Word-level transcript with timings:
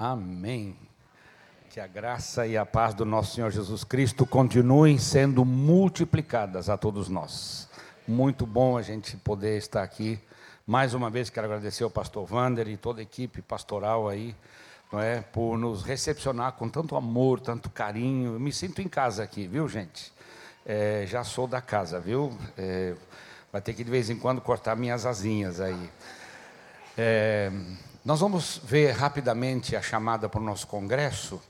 Amém. 0.00 0.76
Que 1.70 1.80
a 1.80 1.86
graça 1.88 2.46
e 2.46 2.56
a 2.56 2.64
paz 2.64 2.94
do 2.94 3.04
nosso 3.04 3.34
Senhor 3.34 3.50
Jesus 3.50 3.82
Cristo 3.82 4.24
continuem 4.24 4.96
sendo 4.96 5.44
multiplicadas 5.44 6.68
a 6.68 6.76
todos 6.76 7.08
nós. 7.08 7.68
Muito 8.06 8.46
bom 8.46 8.78
a 8.78 8.82
gente 8.82 9.16
poder 9.16 9.58
estar 9.58 9.82
aqui. 9.82 10.20
Mais 10.64 10.94
uma 10.94 11.10
vez 11.10 11.30
quero 11.30 11.48
agradecer 11.48 11.82
ao 11.82 11.90
pastor 11.90 12.24
Vander 12.24 12.68
e 12.68 12.76
toda 12.76 13.00
a 13.00 13.02
equipe 13.02 13.42
pastoral 13.42 14.08
aí, 14.08 14.36
não 14.92 15.00
é, 15.00 15.20
por 15.20 15.58
nos 15.58 15.82
recepcionar 15.82 16.52
com 16.52 16.68
tanto 16.68 16.94
amor, 16.94 17.40
tanto 17.40 17.68
carinho. 17.68 18.34
Eu 18.34 18.40
me 18.40 18.52
sinto 18.52 18.80
em 18.80 18.88
casa 18.88 19.24
aqui, 19.24 19.48
viu, 19.48 19.68
gente? 19.68 20.12
É, 20.64 21.06
já 21.08 21.24
sou 21.24 21.48
da 21.48 21.60
casa, 21.60 21.98
viu? 21.98 22.38
É, 22.56 22.94
vai 23.50 23.60
ter 23.60 23.74
que 23.74 23.82
de 23.82 23.90
vez 23.90 24.08
em 24.10 24.16
quando 24.16 24.40
cortar 24.40 24.76
minhas 24.76 25.04
asinhas 25.04 25.60
aí. 25.60 25.90
É, 26.96 27.50
nós 28.04 28.20
vamos 28.20 28.60
ver 28.64 28.92
rapidamente 28.92 29.74
a 29.74 29.82
chamada 29.82 30.28
para 30.28 30.40
o 30.40 30.44
nosso 30.44 30.66
congresso 30.66 31.40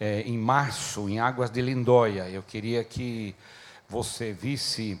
é, 0.00 0.22
em 0.22 0.38
março, 0.38 1.08
em 1.08 1.20
Águas 1.20 1.50
de 1.50 1.60
Lindóia. 1.60 2.28
Eu 2.28 2.42
queria 2.42 2.82
que 2.82 3.34
você 3.88 4.32
visse 4.32 4.98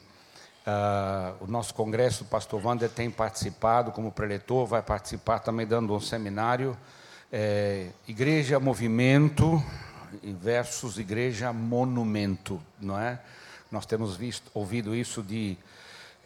uh, 0.66 1.44
o 1.44 1.46
nosso 1.46 1.74
congresso. 1.74 2.24
O 2.24 2.26
pastor 2.26 2.64
Wander 2.64 2.90
tem 2.90 3.10
participado 3.10 3.90
como 3.90 4.12
preletor, 4.12 4.66
vai 4.66 4.82
participar 4.82 5.38
também 5.38 5.66
dando 5.66 5.94
um 5.94 6.00
seminário. 6.00 6.76
É, 7.32 7.88
igreja 8.06 8.60
Movimento 8.60 9.62
versus 10.22 10.98
Igreja 10.98 11.52
Monumento, 11.52 12.60
não 12.78 12.98
é? 12.98 13.18
Nós 13.70 13.86
temos 13.86 14.14
visto, 14.14 14.50
ouvido 14.52 14.94
isso 14.94 15.22
de 15.22 15.56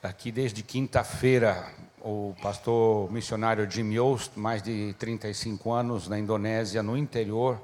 aqui 0.07 0.31
desde 0.31 0.63
quinta-feira 0.63 1.67
o 2.01 2.35
pastor 2.41 3.11
missionário 3.11 3.69
Jim 3.69 3.93
Yost, 3.93 4.39
mais 4.39 4.63
de 4.63 4.95
35 4.99 5.73
anos 5.73 6.07
na 6.07 6.19
Indonésia, 6.19 6.83
no 6.83 6.97
interior, 6.97 7.61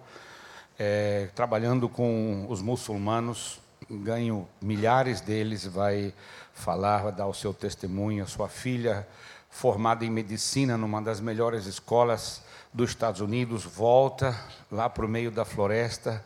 é, 0.78 1.28
trabalhando 1.34 1.88
com 1.88 2.44
os 2.48 2.60
muçulmanos, 2.60 3.60
ganho 3.88 4.48
milhares 4.60 5.20
deles, 5.20 5.64
vai 5.64 6.12
falar, 6.52 7.04
vai 7.04 7.12
dar 7.12 7.26
o 7.26 7.34
seu 7.34 7.54
testemunho. 7.54 8.24
A 8.24 8.26
sua 8.26 8.48
filha, 8.48 9.06
formada 9.48 10.04
em 10.04 10.10
medicina 10.10 10.76
numa 10.76 11.00
das 11.00 11.20
melhores 11.20 11.66
escolas 11.66 12.42
dos 12.72 12.90
Estados 12.90 13.20
Unidos, 13.20 13.64
volta 13.64 14.36
lá 14.70 14.90
para 14.90 15.06
o 15.06 15.08
meio 15.08 15.30
da 15.30 15.44
floresta 15.44 16.24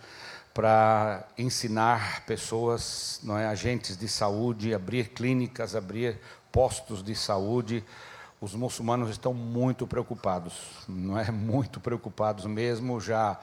para 0.56 1.28
ensinar 1.36 2.22
pessoas, 2.24 3.20
não 3.22 3.36
é, 3.36 3.46
agentes 3.46 3.94
de 3.94 4.08
saúde, 4.08 4.72
abrir 4.72 5.10
clínicas, 5.10 5.76
abrir 5.76 6.18
postos 6.50 7.02
de 7.02 7.14
saúde, 7.14 7.84
os 8.40 8.54
muçulmanos 8.54 9.10
estão 9.10 9.34
muito 9.34 9.86
preocupados, 9.86 10.54
não 10.88 11.18
é? 11.18 11.28
Muito 11.30 11.78
preocupados 11.78 12.46
mesmo. 12.46 12.98
Já 12.98 13.38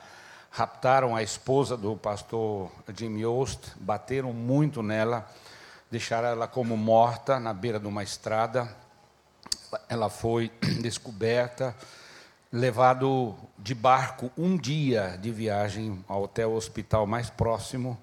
raptaram 0.49 1.15
a 1.15 1.21
esposa 1.21 1.77
do 1.77 1.95
pastor 1.95 2.71
Jim 2.97 3.19
Yost, 3.19 3.59
bateram 3.75 4.33
muito 4.33 4.81
nela, 4.81 5.29
deixaram 5.91 6.29
ela 6.29 6.47
como 6.47 6.75
morta 6.75 7.39
na 7.39 7.53
beira 7.53 7.79
de 7.79 7.85
uma 7.85 8.01
estrada. 8.01 8.75
Ela 9.87 10.09
foi 10.09 10.51
descoberta, 10.81 11.75
levado 12.53 13.35
de 13.57 13.73
barco 13.73 14.29
um 14.37 14.55
dia 14.55 15.17
de 15.19 15.31
viagem 15.31 16.05
ao 16.07 16.21
hotel 16.21 16.53
hospital 16.53 17.07
mais 17.07 17.27
próximo. 17.27 17.97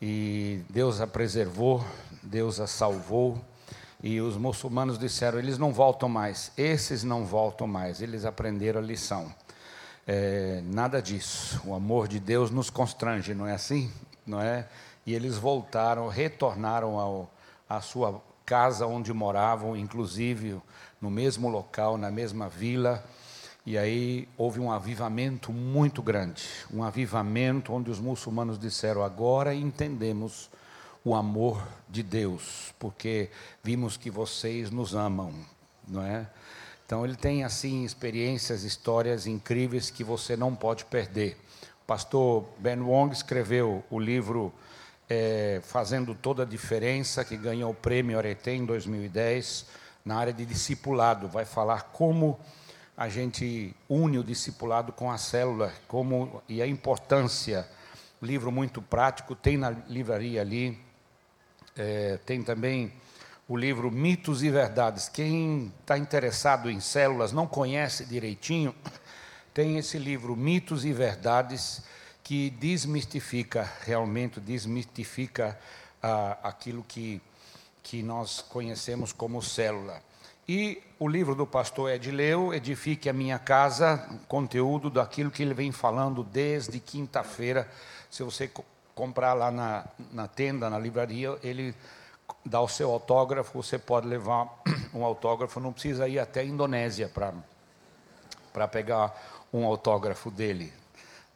E 0.00 0.62
Deus 0.70 1.00
a 1.00 1.08
preservou, 1.08 1.84
Deus 2.22 2.60
a 2.60 2.68
salvou. 2.68 3.44
E 4.00 4.20
os 4.20 4.36
muçulmanos 4.36 4.96
disseram: 4.96 5.40
eles 5.40 5.58
não 5.58 5.72
voltam 5.72 6.08
mais, 6.08 6.52
esses 6.56 7.02
não 7.02 7.24
voltam 7.24 7.66
mais, 7.66 8.00
eles 8.00 8.24
aprenderam 8.24 8.78
a 8.78 8.82
lição. 8.82 9.34
É, 10.06 10.62
nada 10.66 11.02
disso. 11.02 11.60
O 11.64 11.74
amor 11.74 12.06
de 12.06 12.20
Deus 12.20 12.52
nos 12.52 12.70
constrange, 12.70 13.34
não 13.34 13.46
é 13.46 13.54
assim? 13.54 13.90
Não 14.24 14.40
é? 14.40 14.68
E 15.04 15.14
eles 15.14 15.36
voltaram, 15.36 16.06
retornaram 16.08 16.98
ao, 16.98 17.30
à 17.68 17.80
sua 17.80 18.22
casa 18.46 18.86
onde 18.86 19.12
moravam, 19.12 19.76
inclusive 19.76 20.60
no 21.00 21.10
mesmo 21.10 21.48
local, 21.48 21.96
na 21.96 22.10
mesma 22.10 22.48
vila. 22.48 23.02
E 23.66 23.78
aí 23.78 24.28
houve 24.36 24.60
um 24.60 24.70
avivamento 24.70 25.50
muito 25.50 26.02
grande, 26.02 26.46
um 26.70 26.82
avivamento 26.82 27.72
onde 27.72 27.90
os 27.90 27.98
muçulmanos 27.98 28.58
disseram: 28.58 29.02
agora 29.02 29.54
entendemos 29.54 30.50
o 31.02 31.14
amor 31.14 31.66
de 31.88 32.02
Deus, 32.02 32.74
porque 32.78 33.30
vimos 33.62 33.96
que 33.96 34.10
vocês 34.10 34.70
nos 34.70 34.94
amam, 34.94 35.32
não 35.88 36.02
é? 36.02 36.26
Então 36.84 37.04
ele 37.06 37.16
tem 37.16 37.42
assim 37.42 37.84
experiências, 37.84 38.64
histórias 38.64 39.26
incríveis 39.26 39.88
que 39.88 40.04
você 40.04 40.36
não 40.36 40.54
pode 40.54 40.84
perder. 40.84 41.38
O 41.82 41.86
pastor 41.86 42.44
Ben 42.58 42.80
Wong 42.80 43.14
escreveu 43.14 43.82
o 43.90 43.98
livro 43.98 44.52
é, 45.08 45.60
Fazendo 45.62 46.14
Toda 46.14 46.42
a 46.42 46.46
Diferença, 46.46 47.24
que 47.24 47.36
ganhou 47.36 47.70
o 47.70 47.74
prêmio 47.74 48.18
Arete 48.18 48.50
em 48.50 48.64
2010, 48.66 49.66
na 50.04 50.16
área 50.16 50.32
de 50.32 50.44
discipulado. 50.44 51.28
Vai 51.28 51.46
falar 51.46 51.84
como 51.84 52.38
a 52.96 53.08
gente 53.08 53.74
une 53.88 54.18
o 54.18 54.24
discipulado 54.24 54.92
com 54.92 55.10
a 55.10 55.18
célula, 55.18 55.72
como 55.88 56.42
e 56.48 56.62
a 56.62 56.66
importância. 56.66 57.68
Livro 58.22 58.52
muito 58.52 58.80
prático, 58.80 59.34
tem 59.34 59.56
na 59.56 59.70
livraria 59.70 60.40
ali. 60.40 60.78
É, 61.76 62.18
tem 62.24 62.42
também 62.42 62.92
o 63.48 63.56
livro 63.56 63.90
Mitos 63.90 64.42
e 64.42 64.50
Verdades. 64.50 65.08
Quem 65.08 65.72
está 65.80 65.98
interessado 65.98 66.70
em 66.70 66.80
células, 66.80 67.32
não 67.32 67.46
conhece 67.46 68.04
direitinho, 68.04 68.74
tem 69.52 69.76
esse 69.76 69.98
livro 69.98 70.36
Mitos 70.36 70.84
e 70.84 70.92
Verdades 70.92 71.82
que 72.22 72.48
desmistifica, 72.50 73.70
realmente 73.82 74.40
desmistifica 74.40 75.58
ah, 76.02 76.38
aquilo 76.42 76.82
que, 76.84 77.20
que 77.82 78.02
nós 78.02 78.40
conhecemos 78.40 79.12
como 79.12 79.42
célula. 79.42 80.00
E 80.46 80.82
o 80.98 81.08
livro 81.08 81.34
do 81.34 81.46
pastor 81.46 81.90
Edileu, 81.90 82.52
Edifique 82.52 83.08
a 83.08 83.14
Minha 83.14 83.38
Casa, 83.38 84.06
conteúdo 84.28 84.90
daquilo 84.90 85.30
que 85.30 85.42
ele 85.42 85.54
vem 85.54 85.72
falando 85.72 86.22
desde 86.22 86.78
quinta-feira. 86.78 87.66
Se 88.10 88.22
você 88.22 88.50
comprar 88.94 89.32
lá 89.32 89.50
na, 89.50 89.86
na 90.12 90.28
tenda, 90.28 90.68
na 90.68 90.78
livraria, 90.78 91.38
ele 91.42 91.74
dá 92.44 92.60
o 92.60 92.68
seu 92.68 92.90
autógrafo, 92.90 93.62
você 93.62 93.78
pode 93.78 94.06
levar 94.06 94.46
um 94.92 95.02
autógrafo, 95.02 95.58
não 95.60 95.72
precisa 95.72 96.06
ir 96.06 96.18
até 96.18 96.40
a 96.40 96.44
Indonésia 96.44 97.10
para 98.52 98.68
pegar 98.68 99.14
um 99.50 99.64
autógrafo 99.64 100.30
dele. 100.30 100.74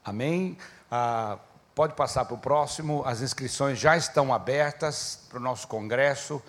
Amém? 0.04 0.58
Ah, 0.90 1.38
pode 1.74 1.94
passar 1.94 2.26
para 2.26 2.34
o 2.34 2.38
próximo, 2.38 3.02
as 3.06 3.22
inscrições 3.22 3.78
já 3.78 3.96
estão 3.96 4.34
abertas 4.34 5.20
para 5.30 5.38
o 5.38 5.42
nosso 5.42 5.66
congresso. 5.66 6.42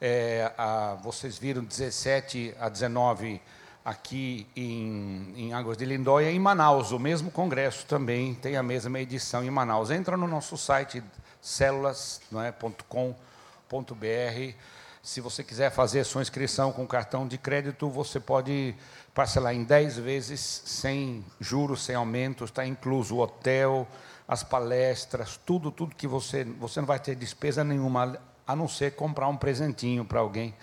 É, 0.00 0.52
ah, 0.58 0.98
vocês 1.02 1.38
viram 1.38 1.64
17 1.64 2.54
a 2.60 2.68
19 2.68 3.40
aqui 3.86 4.46
em, 4.56 5.32
em 5.36 5.54
Águas 5.54 5.76
de 5.76 5.84
Lindóia, 5.84 6.30
em 6.30 6.40
Manaus, 6.40 6.90
o 6.90 6.98
mesmo 6.98 7.30
congresso 7.30 7.86
também 7.86 8.34
tem 8.34 8.56
a 8.56 8.62
mesma 8.62 8.98
edição 8.98 9.44
em 9.44 9.50
Manaus. 9.50 9.90
Entra 9.90 10.16
no 10.16 10.26
nosso 10.26 10.58
site 10.58 11.02
células.com.br. 11.40 14.04
É, 14.04 14.54
Se 15.02 15.20
você 15.20 15.44
quiser 15.44 15.70
fazer 15.70 16.00
a 16.00 16.04
sua 16.04 16.20
inscrição 16.20 16.72
com 16.72 16.84
cartão 16.84 17.28
de 17.28 17.38
crédito, 17.38 17.88
você 17.88 18.18
pode 18.18 18.74
parcelar 19.14 19.54
em 19.54 19.62
10 19.62 19.98
vezes, 19.98 20.40
sem 20.40 21.24
juros, 21.40 21.84
sem 21.84 21.94
aumentos, 21.94 22.50
está 22.50 22.66
incluso 22.66 23.14
o 23.14 23.20
hotel, 23.20 23.86
as 24.26 24.42
palestras, 24.42 25.38
tudo, 25.46 25.70
tudo 25.70 25.94
que 25.94 26.08
você. 26.08 26.42
Você 26.44 26.80
não 26.80 26.86
vai 26.86 26.98
ter 26.98 27.14
despesa 27.14 27.62
nenhuma, 27.62 28.18
a 28.46 28.54
não 28.54 28.68
ser 28.68 28.94
comprar 28.94 29.28
um 29.28 29.36
presentinho 29.36 30.04
para 30.04 30.20
alguém 30.20 30.54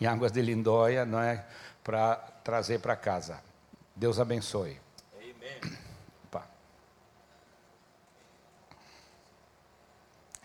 em 0.00 0.06
Águas 0.06 0.32
de 0.32 0.42
Lindóia, 0.42 1.04
não 1.04 1.20
é? 1.20 1.44
Para 1.82 2.16
trazer 2.44 2.80
para 2.80 2.96
casa. 2.96 3.40
Deus 3.94 4.18
abençoe. 4.18 4.78
Amém. 5.16 5.78
Opa. 6.24 6.46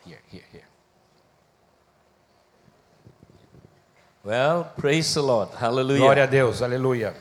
Here, 0.06 0.22
here, 0.32 0.46
here. 0.54 0.66
Well, 4.24 4.66
praise 4.76 5.14
the 5.14 5.22
Lord. 5.22 5.56
Hallelujah. 5.56 6.00
Glória 6.00 6.24
a 6.24 6.26
Deus, 6.26 6.62
aleluia. 6.62 7.16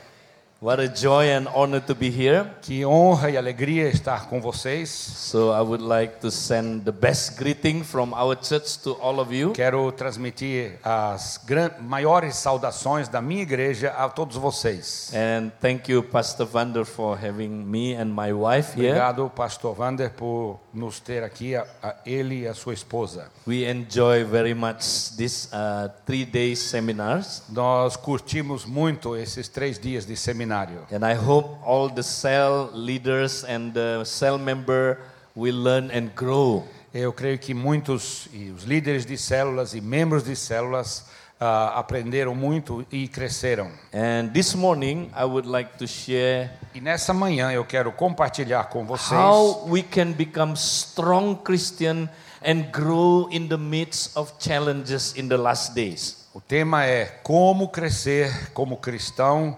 What 0.65 0.81
a 0.81 0.89
joy 0.89 1.31
and 1.31 1.47
honor 1.55 1.81
to 1.81 1.95
be 1.95 2.09
here. 2.09 2.47
Que 2.63 2.87
honra 2.87 3.29
e 3.29 3.37
alegria 3.37 3.91
estar 3.91 4.31
com 4.31 4.41
vocês. 4.41 4.89
So 4.89 5.53
I 5.53 5.61
would 5.61 5.85
like 5.85 6.21
to 6.21 6.31
send 6.31 6.85
the 6.85 6.91
best 6.91 7.37
greeting 7.37 7.85
from 7.85 8.15
our 8.15 8.35
church 8.35 8.79
to 8.79 8.93
all 8.99 9.21
of 9.21 9.31
you. 9.31 9.53
Quero 9.53 9.93
transmitir 9.93 10.79
as 10.83 11.39
maiores 11.83 12.37
saudações 12.37 13.09
da 13.09 13.21
minha 13.21 13.43
igreja 13.43 13.91
a 13.91 14.09
todos 14.09 14.39
vocês. 14.39 15.13
And 15.13 15.51
thank 15.61 15.93
you 15.93 16.03
Pastor 16.03 16.47
Vander 16.47 16.87
for 16.87 17.15
having 17.23 17.51
me 17.51 17.95
and 17.95 18.07
my 18.07 18.33
wife 18.33 18.73
here. 18.75 18.89
Obrigado 18.89 19.31
Pastor 19.37 19.75
Vander 19.75 20.13
por 20.13 20.59
nos 20.73 20.99
ter 20.99 21.23
aqui 21.23 21.55
a, 21.55 21.67
a 21.83 21.97
ele 22.07 22.45
e 22.45 22.49
a 22.49 22.55
sua 22.55 22.73
esposa. 22.73 23.31
We 23.47 23.71
enjoy 23.71 24.25
very 24.25 24.55
much 24.55 25.15
this 25.19 25.51
uh, 25.53 25.91
three 26.07 26.25
days 26.25 26.61
seminars. 26.61 27.43
Nós 27.51 27.97
curtimos 27.97 28.65
muito 28.65 29.15
esses 29.15 29.47
três 29.47 29.79
dias 29.79 30.07
de 30.07 30.17
seminário 30.17 30.54
seminário. 30.55 30.87
And 30.93 31.05
I 31.05 31.15
hope 31.15 31.59
all 31.65 31.91
the 31.91 32.03
cell 32.03 32.71
leaders 32.73 33.45
and 33.45 33.73
the 33.73 34.05
cell 34.05 34.39
member 34.39 34.99
will 35.35 35.57
learn 35.57 35.91
and 35.91 36.11
grow. 36.15 36.65
Eu 36.93 37.13
creio 37.13 37.39
que 37.39 37.53
muitos, 37.53 38.29
e 38.33 38.51
os 38.51 38.63
líderes 38.63 39.05
de 39.05 39.19
células 39.19 39.75
e 39.75 39.81
membros 39.81 40.23
de 40.23 40.37
células, 40.37 41.07
ah, 41.41 41.79
aprenderam 41.81 42.35
muito 42.37 42.87
e 42.93 43.09
cresceram. 43.09 43.69
And 43.93 44.29
this 44.33 44.55
morning, 44.55 45.11
I 45.17 45.25
would 45.25 45.49
like 45.49 45.77
to 45.79 45.89
share 45.89 46.51
E 46.73 46.81
nessa 46.81 47.13
manhã 47.13 47.51
eu 47.51 47.65
quero 47.65 47.91
compartilhar 47.91 48.65
com 48.65 48.85
vocês 48.85 49.21
how 49.21 49.67
we 49.69 49.83
can 49.83 50.13
become 50.13 50.55
strong 50.55 51.37
Christian 51.45 52.09
and 52.47 52.71
grow 52.73 53.29
in 53.31 53.49
the 53.49 53.57
midst 53.57 54.17
of 54.17 54.33
challenges 54.39 55.15
in 55.17 55.29
the 55.29 55.37
last 55.37 55.75
days. 55.75 56.25
O 56.33 56.41
tema 56.41 56.85
é 56.85 57.07
como 57.23 57.69
crescer 57.69 58.53
como 58.53 58.77
cristão 58.77 59.57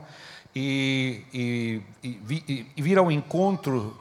e, 0.58 1.22
e, 1.34 1.82
e, 2.02 2.66
e 2.74 2.80
vir 2.82 2.96
ao 2.96 3.10
encontro 3.12 3.94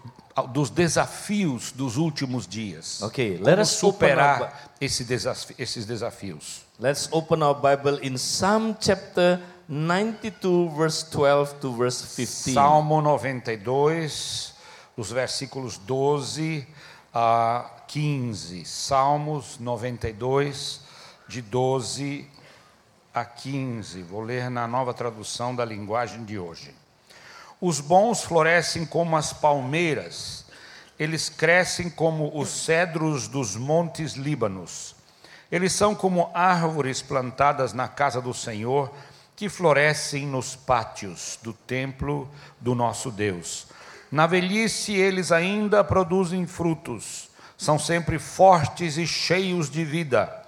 dos 0.54 0.69
desafios 0.69 1.74
dos 1.74 1.98
últimos 1.98 2.48
dias. 2.48 3.02
Okay, 3.02 3.34
Como 3.38 3.46
let 3.46 3.60
us 3.60 3.84
open 3.84 4.10
our, 4.12 4.19
superar 4.19 4.72
esse 4.80 5.04
desafi- 5.04 5.56
esses 5.60 5.86
desafios. 5.86 6.62
let's 6.80 7.10
open 7.12 7.44
our 7.44 7.56
Bible 7.56 8.00
in 8.02 8.16
Psalm 8.18 8.74
chapter 8.80 9.42
92, 9.68 10.69
verse 10.78 11.04
12 11.12 11.56
to 11.60 11.74
verse 11.74 12.02
15. 12.16 12.54
Salmo 12.54 13.01
92, 13.01 14.54
os 14.96 15.12
versículos 15.12 15.78
12 15.80 16.66
a 17.13 17.69
15. 17.88 18.63
Salmos 18.66 19.58
92, 19.60 20.80
de 21.28 21.42
12 21.42 22.28
a 23.15 23.23
15. 23.23 24.03
Vou 24.03 24.19
ler 24.19 24.50
na 24.50 24.67
nova 24.67 24.94
tradução 24.94 25.56
da 25.56 25.63
linguagem 25.63 26.25
de 26.25 26.38
hoje. 26.38 26.75
Os 27.62 27.79
bons 27.79 28.21
florescem 28.21 28.85
como 28.85 29.15
as 29.15 29.31
palmeiras, 29.31 30.45
eles 31.00 31.29
crescem 31.29 31.89
como 31.89 32.38
os 32.38 32.50
cedros 32.50 33.29
dos 33.29 33.56
montes 33.56 34.15
Líbanos. 34.15 34.97
Eles 35.50 35.71
são 35.71 35.95
como 35.95 36.29
árvores 36.33 37.01
plantadas 37.01 37.71
na 37.71 37.88
casa 37.88 38.21
do 38.21 38.33
Senhor, 38.33 38.94
que 39.33 39.47
florescem 39.47 40.27
nos 40.27 40.53
pátios 40.53 41.39
do 41.41 41.53
templo 41.53 42.29
do 42.59 42.75
nosso 42.75 43.09
Deus. 43.09 43.67
Na 44.12 44.27
velhice 44.27 44.94
eles 44.94 45.31
ainda 45.31 45.85
produzem 45.85 46.45
frutos, 46.45 47.29
são 47.57 47.79
sempre 47.79 48.19
fortes 48.19 48.97
e 48.97 49.07
cheios 49.07 49.69
de 49.69 49.85
vida. 49.85 50.44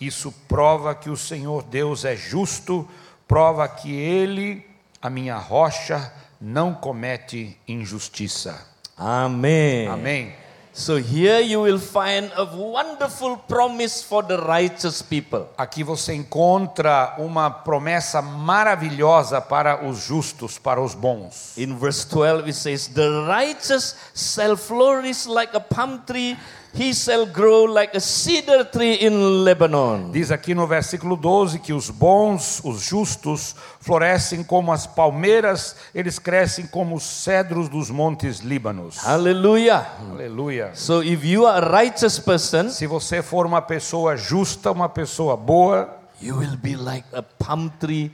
Isso 0.00 0.32
prova 0.48 0.94
que 0.94 1.10
o 1.10 1.16
Senhor 1.16 1.62
Deus 1.62 2.04
é 2.04 2.16
justo, 2.16 2.88
prova 3.28 3.68
que 3.68 3.92
Ele, 3.92 4.66
a 5.02 5.10
minha 5.10 5.36
rocha, 5.36 6.12
não 6.40 6.72
comete 6.72 7.58
injustiça. 7.68 8.66
Amen. 8.96 9.88
Amém. 9.88 10.34
So 10.72 10.96
here 10.96 11.40
you 11.40 11.62
will 11.62 11.80
find 11.80 12.30
a 12.36 12.44
wonderful 12.44 13.36
promise 13.36 14.04
for 14.04 14.22
the 14.22 14.36
righteous 14.36 15.02
people. 15.02 15.46
Aqui 15.58 15.82
você 15.82 16.14
encontra 16.14 17.16
uma 17.18 17.50
promessa 17.50 18.22
maravilhosa 18.22 19.40
para 19.40 19.84
os 19.84 19.98
justos, 19.98 20.58
para 20.58 20.80
os 20.80 20.94
bons. 20.94 21.58
In 21.58 21.76
verse 21.76 22.06
12 22.08 22.44
it 22.48 22.54
says, 22.54 22.86
The 22.86 23.08
righteous 23.26 23.96
shall 24.14 24.56
flourish 24.56 25.26
like 25.26 25.54
a 25.56 25.60
palm 25.60 25.98
tree, 26.06 26.38
he 26.74 26.94
shall 26.94 27.26
grow 27.26 27.64
like 27.64 27.96
a 27.96 28.00
cedar 28.00 28.64
tree 28.64 28.94
in 28.94 29.44
Lebanon. 29.44 30.10
Diz 30.12 30.30
aqui 30.30 30.54
no 30.54 30.66
versículo 30.66 31.16
12 31.16 31.58
que 31.58 31.72
os 31.72 31.90
bons, 31.90 32.60
os 32.64 32.80
justos, 32.80 33.54
florescem 33.80 34.44
como 34.44 34.72
as 34.72 34.86
palmeiras, 34.86 35.76
eles 35.94 36.18
crescem 36.18 36.66
como 36.66 36.96
os 36.96 37.02
cedros 37.02 37.68
dos 37.68 37.90
montes 37.90 38.40
Líbanos. 38.40 38.98
Hallelujah. 38.98 39.86
Aleluia. 40.10 40.70
So 40.74 41.02
if 41.02 41.24
you 41.24 41.46
are 41.46 41.64
a 41.64 41.70
righteous 41.70 42.18
person, 42.18 42.70
Se 42.70 42.86
você 42.86 43.22
for 43.22 43.46
uma 43.46 43.62
pessoa 43.62 44.16
justa, 44.16 44.70
uma 44.70 44.88
pessoa 44.88 45.36
boa, 45.36 45.88
you 46.20 46.36
will 46.36 46.56
be 46.56 46.76
like 46.76 47.06
a 47.12 47.22
palm 47.22 47.68
tree 47.80 48.10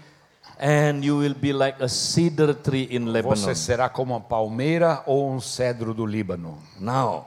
and 0.59 1.05
you 1.05 1.19
will 1.19 1.35
be 1.35 1.53
like 1.53 1.83
a 1.83 1.89
cedar 1.89 2.55
tree 2.55 2.89
in 2.91 3.07
Lebanon. 3.07 3.37
você 3.37 3.55
será 3.55 3.89
como 3.89 4.15
uma 4.15 4.21
palmeira 4.21 5.03
ou 5.07 5.31
um 5.31 5.41
cedro 5.41 5.93
do 5.93 6.07
Líbano. 6.07 6.59
Now, 6.81 7.27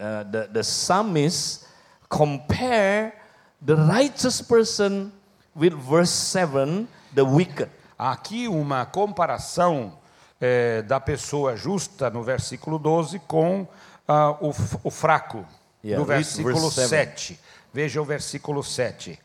uh, 0.00 0.24
the, 0.24 0.48
the 0.52 0.62
psalmist 0.62 1.66
compare 2.08 3.12
the 3.60 3.76
righteous 3.76 4.40
person 4.40 5.12
with 5.54 5.74
verse 5.74 6.10
7, 6.10 6.88
the 7.14 7.22
wicked. 7.22 7.70
Aqui 7.98 8.48
uma 8.48 8.86
comparação 8.86 9.92
eh, 10.40 10.80
da 10.82 10.98
pessoa 10.98 11.54
justa 11.54 12.08
no 12.08 12.22
versículo 12.22 12.78
12 12.78 13.18
com 13.20 13.68
ah, 14.08 14.36
o, 14.40 14.54
o 14.84 14.90
fraco, 14.90 15.44
Yeah, 15.82 15.98
no 15.98 16.06
versículo 16.06 16.70
verse 16.70 16.88
seven. 16.88 17.06
7. 17.06 17.40
Veja 17.72 18.02
o 18.02 18.04
versículo 18.04 18.62
7. 18.62 19.18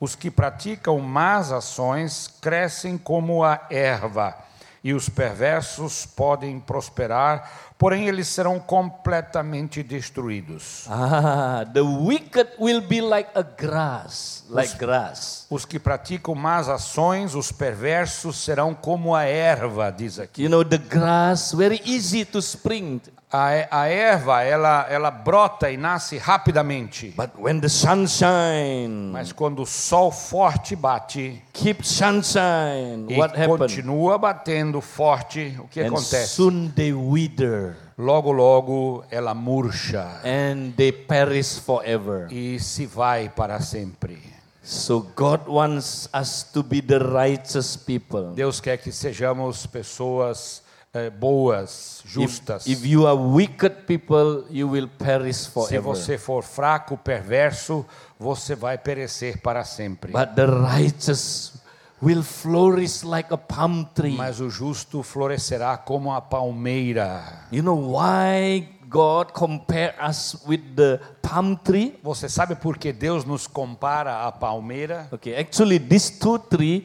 Os 0.00 0.14
que 0.14 0.30
praticam 0.30 0.98
más 0.98 1.52
ações 1.52 2.26
crescem 2.40 2.96
como 2.96 3.44
a 3.44 3.66
erva, 3.70 4.34
e 4.82 4.94
os 4.94 5.08
perversos 5.08 6.06
podem 6.06 6.58
prosperar, 6.58 7.72
porém 7.76 8.08
eles 8.08 8.28
serão 8.28 8.58
completamente 8.58 9.82
destruídos. 9.82 10.86
Ah, 10.88 11.64
the 11.72 11.80
wicked 11.80 12.52
will 12.58 12.80
be 12.80 13.00
like 13.00 13.30
a 13.34 13.42
grass, 13.42 14.44
like 14.48 14.76
grass. 14.76 15.46
Os 15.50 15.64
que 15.64 15.78
praticam 15.78 16.34
más 16.34 16.68
ações, 16.68 17.34
os 17.34 17.52
perversos 17.52 18.36
serão 18.36 18.74
como 18.74 19.14
a 19.14 19.24
erva, 19.24 19.90
diz 19.90 20.18
aqui. 20.18 20.44
You 20.44 20.50
know, 20.50 20.64
the 20.64 20.78
grass, 20.78 21.52
very 21.52 21.80
easy 21.84 22.24
to 22.24 22.38
spring. 22.38 23.00
A, 23.32 23.82
a 23.82 23.86
erva, 23.88 24.42
ela, 24.42 24.86
ela 24.90 25.10
brota 25.10 25.70
e 25.70 25.76
nasce 25.76 26.18
rapidamente. 26.18 27.14
But 27.16 27.30
when 27.38 27.60
the 27.60 27.68
sunshine 27.68 29.10
Mas 29.12 29.30
quando 29.32 29.62
o 29.62 29.66
sol 29.66 30.10
forte 30.10 30.74
bate 30.74 31.40
keeps 31.52 31.88
sunshine, 31.88 33.06
e 33.08 33.16
what 33.16 33.34
continua 33.46 34.18
batendo 34.18 34.80
forte, 34.80 35.56
o 35.60 35.68
que 35.68 35.80
And 35.80 35.88
acontece? 35.92 36.26
soon 36.34 36.70
they 36.74 36.92
wither 36.92 37.76
Logo, 37.96 38.32
logo 38.32 39.04
ela 39.10 39.34
murcha 39.34 40.20
and 40.24 40.72
they 40.76 40.90
perish 40.90 41.58
forever. 41.60 42.26
e 42.32 42.58
se 42.58 42.86
vai 42.86 43.28
para 43.28 43.60
sempre. 43.60 44.18
So 44.62 45.06
God 45.16 45.46
wants 45.46 46.08
us 46.14 46.42
to 46.52 46.62
be 46.62 46.80
the 46.82 46.98
righteous 46.98 47.76
people. 47.76 48.32
Deus 48.34 48.60
quer 48.60 48.76
que 48.78 48.90
sejamos 48.90 49.66
pessoas 49.66 50.62
eh, 50.92 51.10
boas, 51.10 52.02
If, 52.04 52.10
justas. 52.12 52.66
if 52.66 52.84
you 52.84 53.06
are 53.06 53.16
wicked 53.16 53.86
people, 53.86 54.44
you 54.50 54.68
will 54.68 54.88
perish 54.88 55.36
Se 55.36 55.50
forever. 55.50 55.82
você 55.82 56.18
for 56.18 56.42
fraco, 56.42 56.96
perverso, 56.96 57.84
você 58.18 58.54
vai 58.54 58.76
perecer 58.78 59.40
para 59.40 59.64
sempre. 59.64 60.12
But 60.12 60.34
the 60.34 60.46
righteous 60.46 61.54
will 62.02 62.22
flourish 62.22 63.02
like 63.04 63.32
a 63.32 63.36
palm 63.38 63.84
tree. 63.94 64.16
Mas 64.16 64.40
o 64.40 64.50
justo 64.50 65.02
florescerá 65.02 65.76
como 65.76 66.12
a 66.12 66.20
palmeira. 66.20 67.46
You 67.52 67.62
know 67.62 67.96
why 67.96 68.68
God 68.88 69.32
compare 69.32 69.94
us 70.04 70.36
with 70.46 70.74
the 70.74 70.98
palm 71.22 71.56
tree? 71.56 71.98
Você 72.02 72.28
sabe 72.28 72.56
por 72.56 72.76
que 72.78 72.92
Deus 72.92 73.24
nos 73.24 73.46
compara 73.46 74.26
à 74.26 74.32
palmeira? 74.32 75.08
Okay, 75.12 75.36
actually 75.38 75.78
these 75.78 76.18
two 76.18 76.38
trees 76.38 76.82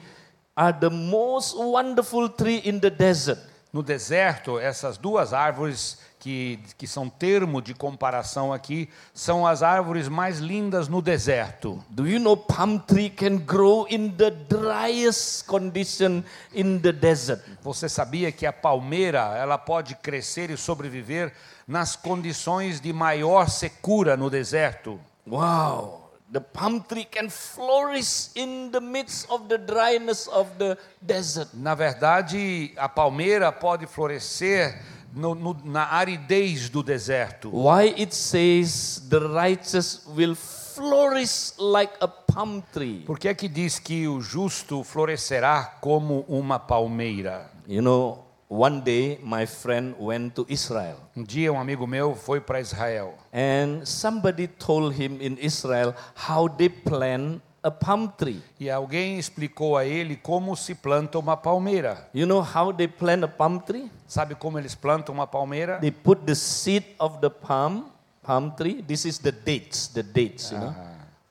are 0.56 0.78
the 0.80 0.90
most 0.92 1.56
wonderful 1.58 2.30
tree 2.30 2.62
in 2.64 2.80
the 2.80 2.90
desert. 2.92 3.40
No 3.76 3.84
deserto, 3.84 4.58
essas 4.58 4.98
duas 4.98 5.34
árvores 5.34 5.98
que, 6.18 6.62
que 6.78 6.88
são 6.88 7.10
termo 7.10 7.62
de 7.62 7.74
comparação 7.74 8.54
aqui, 8.54 8.88
são 9.14 9.46
as 9.46 9.62
árvores 9.62 10.08
mais 10.08 10.40
lindas 10.40 10.88
no 10.88 11.02
deserto. 11.02 11.84
Do 11.90 12.08
you 12.08 12.18
know 12.18 12.38
palm 12.38 12.78
tree 12.78 13.10
can 13.10 13.36
grow 13.36 13.86
in 13.90 14.12
the 14.12 14.32
driest 14.32 15.44
condition 15.44 16.24
in 16.54 16.80
the 16.80 16.94
desert? 16.94 17.44
Você 17.62 17.90
sabia 17.90 18.32
que 18.32 18.46
a 18.46 18.54
palmeira, 18.54 19.36
ela 19.38 19.58
pode 19.58 19.94
crescer 19.96 20.50
e 20.50 20.56
sobreviver 20.56 21.34
nas 21.68 21.98
condições 21.98 22.80
de 22.80 22.94
maior 22.94 23.50
secura 23.50 24.16
no 24.16 24.30
deserto? 24.30 24.98
Wow. 25.28 26.05
The 26.32 26.42
palm 26.42 26.82
tree 26.82 27.06
can 27.06 27.30
flourish 27.30 28.30
in 28.36 28.72
the 28.72 28.82
midst 28.82 29.30
of 29.30 29.48
the 29.48 29.58
dryness 29.58 30.28
of 30.28 30.48
the 30.58 30.78
desert. 31.00 31.50
Na 31.54 31.76
verdade, 31.76 32.74
a 32.78 32.90
palmeira 32.90 33.52
pode 33.52 33.86
florescer 33.88 34.74
no- 35.14 35.36
no- 35.36 35.56
na 35.64 35.86
aridez 35.92 36.68
do 36.70 36.82
deserto. 36.84 37.50
Why 37.52 37.94
it 37.96 38.14
says 38.14 39.02
the 39.08 39.20
righteous 39.20 40.02
will 40.08 40.36
flourish 40.36 41.54
like 41.58 41.94
a 42.02 42.08
palm 42.08 42.62
tree? 42.74 43.04
Por 43.06 43.18
que 43.18 43.30
é 43.30 43.34
que 43.34 43.48
diz 43.48 43.80
que 43.80 44.08
o 44.08 44.20
justo 44.20 44.84
florescerá 44.84 45.78
como 45.80 46.26
uma 46.28 46.60
palmeira? 46.60 47.50
You 47.68 47.82
know, 47.82 48.25
one 48.50 48.82
day 48.82 49.20
my 49.24 49.46
friend 49.46 49.96
went 50.00 50.36
to 50.36 50.46
Israel 50.50 50.98
Um 51.16 51.24
dia 51.24 51.52
um 51.52 51.60
amigo 51.60 51.88
meu 51.88 52.16
foi 52.16 52.40
para 52.40 52.60
Israel 52.60 53.14
and 53.34 53.86
somebody 53.86 54.48
told 54.48 54.94
him 54.94 55.20
in 55.22 55.38
Israel 55.40 55.94
how 56.16 56.48
they 56.48 56.70
plan 56.70 57.42
a 57.66 57.72
palm 57.72 58.08
tree. 58.16 58.44
E 58.60 58.70
alguém 58.70 59.18
explicou 59.18 59.76
a 59.76 59.84
ele 59.84 60.16
como 60.16 60.56
se 60.56 60.76
planta 60.76 61.18
uma 61.18 61.36
palmeira. 61.36 62.08
You 62.14 62.28
know 62.28 62.40
how 62.40 62.72
they 62.72 62.88
plant 62.88 63.24
a 63.24 63.28
palm 63.28 63.58
tree? 63.58 63.90
Sabe 64.08 64.36
como 64.36 64.60
eles 64.60 64.76
plantam 64.76 65.16
uma 65.16 65.26
palmeira? 65.26 65.80
They 65.80 65.90
put 65.90 66.22
the 66.28 66.36
seed 66.36 66.84
of 67.00 67.18
the 67.22 67.30
palm 67.32 67.86
palm 68.22 68.52
tree. 68.56 68.84
This 68.84 69.06
is 69.06 69.18
the 69.18 69.32
dates, 69.32 69.88
the 69.88 70.04
dates, 70.04 70.52
you 70.52 70.60
know, 70.60 70.76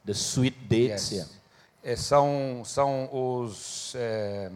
the 0.04 0.14
sweet 0.14 0.56
dates. 0.68 1.12
Yes. 1.12 1.30
É, 1.85 1.97
são 1.97 2.62
são 2.64 3.09
os 3.12 3.94
é, 3.94 4.50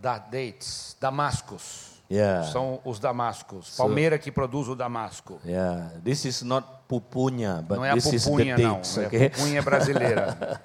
da 0.00 0.18
dates, 0.18 0.96
damascos. 1.00 1.90
Yeah. 2.10 2.44
São 2.50 2.80
os 2.84 2.98
damascos. 2.98 3.76
Palmeira 3.76 4.18
que 4.18 4.32
produz 4.32 4.66
o 4.68 4.74
damasco. 4.74 5.40
Yeah, 5.44 5.92
this 6.02 6.24
is 6.24 6.42
not 6.42 6.66
pupunya, 6.88 7.62
but 7.62 7.76
Não 7.76 7.84
é 7.84 7.90
a 7.90 7.94
this 7.94 8.06
is 8.12 8.24
the 8.24 8.30
pupunha, 8.30 8.58
não. 8.58 8.74
dates. 8.74 8.98
É 8.98 9.06
Okay. 9.06 9.26
a 9.26 9.30
pupunha 9.30 9.62
brasileira. 9.62 10.60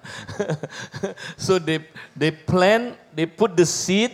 so 1.37 1.59
they 1.59 1.87
they 2.17 2.31
plant, 2.31 2.95
they 3.15 3.27
put 3.27 3.55
the 3.55 3.65
seed 3.65 4.11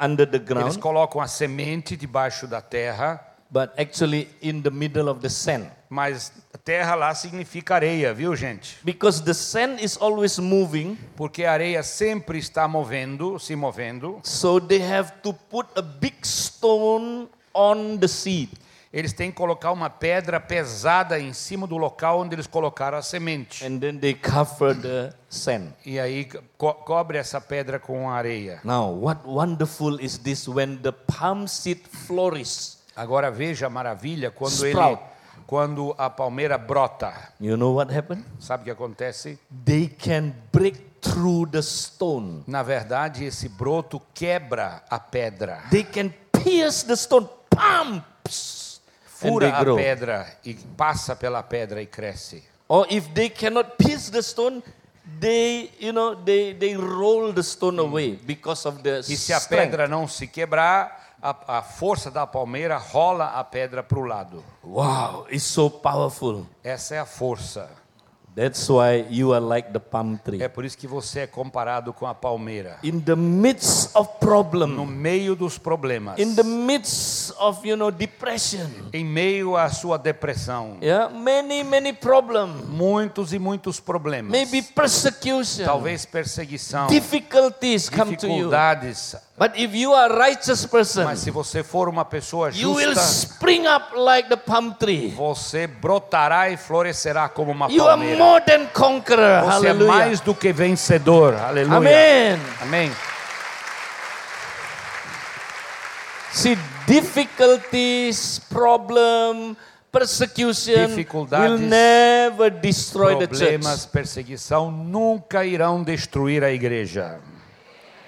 under 0.00 0.26
the 0.26 0.38
Eles 0.38 0.48
ground, 0.48 0.78
colocam 0.78 1.20
a 1.20 1.28
semente 1.28 1.96
debaixo 1.96 2.48
da 2.48 2.60
terra, 2.60 3.20
but 3.50 3.70
actually 3.78 4.28
in 4.42 4.60
the 4.62 4.70
middle 4.70 5.08
of 5.08 5.20
the 5.20 5.28
sand. 5.30 5.70
Mas 5.88 6.32
terra 6.64 6.94
lá 6.94 7.14
significa 7.14 7.74
areia, 7.76 8.12
viu, 8.12 8.36
gente? 8.36 8.78
Because 8.82 9.22
the 9.22 9.32
sand 9.34 9.82
is 9.82 9.96
always 10.00 10.38
moving, 10.38 10.98
Porque 11.16 11.44
a 11.44 11.52
areia 11.52 11.82
sempre 11.82 12.38
está 12.38 12.68
movendo, 12.68 13.38
se 13.38 13.56
movendo. 13.56 14.20
so 14.22 14.60
they 14.60 14.82
have 14.82 15.12
to 15.22 15.32
put 15.32 15.66
a 15.76 15.82
big 15.82 16.16
stone 16.26 17.28
on 17.54 17.96
the 17.98 18.08
seed. 18.08 18.50
Eles 18.90 19.12
têm 19.12 19.30
que 19.30 19.36
colocar 19.36 19.70
uma 19.70 19.90
pedra 19.90 20.40
pesada 20.40 21.20
em 21.20 21.34
cima 21.34 21.66
do 21.66 21.76
local 21.76 22.20
onde 22.20 22.34
eles 22.34 22.46
colocaram 22.46 22.96
a 22.96 23.02
semente. 23.02 23.62
And 23.64 23.78
then 23.78 23.98
they 23.98 24.14
cover 24.14 24.74
the 24.74 25.12
sand. 25.28 25.74
E 25.84 26.00
aí 26.00 26.26
co 26.56 26.72
cobre 26.72 27.18
essa 27.18 27.38
pedra 27.38 27.78
com 27.78 28.08
areia. 28.08 28.60
Now, 28.64 28.90
what 28.90 29.20
wonderful 29.26 30.00
is 30.00 30.16
this 30.16 30.48
when 30.48 30.78
the 30.78 30.92
palm 30.92 31.46
seed 31.46 31.80
flourishes? 31.86 32.78
Agora 32.96 33.30
veja 33.30 33.66
a 33.66 33.70
maravilha 33.70 34.30
quando 34.30 34.64
ele 34.64 34.72
Sprout. 34.72 35.02
Quando 35.48 35.94
a 35.96 36.10
palmeira 36.10 36.58
brota. 36.58 37.32
You 37.40 37.56
know 37.56 37.74
what 37.74 37.90
happened? 37.90 38.22
Sabe 38.38 38.60
o 38.60 38.64
que 38.66 38.70
acontece? 38.70 39.38
They 39.64 39.88
can 39.88 40.34
break 40.52 41.00
through 41.00 41.50
the 41.50 41.62
stone. 41.62 42.44
Na 42.46 42.62
verdade, 42.62 43.24
esse 43.24 43.48
broto 43.48 43.98
quebra 44.12 44.82
a 44.90 45.00
pedra. 45.00 45.62
They 45.70 45.84
can 45.84 46.12
pierce 46.30 46.84
the 46.84 46.96
stone. 46.96 47.26
And 47.56 48.02
Fura 49.06 49.56
a 49.56 49.64
grow. 49.64 49.76
pedra 49.76 50.36
e 50.44 50.54
passa 50.76 51.16
pela 51.16 51.42
pedra 51.42 51.80
e 51.80 51.86
cresce. 51.86 52.42
Or 52.68 52.86
if 52.90 53.08
they 53.14 53.30
cannot 53.30 53.76
pierce 53.78 54.10
the 54.10 54.22
stone, 54.22 54.62
they, 55.18 55.70
you 55.80 55.92
know, 55.92 56.14
they, 56.14 56.52
they 56.52 56.76
roll 56.76 57.32
the 57.32 57.42
stone 57.42 57.80
away 57.80 58.18
because 58.26 58.68
of 58.68 58.82
the 58.82 58.98
E 59.08 59.16
se 59.16 59.32
a 59.32 59.40
strength. 59.40 59.70
pedra 59.70 59.88
não 59.88 60.06
se 60.06 60.26
quebrar, 60.26 61.07
a, 61.22 61.58
a 61.58 61.62
força 61.62 62.10
da 62.10 62.26
palmeira 62.26 62.76
rola 62.78 63.26
a 63.26 63.44
pedra 63.44 63.82
para 63.82 63.98
o 63.98 64.04
lado. 64.04 64.44
Wow, 64.64 65.26
it's 65.30 65.44
so 65.44 65.68
powerful. 65.70 66.46
Essa 66.62 66.94
é 66.96 66.98
a 66.98 67.06
força. 67.06 67.68
That's 68.36 68.68
why 68.70 69.04
you 69.10 69.32
are 69.34 69.44
like 69.44 69.72
the 69.72 69.80
palm 69.80 70.16
tree. 70.16 70.40
É 70.40 70.46
por 70.46 70.64
isso 70.64 70.78
que 70.78 70.86
você 70.86 71.20
é 71.20 71.26
comparado 71.26 71.92
com 71.92 72.06
a 72.06 72.14
palmeira. 72.14 72.78
In 72.84 73.00
the 73.00 73.16
midst 73.16 73.90
of 73.96 74.08
problem, 74.20 74.68
No 74.76 74.86
meio 74.86 75.34
dos 75.34 75.58
problemas, 75.58 76.16
in 76.20 76.36
the 76.36 76.44
midst 76.44 77.32
of, 77.40 77.66
you 77.66 77.76
know, 77.76 77.90
depression, 77.90 78.68
em 78.92 79.04
meio 79.04 79.56
à 79.56 79.68
sua 79.70 79.98
depressão, 79.98 80.76
yeah, 80.80 81.12
many, 81.12 81.64
many 81.64 81.92
problems, 81.92 82.64
muitos 82.68 83.32
e 83.32 83.40
muitos 83.40 83.80
problemas. 83.80 84.30
maybe 84.30 84.62
persecution, 84.62 85.64
Talvez 85.64 86.06
perseguição, 86.06 86.86
difficulties 86.86 87.88
come 87.88 88.16
to 88.16 88.26
you. 88.26 88.32
dificuldades. 88.34 89.16
But 89.38 89.52
if 89.56 89.72
you 89.72 89.94
are 89.94 90.12
a 90.12 90.16
righteous 90.18 90.66
person, 90.66 91.04
Mas 91.04 91.20
se 91.20 91.30
você 91.30 91.62
for 91.62 91.88
uma 91.88 92.04
pessoa 92.04 92.50
you 92.52 92.72
will 92.74 92.92
justa, 92.92 93.34
spring 93.34 93.66
up 93.68 93.94
like 93.96 94.28
the 94.28 94.36
palm 94.36 94.72
tree. 94.72 95.10
você 95.16 95.68
brotará 95.68 96.50
e 96.50 96.56
florescerá 96.56 97.28
como 97.28 97.52
uma 97.52 97.66
You 97.70 97.82
are 97.86 97.90
palmeira. 97.96 98.18
more 98.18 98.44
than 98.44 98.66
conqueror. 98.74 99.42
Você 99.44 99.66
é 99.66 99.70
Hallelujah. 99.70 99.92
mais 99.94 100.20
do 100.20 100.34
que 100.34 100.52
vencedor. 100.52 101.34
Aleluia. 101.34 101.76
Amen. 101.76 102.38
Amém. 102.62 102.92
See, 106.32 106.56
difficulties, 106.86 108.38
problem, 108.48 109.56
persecution 109.90 110.94
will 111.30 111.58
never 111.58 112.50
destroy 112.50 113.16
the 113.18 113.26
Problemas, 113.26 113.80
church. 113.82 113.88
perseguição 113.92 114.70
nunca 114.70 115.44
irão 115.44 115.82
destruir 115.82 116.44
a 116.44 116.50
igreja. 116.52 117.18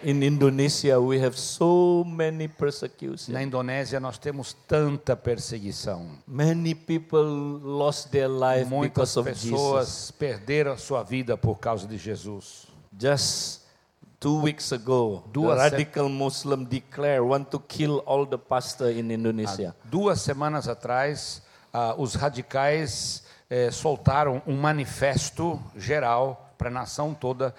In 0.02 0.22
Indonesia, 0.22 0.98
we 0.98 1.18
have 1.18 1.36
so 1.36 2.04
many 2.06 2.48
persecutions. 2.48 3.28
Na 3.28 3.42
Indonésia 3.42 4.00
nós 4.00 4.16
temos 4.16 4.56
tanta 4.66 5.14
perseguição. 5.14 6.08
Many 6.26 6.74
people 6.74 7.22
lost 7.62 8.10
their 8.10 8.28
life 8.28 8.68
Muitas 8.68 9.14
because 9.14 9.18
of 9.18 9.28
Jesus. 9.28 9.50
pessoas 9.50 10.10
perderam 10.12 10.72
a 10.72 10.76
sua 10.78 11.02
vida 11.02 11.36
por 11.36 11.58
causa 11.58 11.86
de 11.86 11.98
Jesus. 11.98 12.66
Just 12.98 13.62
two 14.18 14.40
weeks 14.42 14.72
ago, 14.72 15.22
Duas 15.32 15.56
the 15.56 15.76
radical 15.76 16.08
Muslim 16.08 16.64
declared 16.64 17.22
want 17.22 17.50
to 17.50 17.58
kill 17.58 18.02
all 18.06 18.24
the 18.24 18.38
pastor 18.38 18.90
in 18.90 19.10
Indonesia. 19.10 19.74
Duas 19.84 20.22
semanas 20.22 20.66
atrás, 20.66 21.42
ah, 21.72 21.94
os 21.98 22.14
radicais 22.14 23.22
eh, 23.50 23.70
soltaram 23.70 24.40
um 24.46 24.56
manifesto 24.56 25.60
geral 25.76 26.54
para 26.56 26.68
a 26.68 26.72
nação 26.72 27.12
toda 27.12 27.54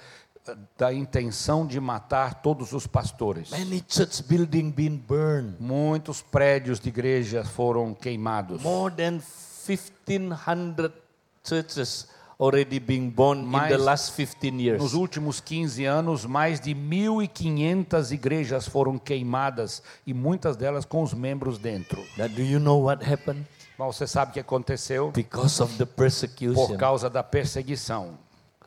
da 0.77 0.91
intenção 0.93 1.65
de 1.67 1.79
matar 1.79 2.41
todos 2.41 2.73
os 2.73 2.87
pastores. 2.87 3.51
Many 3.51 3.83
church 3.87 4.23
building 4.23 4.71
been 4.71 4.97
burned. 4.97 5.55
Muitos 5.59 6.21
prédios 6.21 6.79
de 6.79 6.89
igreja 6.89 7.43
foram 7.43 7.93
queimados. 7.93 8.61
More 8.61 8.93
than 8.93 9.19
1500 9.67 10.91
churches 11.43 12.07
already 12.39 12.79
being 12.79 13.09
born 13.09 13.41
in 13.41 13.45
Mais- 13.45 13.69
the 13.71 13.77
last 13.77 14.13
15 14.15 14.59
years. 14.59 14.81
Nos 14.81 14.93
últimos 14.93 15.39
15 15.39 15.85
anos, 15.85 16.25
mais 16.25 16.59
de 16.59 16.73
1.500 16.73 18.11
igrejas 18.11 18.67
foram 18.67 18.97
queimadas 18.97 19.81
e 20.07 20.13
muitas 20.13 20.55
delas 20.57 20.83
com 20.85 21.03
os 21.03 21.13
membros 21.13 21.57
dentro. 21.59 22.03
Now, 22.17 22.27
do 22.27 22.41
you 22.41 22.59
know 22.59 22.81
what 22.83 23.03
happened? 23.05 23.45
Mas 23.77 23.95
você 23.95 24.07
sabe 24.07 24.31
o 24.31 24.33
que 24.33 24.39
aconteceu? 24.39 25.11
Because 25.11 25.61
of 25.61 25.75
the 25.77 25.85
Por 25.85 25.95
persecution, 25.95 26.77
causa 26.77 27.09
da 27.09 27.23
perseguição. 27.23 28.17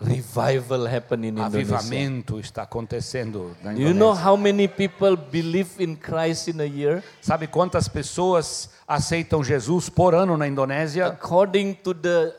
Revival 0.00 0.86
happened 0.86 1.24
in 1.24 1.38
Indonesia. 1.38 1.76
Avivamento 1.76 2.38
está 2.40 2.62
acontecendo 2.62 3.56
na 3.62 3.72
Do 3.72 3.80
you 3.80 3.94
know 3.94 4.12
Indonésia. 4.12 4.24
how 4.24 4.36
many 4.36 4.68
people 4.68 5.16
believe 5.16 5.70
in 5.78 5.96
Christ 5.96 6.48
in 6.48 6.60
a 6.60 6.66
year? 6.66 7.02
Sabe 7.20 7.46
quantas 7.46 7.88
pessoas 7.88 8.70
aceitam 8.86 9.42
Jesus 9.42 9.88
por 9.88 10.14
ano 10.14 10.36
na 10.36 10.46
Indonésia? 10.46 11.06
According 11.06 11.74
to 11.82 11.94
the 11.94 12.34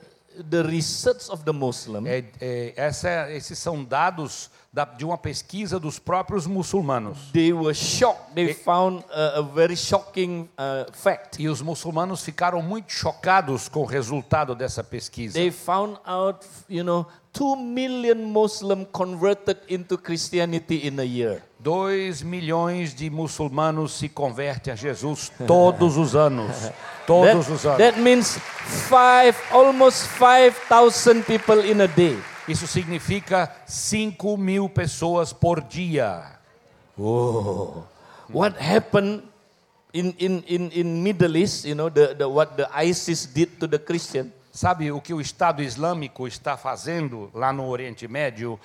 the 0.49 0.61
research 0.63 1.29
of 1.29 1.43
the 1.45 1.53
Muslim, 1.53 2.05
É, 2.05 2.25
é, 2.41 2.73
essa, 2.75 3.31
esses 3.31 3.57
são 3.57 3.83
dados 3.85 4.49
da, 4.75 4.83
de 4.83 5.05
uma 5.05 5.17
pesquisa 5.17 5.79
dos 5.79 5.97
próprios 5.97 6.45
muçulmanos. 6.45 7.31
they 7.31 7.53
were 7.53 7.73
shocked. 7.73 8.33
They 8.35 8.53
found 8.53 9.05
a, 9.09 9.39
a 9.39 9.41
very 9.41 9.77
shocking 9.77 10.49
uh, 10.59 10.91
fact. 10.91 11.41
E 11.41 11.47
os 11.47 11.61
muçulmanos 11.61 12.21
ficaram 12.21 12.61
muito 12.61 12.91
chocados 12.91 13.69
com 13.69 13.83
o 13.83 13.85
resultado 13.85 14.53
dessa 14.53 14.83
pesquisa. 14.83 15.35
They 15.39 15.49
found 15.49 15.97
out, 16.05 16.45
you 16.69 16.83
know, 16.83 17.05
two 17.31 17.55
million 17.55 18.17
Muslim 18.17 18.83
converted 18.91 19.59
into 19.69 19.97
Christianity 19.97 20.85
in 20.85 20.99
a 20.99 21.05
year. 21.05 21.41
2 21.59 22.21
milhões 22.21 22.93
de 22.93 23.09
muçulmanos 23.09 23.93
se 23.93 24.09
convertem 24.09 24.73
a 24.73 24.75
Jesus 24.75 25.31
todos 25.47 25.95
os 25.95 26.15
anos. 26.17 26.51
Todos 27.07 27.47
os 27.49 27.61
That, 27.61 27.67
anos. 27.67 27.77
that 27.77 27.99
means 28.01 28.37
five, 28.89 29.37
almost 29.51 30.07
five 30.07 30.55
thousand 30.67 31.23
people 31.27 31.63
in 31.63 31.79
a 31.79 31.85
day. 31.87 32.17
Isso 32.47 32.67
significa 32.67 33.51
5 33.65 34.37
mil 34.37 34.69
pessoas 34.69 35.33
por 35.33 35.61
dia. 35.61 36.39
What 36.97 38.57
happened 38.59 39.23
in, 39.93 40.13
in, 40.19 40.43
in, 40.47 40.71
in 40.71 41.03
Middle 41.03 41.37
East, 41.37 41.65
you 41.65 41.75
know, 41.75 41.89
the, 41.89 42.13
the, 42.15 42.27
what 42.27 42.55
the 42.55 42.67
ISIS 42.73 43.25
did 43.25 43.59
to 43.59 43.67
the 43.67 43.79
Christian, 43.79 44.31
Sabe 44.55 44.89
o 44.89 45.01
que 45.01 45.13
o 45.13 45.19
Estado 45.19 45.61
Islâmico 45.61 46.25
está 46.25 46.55
fazendo 46.55 47.29
lá 47.33 47.51
no 47.51 47.67
Oriente 47.67 48.07
Médio 48.07 48.57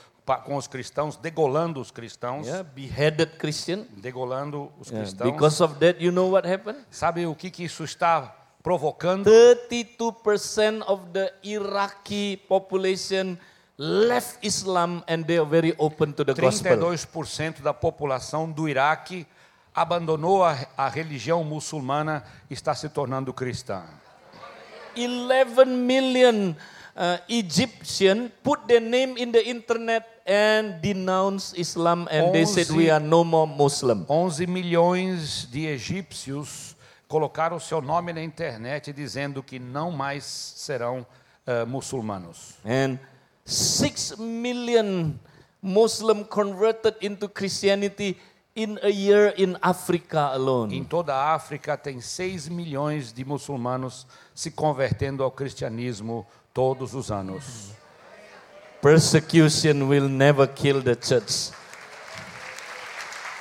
com 0.44 0.54
os 0.54 0.68
cristãos, 0.68 1.16
degolando 1.16 1.80
os 1.80 1.90
cristãos, 1.90 2.46
yeah, 2.46 2.62
beheaded 2.62 3.32
Christian. 3.38 3.86
degolando 3.96 4.70
os 4.78 4.88
Yeah, 4.88 5.04
cristãos? 5.04 5.32
Because 5.32 5.60
of 5.60 5.74
that, 5.80 6.00
you 6.00 6.12
know 6.12 6.30
what 6.30 6.46
happened? 6.48 6.78
Sabe 6.92 7.26
o 7.26 7.34
que, 7.34 7.50
que 7.50 7.64
isso 7.64 7.82
está 7.82 8.32
provocando? 8.62 9.28
32% 9.28 10.84
of 10.86 11.06
the 11.12 11.32
Iraqi 11.42 12.36
population 12.48 13.36
left 13.80 14.44
Islam 14.44 15.02
and 15.08 15.24
they 15.24 15.38
are 15.38 15.48
very 15.48 15.74
open 15.78 16.12
to 16.12 16.22
the 16.22 16.34
gospel. 16.34 16.76
32% 16.76 17.62
da 17.62 17.72
população 17.72 18.50
do 18.50 18.68
Iraque 18.68 19.26
abandonou 19.74 20.44
a, 20.44 20.58
a 20.76 20.88
religião 20.90 21.42
muçulmana 21.42 22.22
e 22.50 22.52
está 22.52 22.74
se 22.74 22.90
tornando 22.90 23.32
cristã. 23.32 23.82
11 24.94 25.64
million 25.64 26.50
uh, 26.50 27.22
Egyptian 27.26 28.30
put 28.42 28.60
their 28.66 28.82
name 28.82 29.14
in 29.16 29.32
the 29.32 29.48
internet 29.48 30.04
and 30.26 30.82
denounce 30.82 31.54
Islam 31.58 32.06
and 32.10 32.32
they 32.32 32.44
said 32.44 32.68
we 32.70 32.90
are 32.90 33.02
no 33.02 33.24
more 33.24 33.46
Muslim. 33.46 34.04
11 34.10 34.46
milhões 34.46 35.48
de 35.50 35.66
egípcios 35.66 36.76
colocaram 37.08 37.56
o 37.56 37.60
seu 37.60 37.80
nome 37.80 38.12
na 38.12 38.22
internet 38.22 38.92
dizendo 38.92 39.42
que 39.42 39.58
não 39.58 39.90
mais 39.90 40.24
serão 40.24 41.06
eh, 41.46 41.64
muçulmanos. 41.64 42.58
And 42.64 42.98
6 43.50 44.16
million 44.18 45.18
Muslim 45.60 46.24
converted 46.24 46.94
into 47.02 47.28
Christianity 47.28 48.16
in 48.54 48.78
a 48.82 48.88
year 48.88 49.34
in 49.36 49.56
Africa 49.60 50.30
alone. 50.32 50.74
Em 50.74 50.84
toda 50.84 51.14
a 51.14 51.34
África 51.34 51.76
tem 51.76 52.00
6 52.00 52.48
milhões 52.48 53.12
de 53.12 53.24
muçulmanos 53.24 54.06
se 54.34 54.50
convertendo 54.50 55.22
ao 55.24 55.30
cristianismo 55.30 56.26
todos 56.54 56.94
os 56.94 57.10
anos. 57.10 57.72
Persecution 58.80 59.88
will 59.88 60.08
never 60.08 60.46
kill 60.46 60.80
the 60.82 60.94
church. 60.94 61.52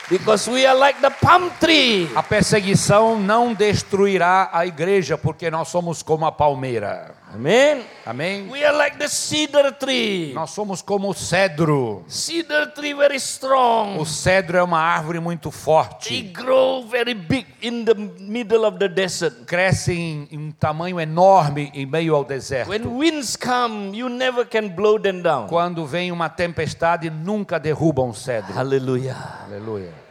Because 0.09 0.49
we 0.49 0.65
are 0.65 0.77
like 0.77 0.99
the 1.01 1.11
palm 1.11 1.51
tree. 1.59 2.09
A 2.15 2.23
perseguição 2.23 3.19
não 3.19 3.53
destruirá 3.53 4.49
a 4.51 4.65
igreja, 4.65 5.19
porque 5.19 5.51
nós 5.51 5.67
somos 5.67 6.01
como 6.01 6.25
a 6.25 6.31
palmeira. 6.31 7.13
Amen. 7.33 7.83
Amém? 8.05 8.49
We 8.49 8.65
are 8.65 8.75
like 8.75 8.97
the 8.97 9.07
cedar 9.07 9.71
tree. 9.73 10.33
Nós 10.33 10.49
somos 10.49 10.81
como 10.81 11.09
o 11.09 11.13
cedro. 11.13 12.03
Cedar 12.07 12.73
tree 12.73 12.93
very 12.93 13.17
strong. 13.17 13.99
O 13.99 14.05
cedro 14.05 14.57
é 14.57 14.63
uma 14.63 14.79
árvore 14.79 15.19
muito 15.19 15.49
They 15.51 15.59
forte. 15.59 16.21
grow 16.33 16.87
very 16.87 17.13
big 17.13 17.45
in 17.61 17.85
the 17.85 17.93
middle 17.93 18.65
of 18.65 18.79
the 18.79 18.87
desert. 18.87 19.45
Cresce 19.45 19.93
em, 19.93 20.27
em 20.31 20.37
um 20.37 20.51
tamanho 20.51 20.99
enorme 20.99 21.71
em 21.73 21.85
meio 21.85 22.15
ao 22.15 22.23
deserto. 22.23 22.69
When 22.69 22.87
winds 22.87 23.35
come, 23.35 23.95
you 23.95 24.09
never 24.09 24.45
can 24.45 24.69
blow 24.69 24.99
them 24.99 25.21
down. 25.21 25.47
Quando 25.47 25.85
vem 25.85 26.11
uma 26.11 26.29
tempestade, 26.29 27.09
nunca 27.09 27.59
derruba 27.59 28.01
um 28.01 28.13
cedro. 28.13 28.53
Hallelujah. 28.53 29.45
Aleluia. 29.45 30.08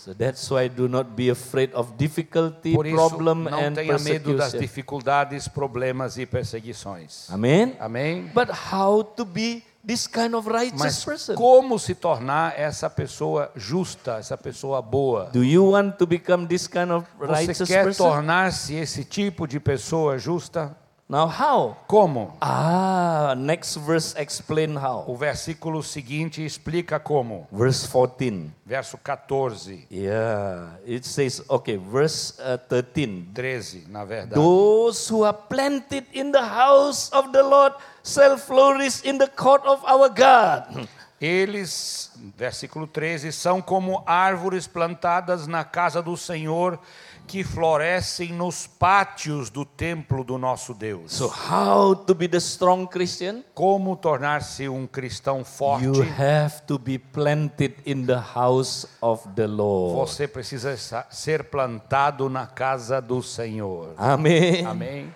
So 0.00 0.14
that's 0.14 0.50
why 0.50 0.66
do 0.66 0.88
not 0.88 1.10
be 1.14 1.28
afraid 1.30 1.74
of 1.74 1.92
difficulty, 1.98 2.72
Por 2.74 2.86
isso, 2.86 2.96
problem 2.96 3.44
não 3.50 3.58
and 3.60 3.74
tenha 3.74 3.98
medo 3.98 4.34
das 4.34 4.52
dificuldades, 4.52 5.46
problemas 5.46 6.16
e 6.16 6.24
perseguições. 6.24 7.28
Amen. 7.30 7.76
Amém? 7.78 8.30
But 8.34 8.48
how 8.72 9.04
to 9.04 9.26
be 9.26 9.62
this 9.86 10.06
kind 10.06 10.34
of 10.34 10.48
righteous 10.48 10.80
Mas 10.80 11.04
person? 11.04 11.34
como 11.34 11.78
se 11.78 11.94
tornar 11.94 12.58
essa 12.58 12.88
pessoa 12.88 13.50
justa, 13.54 14.16
essa 14.18 14.38
pessoa 14.38 14.80
boa? 14.80 15.28
Do 15.34 15.44
you 15.44 15.72
want 15.72 15.98
to 15.98 16.06
become 16.06 16.46
this 16.46 16.66
kind 16.66 16.90
of 16.92 17.04
Você 17.18 17.32
righteous 17.32 17.68
quer 17.68 17.84
person? 17.84 18.08
tornar-se 18.08 18.74
esse 18.76 19.04
tipo 19.04 19.46
de 19.46 19.60
pessoa 19.60 20.16
justa? 20.18 20.74
Now 21.10 21.26
how? 21.26 21.76
Como? 21.88 22.38
Ah, 22.40 23.34
next 23.36 23.74
verse 23.74 24.14
explain 24.16 24.76
how. 24.76 25.02
O 25.08 25.16
versículo 25.16 25.82
seguinte 25.82 26.44
explica 26.44 27.00
como. 27.00 27.48
Verse 27.50 27.84
14. 27.84 28.52
Verso 28.64 28.96
14, 28.96 29.88
Yeah, 29.90 30.78
it 30.86 31.04
says, 31.04 31.42
okay, 31.50 31.74
verse 31.74 32.38
uh, 32.38 32.56
13. 32.56 33.32
13, 33.34 33.86
na 33.88 34.04
verdade. 34.04 34.36
Those 34.36 35.08
who 35.08 35.24
are 35.24 35.34
planted 35.34 36.06
in 36.12 36.30
the 36.30 36.46
house 36.46 37.10
of 37.10 37.32
the 37.32 37.42
Lord 37.42 37.74
shall 38.04 38.38
flourish 38.38 39.02
in 39.02 39.18
the 39.18 39.26
court 39.26 39.66
of 39.66 39.82
our 39.84 40.08
God. 40.08 40.86
Eles, 41.20 42.12
versículo 42.38 42.86
13, 42.86 43.32
são 43.32 43.60
como 43.60 44.04
árvores 44.06 44.68
plantadas 44.68 45.48
na 45.48 45.64
casa 45.64 46.00
do 46.00 46.16
Senhor, 46.16 46.78
que 47.30 47.44
florescem 47.44 48.32
nos 48.32 48.66
pátios 48.66 49.50
do 49.50 49.64
templo 49.64 50.24
do 50.24 50.36
nosso 50.36 50.74
Deus. 50.74 51.12
So, 51.12 51.28
how 51.28 51.94
to 51.94 52.12
be 52.12 52.26
the 52.26 52.38
strong 52.38 52.88
Christian? 52.88 53.44
Como 53.54 53.94
tornar-se 53.96 54.68
um 54.68 54.84
cristão 54.84 55.44
forte? 55.44 55.84
You 55.84 56.02
have 56.02 56.62
to 56.66 56.76
be 56.76 56.98
planted 56.98 57.76
in 57.86 58.04
the 58.04 58.18
house 58.34 58.84
of 59.00 59.28
the 59.36 59.46
Lord. 59.46 59.94
Você 60.10 60.26
precisa 60.26 60.76
sa- 60.76 61.06
ser 61.08 61.44
plantado 61.44 62.28
na 62.28 62.46
casa 62.48 63.00
do 63.00 63.22
Senhor. 63.22 63.94
Amen. 63.96 64.66
Amém? 64.66 65.14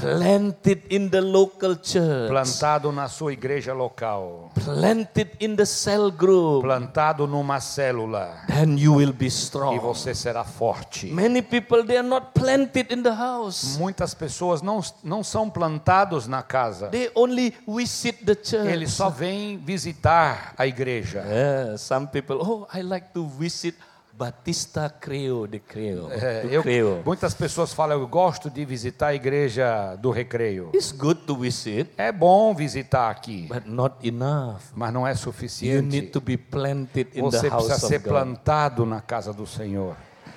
Planted 0.00 0.82
in 0.90 1.08
the 1.08 1.20
local 1.20 1.76
church. 1.76 2.28
Plantado 2.28 2.92
na 2.92 3.08
sua 3.08 3.32
igreja 3.32 3.72
local. 3.72 4.50
Planted 4.54 5.30
in 5.40 5.56
the 5.56 5.64
cell 5.64 6.10
group. 6.10 6.62
Plantado 6.64 7.26
numa 7.26 7.58
célula. 7.60 8.44
Then 8.46 8.76
you 8.76 8.94
will 8.94 9.12
be 9.12 9.26
E 9.26 9.30
strong. 9.30 9.78
você 9.80 10.14
será 10.14 10.44
forte. 10.44 11.06
Many 11.06 11.40
people 11.42 11.84
they 11.84 11.96
are 11.96 12.06
not 12.06 12.32
planted 12.34 12.92
in 12.92 13.02
the 13.02 13.14
house. 13.14 13.78
Muitas 13.78 14.14
pessoas 14.14 14.60
não, 14.60 14.80
não 15.02 15.22
são 15.22 15.48
plantados 15.48 16.26
na 16.26 16.42
casa. 16.42 16.88
They 16.88 17.10
only 17.14 17.54
visit 17.66 18.24
the 18.24 18.34
church. 18.34 18.68
Eles 18.72 18.92
só 18.92 19.08
vêm 19.08 19.56
visitar 19.56 20.54
a 20.58 20.66
igreja. 20.66 21.20
Yeah, 21.26 21.78
some 21.78 22.08
people, 22.08 22.36
oh, 22.40 22.66
I 22.76 22.82
like 22.82 23.08
to 23.14 23.26
visit 23.26 23.76
Batista 24.16 24.88
Creo 24.88 25.46
de 25.46 25.58
Creo. 25.58 26.08
É, 26.12 26.46
eu- 26.48 27.02
muitas 27.04 27.34
pessoas 27.34 27.72
falam, 27.72 27.98
eu 28.00 28.06
gosto 28.06 28.48
de 28.48 28.64
visitar 28.64 29.08
a 29.08 29.14
igreja 29.14 29.96
do 29.96 30.10
recreio. 30.10 30.70
It's 30.72 30.92
good 30.92 31.22
to 31.22 31.36
visit, 31.36 31.90
É 31.96 32.12
bom 32.12 32.54
visitar 32.54 33.10
aqui, 33.10 33.48
but 33.52 33.64
not 33.66 33.96
enough. 34.06 34.60
mas 34.74 34.92
não 34.92 35.04
é 35.06 35.10
You 35.10 35.16
suficiente. 35.16 35.82
need 35.88 36.06
to 36.10 36.20
be 36.20 36.36
planted 36.36 37.08
in 37.14 37.22
Você 37.22 37.40
the 37.42 37.48
house 37.48 37.66
precisa 37.66 37.88
ser 37.88 37.98
plantado 38.00 38.86
na 38.86 39.00
casa 39.00 39.32
do 39.32 39.46
Senhor. 39.46 39.96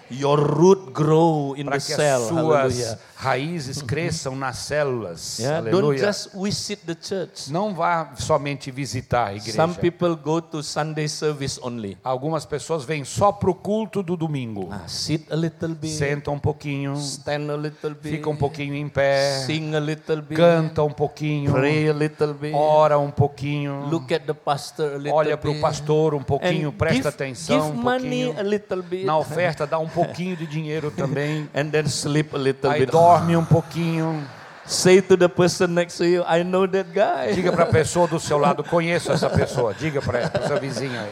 Your 0.10 0.39
root 0.39 0.91
grow 0.93 1.54
in 1.58 1.65
Para 1.65 1.80
the 1.80 1.86
que 1.86 1.93
as 1.93 1.98
cell. 2.00 2.28
suas 2.28 2.39
Hallelujah. 2.78 3.00
raízes 3.15 3.82
cresçam 3.82 4.36
nas 4.36 4.58
células. 4.58 5.39
Yeah, 5.39 5.70
don't 5.70 5.98
just 5.98 6.30
visit 6.34 6.82
the 6.86 6.96
church. 6.96 7.52
Não 7.52 7.74
vá 7.74 8.13
somente 8.17 8.72
visitar 8.72 9.28
a 9.28 9.36
igreja. 9.36 9.54
Some 9.54 9.74
people 9.76 10.15
go 10.15 10.39
to 10.41 10.63
Sunday 10.63 11.08
service 11.10 11.60
only. 11.62 11.98
Algumas 12.04 12.46
pessoas 12.46 12.86
vêm 12.86 13.04
só 13.04 13.32
para 13.32 13.50
o 13.50 13.54
culto 13.56 14.02
do 14.02 14.15
domingo. 14.15 14.70
Ah, 14.72 14.88
sit 14.88 15.32
a 15.32 15.36
little 15.36 15.76
bit, 15.76 15.91
Sentam 15.91 16.36
um 16.36 16.39
pouquinho, 16.39 16.93
stand 16.96 17.52
a 17.52 17.58
little 17.58 17.89
bit, 17.96 18.10
ficam 18.17 18.32
um 18.34 18.38
pouquinho 18.38 18.76
em 18.76 18.88
pé, 18.88 19.43
sing 19.46 19.76
a 19.76 19.80
little 19.80 20.22
bit, 20.22 20.36
canta 20.38 20.84
um 20.84 20.91
pouquinho, 20.91 21.52
pray 21.52 21.89
a 21.89 21.93
little 21.93 22.34
bit, 22.34 22.54
ora 22.54 22.98
um 22.98 23.12
pouquinho, 23.12 23.88
look 23.89 24.13
at 24.13 24.24
the 24.26 24.34
pastor 24.34 24.93
a 24.93 24.98
little 24.98 25.13
olha 25.13 25.36
para 25.38 25.50
o 25.50 25.60
pastor 25.60 26.13
um 26.13 26.24
pouquinho, 26.24 26.70
and 26.70 26.74
presta 26.78 26.96
give, 26.96 27.08
atenção 27.10 27.60
give 27.60 27.72
um 27.78 27.82
money 27.82 28.26
pouquinho. 28.26 28.39
a 28.39 28.43
little 28.43 28.82
bit 28.84 29.06
Na 29.06 29.17
oferta 29.17 29.65
dá 29.67 29.80
um 29.80 29.89
pouquinho 30.06 30.36
de 30.36 30.46
dinheiro 30.46 30.92
também. 30.92 31.50
and 31.56 31.70
then 31.72 31.88
sleep 31.88 32.36
a 32.36 32.38
little 32.38 32.70
Aí 32.70 32.82
bit. 32.82 32.92
dorme 32.92 33.36
um 33.36 33.46
pouquinho. 33.46 34.28
Say 34.66 35.02
to 35.02 35.16
the 35.16 35.30
person 35.30 35.68
next 35.68 35.98
to 35.98 36.06
you, 36.06 36.24
I 36.28 36.44
know 36.44 36.68
that 36.68 36.90
guy. 36.94 37.34
Diga 37.34 37.52
para 37.54 37.64
a 37.64 37.68
pessoa 37.72 38.08
do 38.08 38.20
seu 38.20 38.38
lado, 38.38 38.64
conheço 38.64 39.12
essa 39.12 39.30
pessoa. 39.30 39.74
Diga 39.74 40.02
para 40.02 40.30
a 40.34 40.48
sua 40.48 40.60
vizinha. 40.60 41.08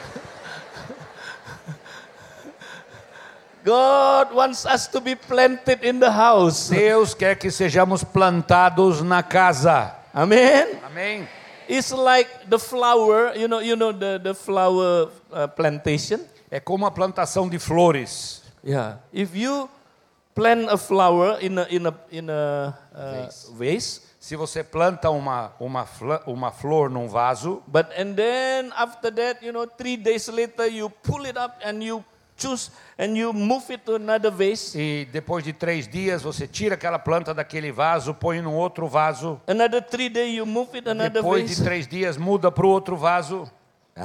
God 3.63 4.31
wants 4.31 4.65
us 4.65 4.87
to 4.87 5.01
be 5.01 5.15
planted 5.15 5.83
in 5.83 5.99
the 5.99 6.11
house. 6.11 6.69
Deus 6.69 7.15
quer 7.15 7.35
que 7.35 7.49
sejamos 7.49 8.03
plantados 8.03 9.01
na 9.01 9.23
casa. 9.23 9.95
Amen. 10.13 10.79
Amém? 10.85 11.27
It's 11.67 11.91
like 11.91 12.29
the 12.47 12.59
flower, 12.59 13.33
you 13.35 13.47
know, 13.47 13.59
you 13.59 13.75
know 13.75 13.91
the, 13.91 14.19
the 14.19 14.33
flower 14.35 15.09
uh, 15.31 15.47
plantation. 15.47 16.19
É 16.51 16.59
como 16.59 16.85
a 16.85 16.91
plantação 16.91 17.49
de 17.49 17.57
flores. 17.57 18.43
Yeah. 18.65 18.97
If 19.13 19.35
you 19.35 19.69
plant 20.33 20.67
a 20.69 20.77
flower 20.77 21.37
in 21.39 21.59
a 21.59 21.67
in 21.69 21.85
a 21.85 21.93
in 22.11 22.29
a 22.29 22.73
uh, 22.93 23.55
vase, 23.57 24.01
Se 24.19 24.35
você 24.35 24.63
planta 24.63 25.11
uma, 25.11 25.53
uma, 25.59 25.85
uma 26.25 26.51
flor 26.51 26.89
num 26.89 27.07
vaso, 27.07 27.61
but 27.67 27.85
and 27.95 28.15
then 28.15 28.71
after 28.75 29.11
that, 29.13 29.45
you 29.45 29.53
know, 29.53 29.67
three 29.67 29.95
days 29.95 30.27
later, 30.29 30.65
you 30.65 30.89
pull 31.03 31.27
it 31.27 31.37
up 31.37 31.55
and 31.63 31.83
you 31.83 32.03
choose 32.35 32.71
and 32.97 33.15
you 33.15 33.31
move 33.31 33.71
it 33.71 33.85
to 33.85 33.93
another 33.97 34.31
vase. 34.31 34.75
e 34.75 35.05
depois 35.05 35.43
de 35.43 35.53
três 35.53 35.87
dias 35.87 36.23
você 36.23 36.47
tira 36.47 36.73
aquela 36.73 36.97
planta 36.97 37.35
daquele 37.35 37.71
vaso, 37.71 38.15
põe 38.15 38.41
num 38.41 38.55
outro 38.55 38.87
vaso. 38.87 39.39
Another 39.47 39.79
three 39.83 40.09
days, 40.09 40.35
you 40.35 40.45
move 40.47 40.75
it 40.75 40.89
another 40.89 41.21
Depois 41.21 41.43
de 41.47 41.53
vase. 41.53 41.63
três 41.63 41.87
dias 41.87 42.17
muda 42.17 42.51
para 42.51 42.65
o 42.65 42.69
outro 42.69 42.97
vaso. 42.97 43.47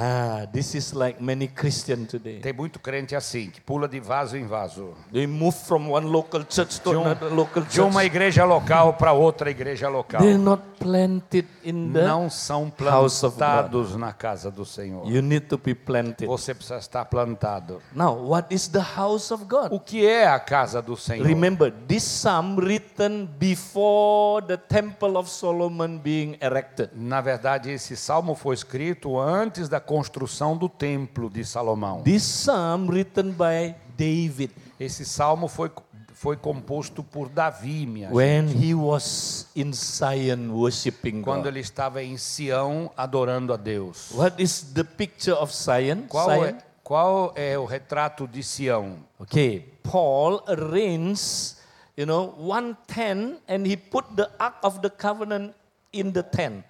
Ah, 0.00 0.46
this 0.52 0.76
is 0.76 0.92
like 0.94 1.20
many 1.20 1.48
Christian 1.48 2.04
today. 2.06 2.38
Tem 2.38 2.52
muito 2.52 2.78
crente 2.78 3.16
assim, 3.16 3.50
que 3.50 3.60
pula 3.60 3.88
de 3.88 3.98
vaso 3.98 4.36
em 4.36 4.46
vaso. 4.46 4.94
They 5.12 5.26
move 5.26 5.56
from 5.66 5.90
one 5.90 6.06
local 6.06 6.44
church 6.48 6.80
to 6.82 6.90
De, 6.92 6.96
um- 6.96 7.00
another 7.06 7.28
local 7.34 7.64
de 7.64 7.80
uma 7.80 7.94
church. 7.94 8.06
igreja 8.06 8.44
local 8.44 8.92
para 8.94 9.12
outra 9.12 9.50
igreja 9.50 9.88
local. 9.88 10.20
They're 10.20 10.38
not 10.38 10.62
planted 10.78 11.44
in 11.64 11.92
the. 11.92 12.04
Não 12.04 12.30
são 12.30 12.70
plantados 12.70 13.96
na 13.96 14.12
casa 14.12 14.48
do 14.48 14.64
Senhor. 14.64 15.04
You 15.10 15.22
need 15.22 15.46
to 15.48 15.58
be 15.58 15.74
planted. 15.74 16.24
Você 16.28 16.54
precisa 16.54 16.78
estar 16.78 17.04
plantado. 17.06 17.82
Now, 17.92 18.14
what 18.28 18.54
is 18.54 18.68
the 18.68 18.78
house 18.96 19.32
of 19.32 19.44
God? 19.46 19.72
O 19.72 19.80
que 19.80 20.06
é 20.06 20.28
a 20.28 20.38
casa 20.38 20.80
do 20.80 20.96
Senhor? 20.96 21.26
Remember, 21.26 21.68
this 21.88 22.04
psalm 22.04 22.56
written 22.60 23.26
before 23.40 24.40
the 24.46 24.56
temple 24.56 25.16
of 25.18 25.28
Solomon 25.28 25.98
being 25.98 26.36
erected. 26.40 26.90
Na 26.94 27.20
verdade, 27.20 27.72
esse 27.72 27.96
salmo 27.96 28.36
foi 28.36 28.54
escrito 28.54 29.18
antes 29.18 29.68
da 29.68 29.79
construção 29.80 30.56
do 30.56 30.68
templo 30.68 31.28
de 31.28 31.44
Salomão. 31.44 32.02
This 32.02 32.22
psalm 32.22 32.88
written 32.88 33.32
by 33.32 33.74
David. 33.96 34.52
Esse 34.78 35.04
salmo 35.04 35.48
foi, 35.48 35.70
foi 36.14 36.36
composto 36.36 37.02
por 37.02 37.28
Davi, 37.28 37.86
minha 37.86 38.06
gente. 38.08 38.16
when 38.16 38.46
he 38.48 38.74
was 38.74 39.48
in 39.56 39.72
Zion 39.72 40.50
worshiping 40.52 41.22
Quando 41.22 41.44
God. 41.44 41.48
ele 41.48 41.60
estava 41.60 42.02
em 42.02 42.16
Sião 42.16 42.90
adorando 42.96 43.52
a 43.52 43.56
Deus. 43.56 44.10
What 44.12 44.42
is 44.42 44.72
the 44.74 44.84
picture 44.84 45.36
of 45.36 45.52
Zion? 45.54 46.06
Qual 46.08 46.28
Zion? 46.30 46.44
é, 46.44 46.62
qual 46.82 47.32
é 47.36 47.58
o 47.58 47.64
retrato 47.64 48.26
de 48.26 48.42
Sião? 48.42 48.98
Okay, 49.18 49.60
Paul 49.82 50.42
arranged, 50.46 51.56
you 51.96 52.06
know, 52.06 52.34
one 52.38 52.76
tent 52.86 53.40
and 53.48 53.66
he 53.66 53.76
put 53.76 54.04
the 54.16 54.30
Ark 54.38 54.56
of 54.62 54.80
the 54.80 54.90
Covenant 54.90 55.54
in 55.92 56.12
the 56.12 56.22
tent. 56.22 56.64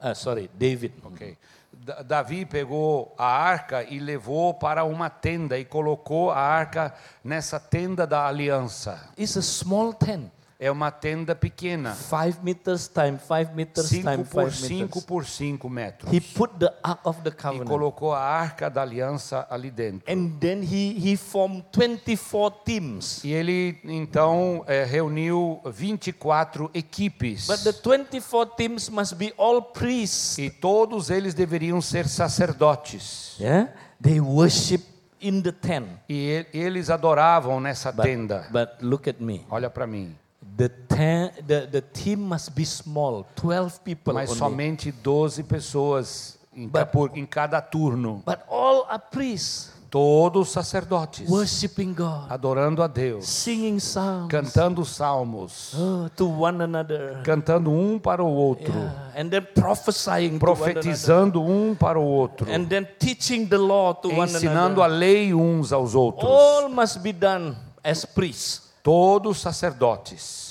Ah, 0.00 0.14
sorry, 0.14 0.50
David. 0.58 0.92
Ok. 1.04 1.38
Da- 1.86 2.02
Davi 2.02 2.44
pegou 2.44 3.14
a 3.16 3.26
arca 3.26 3.84
e 3.84 4.00
levou 4.00 4.52
para 4.52 4.82
uma 4.82 5.08
tenda 5.08 5.56
e 5.56 5.64
colocou 5.64 6.32
a 6.32 6.36
arca 6.40 6.92
nessa 7.22 7.60
tenda 7.60 8.04
da 8.04 8.26
aliança. 8.26 9.08
It's 9.16 9.36
a 9.36 9.42
small 9.42 9.94
tent, 9.94 10.32
É 10.58 10.70
uma 10.70 10.90
tenda 10.90 11.34
pequena, 11.34 11.94
5 11.94 12.42
meters 12.42 12.88
time 12.88 13.18
5 13.18 13.54
meters 13.54 13.88
5 13.88 14.10
time 14.10 14.24
por 14.24 14.50
5 14.50 14.66
5 14.68 14.74
meters. 14.86 15.04
por 15.04 15.24
5 15.26 15.68
metros. 15.68 16.12
He 16.12 16.18
put 16.20 16.50
the 16.58 16.72
Ark 16.82 17.00
of 17.04 17.20
the 17.20 17.28
E 17.28 17.32
Covenant. 17.32 17.68
colocou 17.68 18.14
a 18.14 18.20
arca 18.20 18.70
da 18.70 18.80
aliança 18.80 19.46
ali 19.50 19.70
dentro. 19.70 20.10
And 20.10 20.38
then 20.40 20.62
he, 20.62 20.96
he 20.98 21.14
formed 21.14 21.62
24 21.72 22.50
teams. 22.64 23.22
E 23.22 23.32
ele 23.34 23.78
então 23.84 24.64
eh, 24.66 24.84
reuniu 24.84 25.60
24 25.66 26.70
equipes. 26.72 27.46
But 27.48 27.60
the 27.62 27.72
24 27.72 28.46
teams 28.56 28.88
must 28.88 29.14
be 29.16 29.34
all 29.36 29.60
priests. 29.60 30.38
E 30.38 30.48
todos 30.48 31.10
eles 31.10 31.34
deveriam 31.34 31.82
ser 31.82 32.08
sacerdotes. 32.08 33.36
Yeah? 33.38 33.68
They 34.00 34.20
worship 34.20 34.82
in 35.20 35.42
the 35.42 35.52
tent. 35.52 35.86
E 36.08 36.46
e- 36.52 36.58
eles 36.58 36.88
adoravam 36.88 37.60
nessa 37.60 37.92
tenda. 37.92 38.46
But 38.50 38.80
look 38.82 39.06
at 39.08 39.20
me. 39.20 39.44
Olha 39.50 39.68
para 39.68 39.86
mim. 39.86 40.16
The, 40.56 40.70
ten, 40.70 41.32
the, 41.46 41.66
the 41.70 41.82
team 41.82 42.20
must 42.20 42.54
be 42.54 42.64
small, 42.64 43.26
12 43.36 43.80
people 43.84 44.14
Mas 44.14 44.30
only. 44.30 44.38
somente 44.38 44.90
12 44.90 45.42
pessoas 45.42 46.38
em, 46.56 46.66
But- 46.66 46.90
por- 46.90 47.10
em 47.14 47.26
cada 47.26 47.60
turno. 47.60 48.22
But 48.24 48.40
all 48.48 48.86
are 48.88 48.98
priests, 48.98 49.70
Todos 49.90 50.48
sacerdotes. 50.50 51.28
worshiping 51.28 51.92
God, 51.94 52.30
Adorando 52.32 52.82
a 52.82 52.88
Deus. 52.88 53.26
singing 53.28 53.78
songs 53.78 54.28
Cantando 54.30 54.82
salmos. 54.84 55.74
oh, 55.78 56.08
to 56.16 56.26
one 56.26 56.62
another. 56.62 57.20
Cantando 57.22 57.70
um 57.70 57.98
para 57.98 58.22
o 58.24 58.26
outro. 58.26 58.72
Yeah, 58.74 59.12
And 59.14 59.30
then 59.30 59.46
prophesying 59.54 60.32
one. 60.32 60.40
Profetizando 60.40 61.42
um 61.42 61.74
para 61.74 62.00
o 62.00 62.02
outro. 62.04 62.50
And 62.50 62.66
then 62.66 62.86
teaching 62.98 63.46
the 63.46 63.58
law 63.58 63.92
to 63.94 64.08
one 64.08 64.26
Ensinando 64.32 64.80
a 64.82 64.86
another. 64.86 64.98
lei 64.98 65.34
uns 65.34 65.70
aos 65.72 65.94
outros. 65.94 66.28
All 66.28 66.68
must 66.70 67.00
be 67.02 67.12
done 67.12 67.54
as 67.84 68.04
priests. 68.06 68.62
Todos 68.82 69.38
sacerdotes. 69.40 70.45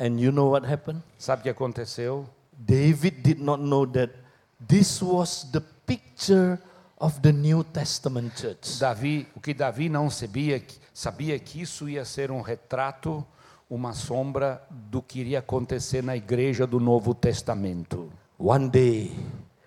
And 0.00 0.18
you 0.18 0.32
know 0.32 0.48
what 0.48 0.64
happened? 0.66 1.02
Sabe 1.18 1.40
o 1.40 1.42
que 1.42 1.50
aconteceu? 1.50 2.26
David 2.56 3.22
did 3.22 3.38
not 3.38 3.60
know 3.60 3.84
that 3.92 4.10
this 4.58 5.02
was 5.02 5.44
the 5.52 5.60
picture 5.60 6.58
of 6.98 7.20
the 7.20 7.32
New 7.32 7.62
Testament 7.64 8.34
church. 8.34 8.78
Davi, 8.80 9.26
o 9.36 9.40
que 9.40 9.52
Davi 9.52 9.90
não 9.90 10.08
sabia, 10.08 10.62
sabia 10.94 11.38
que 11.38 11.60
isso 11.60 11.86
ia 11.86 12.04
ser 12.06 12.30
um 12.30 12.40
retrato, 12.40 13.22
uma 13.68 13.92
sombra 13.92 14.62
do 14.70 15.02
que 15.02 15.20
iria 15.20 15.40
acontecer 15.40 16.02
na 16.02 16.16
igreja 16.16 16.66
do 16.66 16.80
Novo 16.80 17.14
Testamento. 17.14 18.10
One 18.38 18.70
day, 18.70 19.12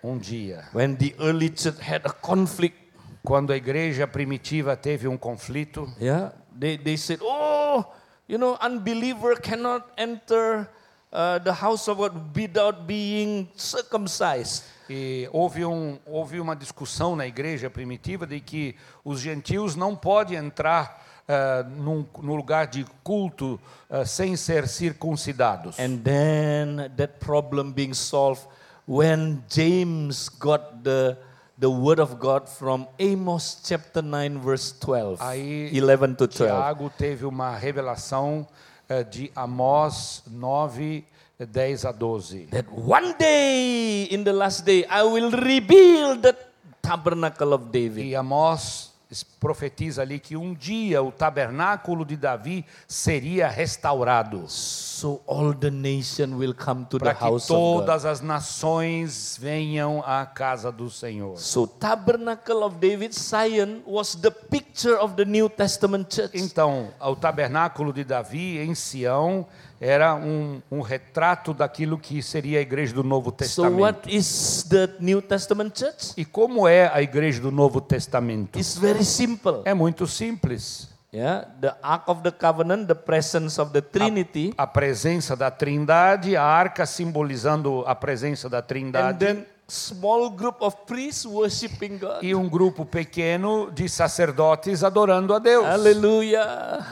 Um 0.02 0.18
dia, 0.18 0.64
when 0.74 0.96
the 0.96 1.14
early 1.18 1.48
church 1.48 1.78
had 1.80 2.02
a 2.04 2.12
conflict, 2.12 2.76
quando 3.22 3.52
a 3.52 3.56
igreja 3.56 4.06
primitiva 4.06 4.76
teve 4.76 5.08
um 5.08 5.16
conflito, 5.16 5.88
yeah, 5.98 6.32
they, 6.58 6.76
they 6.76 6.96
said, 6.96 7.20
Oh, 7.22 7.84
you 8.28 8.38
know, 8.38 8.56
unbeliever 8.60 9.36
cannot 9.36 9.90
enter 9.96 10.68
uh, 11.12 11.38
the 11.38 11.52
house 11.52 11.88
of 11.88 11.98
God 11.98 12.36
without 12.36 12.86
being 12.86 13.48
circumcised. 13.56 14.64
e 14.88 15.28
houve, 15.32 15.64
um, 15.64 15.98
houve 16.06 16.40
uma 16.40 16.54
discussão 16.54 17.16
na 17.16 17.26
igreja 17.26 17.70
primitiva 17.70 18.26
de 18.26 18.40
que 18.40 18.76
os 19.04 19.20
gentios 19.20 19.74
não 19.74 19.96
podem 19.96 20.36
entrar 20.36 21.02
ah, 21.26 21.64
num, 21.66 22.04
no 22.22 22.34
lugar 22.34 22.66
de 22.66 22.84
culto 23.02 23.58
ah, 23.88 24.04
sem 24.04 24.36
ser 24.36 24.68
circuncidados. 24.68 25.78
And 25.78 25.98
then 26.02 26.90
that 26.96 27.14
problem 27.18 27.72
being 27.72 27.94
solved 27.94 28.46
when 28.86 29.42
James 29.48 30.28
got 30.28 30.82
the, 30.82 31.16
the 31.58 31.70
word 31.70 32.00
of 32.00 32.18
God 32.18 32.48
from 32.48 32.86
Amos 32.98 33.62
chapter 33.64 34.02
9, 34.02 34.38
verse 34.40 34.72
12. 34.80 35.18
Aí 35.20 35.70
11 35.72 36.16
to 36.16 36.26
12. 36.26 36.50
Tiago 36.50 36.90
teve 36.96 37.24
uma 37.24 37.56
revelação 37.56 38.46
eh, 38.88 39.04
de 39.04 39.30
Amós 39.34 40.22
9, 40.26 41.04
10 41.38 41.84
a 41.84 41.92
12. 41.92 42.46
That 42.50 42.66
one 42.70 43.14
day, 43.18 44.04
in 44.10 44.24
the 44.24 44.32
last 44.32 44.64
day, 44.64 44.84
I 44.88 45.02
will 45.04 45.30
rebuild 45.30 46.22
the 46.22 46.36
tabernacle 46.82 47.52
of 47.52 47.70
David. 47.70 48.06
E 48.06 48.14
Amós 48.14 48.93
profetiza 49.22 50.02
ali 50.02 50.18
que 50.18 50.36
um 50.36 50.54
dia 50.54 51.02
o 51.02 51.12
tabernáculo 51.12 52.04
de 52.04 52.16
Davi 52.16 52.64
seria 52.88 53.48
restaurado. 53.48 54.48
So 54.48 55.20
all 55.26 55.52
the 55.54 55.70
nation 55.70 56.36
will 56.36 56.54
come 56.54 56.86
to 56.86 56.98
the 56.98 57.04
Para 57.04 57.14
que 57.14 57.46
todas 57.46 58.04
as 58.04 58.20
nações 58.20 59.36
venham 59.38 60.02
à 60.06 60.24
casa 60.24 60.72
do 60.72 60.88
Senhor. 60.90 61.36
So 61.36 61.66
tabernacle 61.66 62.62
of 62.62 62.76
David, 62.76 63.14
Zion, 63.14 63.82
was 63.86 64.14
the 64.14 64.30
picture 64.30 64.96
of 64.98 65.14
the 65.14 65.24
New 65.24 65.48
Testament 65.48 66.14
church. 66.14 66.30
Então, 66.34 66.88
o 67.00 67.14
tabernáculo 67.14 67.92
de 67.92 68.04
Davi 68.04 68.58
em 68.58 68.74
Sião 68.74 69.46
era 69.80 70.14
um, 70.14 70.62
um 70.70 70.80
retrato 70.80 71.52
daquilo 71.52 71.98
que 71.98 72.22
seria 72.22 72.58
a 72.58 72.62
igreja 72.62 72.94
do 72.94 73.02
Novo 73.02 73.30
So 73.30 73.36
Testamento. 73.36 73.80
what 73.80 74.14
is 74.14 74.64
the 74.68 74.90
New 75.00 75.20
Testament 75.20 75.78
church? 75.78 76.12
E 76.16 76.24
como 76.24 76.66
é 76.66 76.90
a 76.92 77.02
igreja 77.02 77.40
do 77.40 77.50
Novo 77.50 77.80
Testamento? 77.80 78.58
It's 78.58 78.76
very 78.76 79.04
simple. 79.04 79.62
É 79.64 79.74
muito 79.74 80.06
simples. 80.06 80.88
Yeah, 81.12 81.46
the 81.60 81.72
Ark 81.80 82.10
of 82.10 82.22
the 82.22 82.32
Covenant, 82.32 82.86
the 82.88 82.94
presence 82.94 83.60
of 83.60 83.70
the 83.72 83.80
Trinity, 83.80 84.52
A 84.58 84.66
presença 84.66 85.36
da 85.36 85.48
Trindade, 85.48 86.34
a 86.36 86.42
arca 86.42 86.84
simbolizando 86.86 87.84
a 87.86 87.94
presença 87.94 88.48
da 88.48 88.58
and 88.58 88.62
Trindade 88.62 89.18
then 89.18 89.46
small 89.68 90.28
group 90.30 90.60
of 90.60 90.76
priests 90.86 91.24
worshiping 91.24 91.98
God. 91.98 92.20
e 92.20 92.34
um 92.34 92.48
grupo 92.48 92.84
pequeno 92.84 93.70
de 93.70 93.88
sacerdotes 93.88 94.82
adorando 94.82 95.32
a 95.32 95.38
Deus. 95.38 95.64
Hallelujah. 95.64 96.84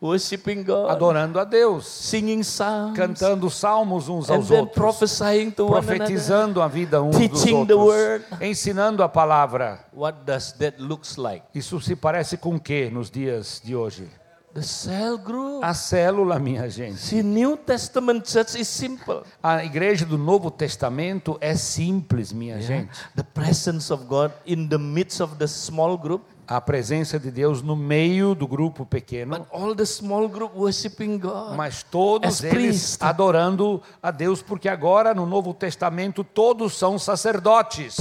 Worshiping 0.00 0.62
God, 0.62 0.90
Adorando 0.90 1.40
a 1.40 1.44
Deus, 1.44 1.86
singing 1.86 2.42
songs, 2.42 2.94
cantando 2.96 3.48
salmos 3.48 4.08
uns 4.10 4.28
aos 4.28 4.50
outros, 4.50 4.74
prophesying 4.74 5.50
to 5.50 5.64
one 5.64 5.78
another. 5.78 5.96
profetizando 5.96 6.60
a 6.60 6.68
vida 6.68 7.00
uns 7.02 7.16
dos 7.16 7.42
Teaching 7.42 7.66
the 7.66 7.72
outros, 7.72 7.88
word. 7.88 8.24
ensinando 8.42 9.02
a 9.02 9.08
palavra. 9.08 9.80
What 9.94 10.18
does 10.26 10.52
that 10.58 10.76
looks 10.78 11.16
like? 11.16 11.44
Isso 11.54 11.80
se 11.80 11.96
parece 11.96 12.36
com 12.36 12.56
o 12.56 12.60
que 12.60 12.90
nos 12.90 13.10
dias 13.10 13.60
de 13.64 13.74
hoje? 13.74 14.06
The 14.52 14.62
cell 14.62 15.18
group. 15.18 15.62
A 15.62 15.74
célula, 15.74 16.38
minha 16.38 16.68
gente. 16.70 16.98
See, 16.98 17.22
New 17.22 17.56
Testament 17.58 18.26
church 18.26 18.58
is 18.58 18.68
simple. 18.68 19.22
A 19.42 19.62
igreja 19.64 20.04
do 20.06 20.16
Novo 20.16 20.50
Testamento 20.50 21.36
é 21.42 21.54
simples, 21.54 22.32
minha 22.32 22.60
gente. 22.60 22.90
The 23.14 23.22
presence 23.22 23.92
of 23.92 24.04
God 24.04 24.30
in 24.46 24.66
the 24.68 24.78
midst 24.78 25.20
of 25.20 25.36
the 25.36 25.46
small 25.46 25.98
group, 25.98 26.22
A 26.48 26.60
presença 26.60 27.18
de 27.18 27.30
Deus 27.30 27.60
no 27.60 27.74
meio 27.74 28.34
do 28.34 28.46
grupo 28.46 28.86
pequeno, 28.86 29.38
but 29.38 29.48
all 29.50 29.74
the 29.74 29.84
small 29.84 30.28
group 30.28 30.54
worshiping 30.54 31.18
God. 31.18 31.56
mas 31.56 31.82
todos 31.82 32.42
eles 32.44 32.54
priest. 32.54 33.02
adorando 33.02 33.82
a 34.00 34.12
Deus, 34.12 34.42
porque 34.42 34.68
agora 34.68 35.12
no 35.12 35.26
Novo 35.26 35.52
Testamento 35.52 36.22
todos 36.22 36.74
são 36.74 36.98
sacerdotes, 37.00 37.96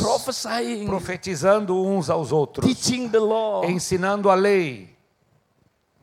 profetizando 0.85 1.75
uns 1.83 2.09
aos 2.09 2.31
outros, 2.31 2.65
teaching 2.65 3.09
the 3.09 3.17
law. 3.17 3.65
ensinando 3.65 4.29
a 4.29 4.35
lei. 4.35 4.93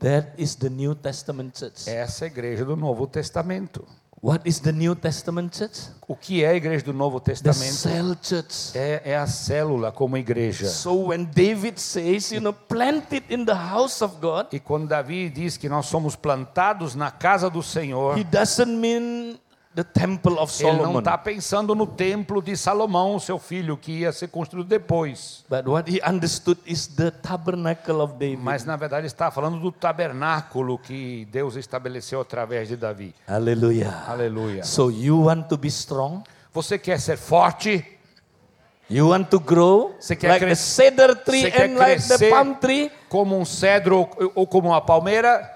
That 0.01 0.31
is 0.37 0.57
the 0.57 0.69
New 0.69 0.97
Testament 0.97 1.57
church. 1.57 1.89
Essa 1.89 2.25
é 2.25 2.29
a 2.29 2.31
igreja 2.31 2.65
do 2.65 2.75
Novo 2.77 3.07
Testamento. 3.07 3.85
What 4.25 4.43
is 4.47 4.61
the 4.61 4.71
New 4.71 4.95
Testament 4.95 5.59
church? 5.59 5.81
O 6.07 6.15
que 6.15 6.45
é 6.45 6.51
a 6.51 6.55
igreja 6.55 6.85
do 6.85 6.93
Novo 6.93 7.19
The 7.19 7.33
Testamento? 7.33 7.75
cell 7.75 8.17
church. 8.23 8.71
É, 8.79 9.03
é 9.05 9.17
a 9.17 9.27
célula 9.27 9.91
como 9.91 10.17
igreja. 10.17 10.69
So 10.69 11.09
when 11.09 11.25
David 11.25 11.81
says, 11.81 12.31
you 12.31 12.41
know, 12.41 12.53
planted 12.53 13.25
in 13.29 13.45
the 13.45 13.53
house 13.55 14.01
of 14.01 14.19
God, 14.21 14.47
E 14.53 14.61
quando 14.61 14.87
Davi 14.87 15.29
diz 15.29 15.57
que 15.57 15.69
nós 15.69 15.87
somos 15.87 16.15
plantados 16.15 16.95
na 16.95 17.11
casa 17.11 17.51
do 17.51 17.65
Senhor, 17.65 18.17
he 18.17 18.23
doesn't 18.23 18.71
mean 18.79 19.41
the 19.75 19.83
temple 19.85 20.39
of 20.39 20.53
ele 20.63 20.71
não 20.73 20.79
Solomon. 20.79 20.99
está 20.99 21.17
pensando 21.17 21.75
no 21.75 21.87
templo 21.87 22.43
de 22.43 22.57
Salomão, 22.57 23.19
seu 23.19 23.39
filho, 23.39 23.77
que 23.77 24.01
ia 24.01 24.13
ser 24.13 24.29
construído 24.29 24.69
depois. 24.69 25.45
But 25.49 25.67
what 25.67 25.91
he 25.91 26.01
understood 26.07 26.59
is 26.67 26.87
the 26.89 27.11
tabernacle 27.11 28.01
of 28.03 28.15
David. 28.19 28.43
Mas 28.43 28.65
na 28.65 28.77
verdade 28.77 29.07
está 29.07 29.31
falando 29.31 29.59
do 29.59 29.73
tabernáculo 29.73 30.79
que 30.79 31.27
Deus 31.33 31.57
estabeleceu 31.57 32.21
através 32.21 32.69
de 32.69 32.77
Davi. 32.77 33.15
Hallelujah. 33.27 34.05
Aleluia. 34.09 34.63
So 34.65 34.91
you 34.91 35.25
want 35.25 35.49
to 35.49 35.57
be 35.57 35.69
strong? 35.69 36.23
Você 36.53 36.79
quer 36.79 37.01
ser 37.01 37.17
forte? 37.17 37.85
You 38.91 39.09
want 39.09 39.31
to 39.31 39.41
grow 39.41 39.95
Você 39.99 40.15
quer 40.15 40.29
like 40.29 40.45
cres- 40.45 40.59
cedar 40.59 41.15
tree 41.25 41.47
and 41.47 41.79
like 41.79 42.03
the 42.07 42.29
palm 42.29 42.55
tree? 42.57 42.91
Como 43.09 43.39
um 43.39 43.45
cedro 43.45 44.01
ou, 44.01 44.33
ou 44.35 44.47
como 44.47 44.69
uma 44.69 44.83
palmeira? 44.83 45.51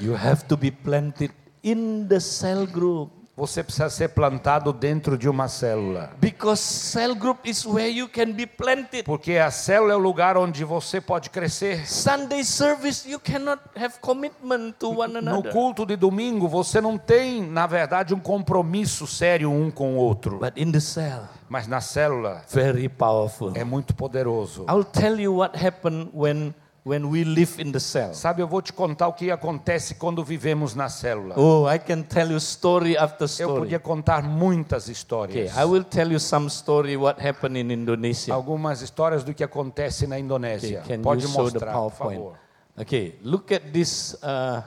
You 0.00 0.14
have 0.14 0.44
to 0.44 0.56
be 0.56 0.70
planted 0.70 1.30
in 1.62 2.06
the 2.08 2.18
cell 2.20 2.66
group. 2.66 3.10
Você 3.38 3.62
precisa 3.62 3.88
ser 3.88 4.08
plantado 4.08 4.72
dentro 4.72 5.16
de 5.16 5.28
uma 5.28 5.46
célula. 5.46 6.10
Because 6.20 6.60
cell 6.60 7.14
group 7.14 7.46
is 7.46 7.64
where 7.64 7.88
you 7.88 8.08
can 8.08 8.32
be 8.32 8.44
planted. 8.48 9.04
Porque 9.04 9.34
a 9.36 9.48
célula 9.48 9.92
é 9.92 9.96
o 9.96 9.98
lugar 10.00 10.36
onde 10.36 10.64
você 10.64 11.00
pode 11.00 11.30
crescer. 11.30 11.86
Sunday 11.88 12.42
service, 12.42 13.08
you 13.08 13.20
cannot 13.20 13.60
have 13.76 14.00
commitment 14.00 14.72
to 14.80 14.90
one 14.90 15.12
No 15.12 15.18
another. 15.20 15.52
culto 15.52 15.86
de 15.86 15.94
domingo, 15.94 16.48
você 16.48 16.80
não 16.80 16.98
tem, 16.98 17.40
na 17.40 17.68
verdade, 17.68 18.12
um 18.12 18.18
compromisso 18.18 19.06
sério 19.06 19.52
um 19.52 19.70
com 19.70 19.94
o 19.94 19.96
outro. 19.98 20.38
But 20.40 20.54
in 20.56 20.72
the 20.72 20.80
cell, 20.80 21.28
Mas 21.48 21.68
na 21.68 21.80
célula 21.80 22.42
very 22.50 22.88
powerful. 22.88 23.52
é 23.54 23.62
muito 23.62 23.94
poderoso. 23.94 24.66
I'll 24.68 24.82
tell 24.82 25.16
you 25.20 25.36
what 25.36 25.56
happened 25.64 26.10
when 26.12 26.52
when 26.84 27.04
we 27.10 27.22
live 27.24 27.60
in 27.60 27.70
the 27.72 27.80
cell. 27.80 28.14
Sabe, 28.14 28.40
eu 28.40 28.48
vou 28.48 28.62
te 28.62 28.72
contar 28.72 29.08
o 29.08 29.12
que 29.12 29.30
acontece 29.30 29.94
quando 29.94 30.24
vivemos 30.24 30.74
na 30.74 30.88
célula. 30.88 31.34
Oh, 31.38 31.68
I 31.70 31.78
can 31.78 32.02
tell 32.02 32.30
you 32.30 32.36
story 32.38 32.96
after 32.96 33.24
Eu 33.24 33.28
story. 33.28 33.60
podia 33.60 33.78
contar 33.78 34.22
muitas 34.22 34.84
Okay, 34.84 34.92
histórias. 34.92 35.56
I 35.56 35.64
will 35.64 35.84
tell 35.84 36.10
you 36.10 36.18
some 36.18 36.46
story 36.48 36.96
what 36.96 37.20
happened 37.20 37.58
in 37.58 37.70
Indonesia. 37.70 38.32
Algumas 38.32 38.80
histórias 38.80 39.22
do 39.24 39.34
que 39.34 39.44
acontece 39.44 40.06
na 40.06 40.18
Indonésia. 40.18 40.80
Okay, 40.80 40.96
can 40.96 41.02
Pode 41.02 41.22
you 41.24 41.28
show 41.28 41.46
the 41.50 41.58
mostrar, 41.58 41.72
por 41.74 41.90
favor. 41.92 42.38
Okay, 42.80 43.18
look 43.22 43.52
at 43.52 43.62
this 43.72 44.14
uh, 44.22 44.62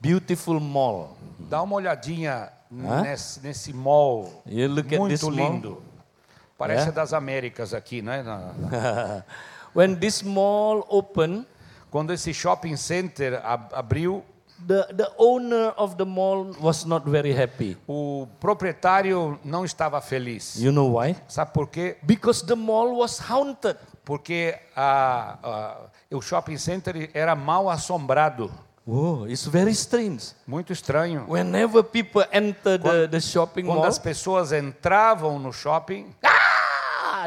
beautiful 0.00 0.60
mall. 0.60 1.16
Dá 1.38 1.62
uma 1.62 1.76
olhadinha 1.76 2.50
Hã? 2.70 3.02
nesse, 3.02 3.40
nesse 3.40 3.72
mall 3.72 4.42
You 4.46 4.68
look 4.68 4.86
at 4.94 5.00
this 5.08 5.22
muito 5.22 5.30
mall. 5.30 5.52
lindo. 5.52 5.82
Parece 6.58 6.88
É? 6.90 6.92
das 6.92 7.12
Américas 7.12 7.74
aqui, 7.74 8.00
né? 8.02 8.22
Na- 8.22 8.52
na- 8.52 9.24
when 9.74 9.94
this 9.98 10.22
mall 10.22 10.86
opened, 10.88 11.44
Quando 11.90 12.12
esse 12.12 12.32
shopping 12.34 12.76
center 12.76 13.40
ab- 13.44 13.72
abriu, 13.72 14.22
the, 14.66 14.84
the 14.92 15.12
owner 15.16 15.72
of 15.76 15.94
the 15.96 16.04
mall 16.04 16.50
was 16.60 16.84
not 16.84 17.04
very 17.08 17.32
happy. 17.32 17.76
o 17.86 18.26
proprietário 18.40 19.38
não 19.44 19.64
estava 19.64 20.00
feliz. 20.00 20.56
You 20.60 20.72
know 20.72 20.96
why? 20.98 21.14
Sabe 21.28 21.52
por 21.52 21.68
quê? 21.68 21.96
Because 22.02 22.44
the 22.44 22.56
mall 22.56 22.96
was 22.96 23.20
haunted. 23.20 23.76
Porque 24.04 24.56
a- 24.74 25.38
a- 25.42 25.76
o 26.16 26.20
shopping 26.20 26.58
center 26.58 27.08
era 27.14 27.36
mal 27.36 27.70
assombrado. 27.70 28.50
Oh, 28.86 29.24
it's 29.26 29.46
very 29.46 29.70
strange. 29.72 30.32
Muito 30.46 30.72
estranho. 30.72 31.24
Whenever 31.28 31.82
people 31.82 32.22
enter 32.32 32.76
the, 32.76 32.82
Quando- 32.82 33.08
the 33.08 33.20
shopping 33.20 33.64
Quando 33.66 33.78
mall, 33.78 33.86
as 33.86 33.98
pessoas 33.98 34.52
entravam 34.52 35.38
no 35.38 35.52
shopping, 35.52 36.12
ah, 36.22 36.43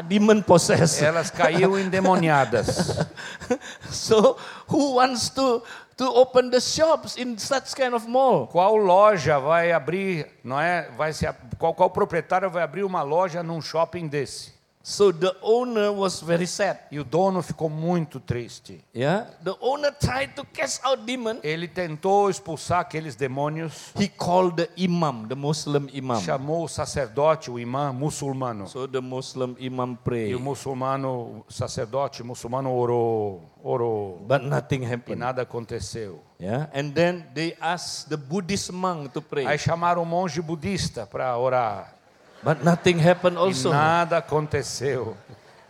demon 0.02 0.42
possessed. 0.42 1.02
elas 1.02 1.30
caíam 1.30 1.78
endemoniadas. 1.78 3.06
so 3.90 4.36
who 4.68 4.94
wants 4.94 5.28
to 5.30 5.62
to 5.96 6.04
open 6.04 6.48
the 6.48 6.60
shops 6.60 7.16
in 7.16 7.36
such 7.36 7.74
kind 7.74 7.92
of 7.92 8.06
mall? 8.06 8.46
Qual 8.46 8.76
loja 8.76 9.38
vai 9.40 9.72
abrir, 9.72 10.26
não 10.44 10.60
é? 10.60 10.88
Vai 10.96 11.12
se, 11.12 11.26
qual, 11.58 11.74
qual 11.74 11.90
proprietário 11.90 12.48
vai 12.48 12.62
abrir 12.62 12.84
uma 12.84 13.02
loja 13.02 13.42
num 13.42 13.60
shopping 13.60 14.06
desse? 14.06 14.57
So 14.88 15.12
the 15.12 15.36
owner 15.42 15.92
was 15.92 16.22
very 16.22 16.46
sad. 16.46 16.78
E 16.90 16.98
o 16.98 17.04
dono 17.04 17.42
ficou 17.42 17.68
muito 17.68 18.18
triste. 18.18 18.82
Yeah, 18.96 19.26
the 19.44 19.54
owner 19.60 19.92
tried 19.92 20.32
to 20.34 20.46
cast 20.46 20.82
out 20.82 21.04
demon. 21.04 21.40
Ele 21.42 21.68
tentou 21.68 22.30
expulsar 22.30 22.80
aqueles 22.80 23.14
demônios, 23.14 23.92
He 23.94 24.08
called 24.08 24.56
the 24.56 24.70
imam, 24.78 25.28
the 25.28 25.34
Muslim 25.34 25.88
imam. 25.92 26.18
chamou 26.22 26.64
o 26.64 26.68
sacerdote, 26.68 27.50
o 27.50 27.58
imã 27.58 27.92
muçulmano. 27.92 28.66
So 28.66 28.88
the 28.88 29.02
Muslim 29.02 29.54
imam 29.58 29.92
E 29.92 29.96
prayed, 29.96 30.34
o 30.34 30.40
muçulmano, 30.40 31.44
o 31.46 31.52
sacerdote 31.52 32.22
muçulmano 32.22 32.72
orou, 32.74 33.42
orou. 33.62 34.24
but 34.26 34.40
nothing 34.42 34.84
E 34.84 34.94
happened. 34.94 35.18
nada 35.20 35.42
aconteceu. 35.42 36.22
Yeah, 36.40 36.70
and 36.72 36.92
then 36.94 37.26
they 37.34 37.54
asked 37.60 38.08
the 38.08 38.16
Buddhist 38.16 38.72
monk 38.72 39.12
to 39.12 39.20
pray, 39.20 39.44
Aí 39.46 39.58
chamaram 39.58 40.00
um 40.00 40.06
monge 40.06 40.40
budista 40.40 41.04
para 41.06 41.36
orar. 41.36 41.97
But 42.42 42.62
nothing 42.64 42.98
happened 42.98 43.36
E 43.36 43.38
also. 43.40 43.70
nada 43.70 44.18
aconteceu. 44.18 45.16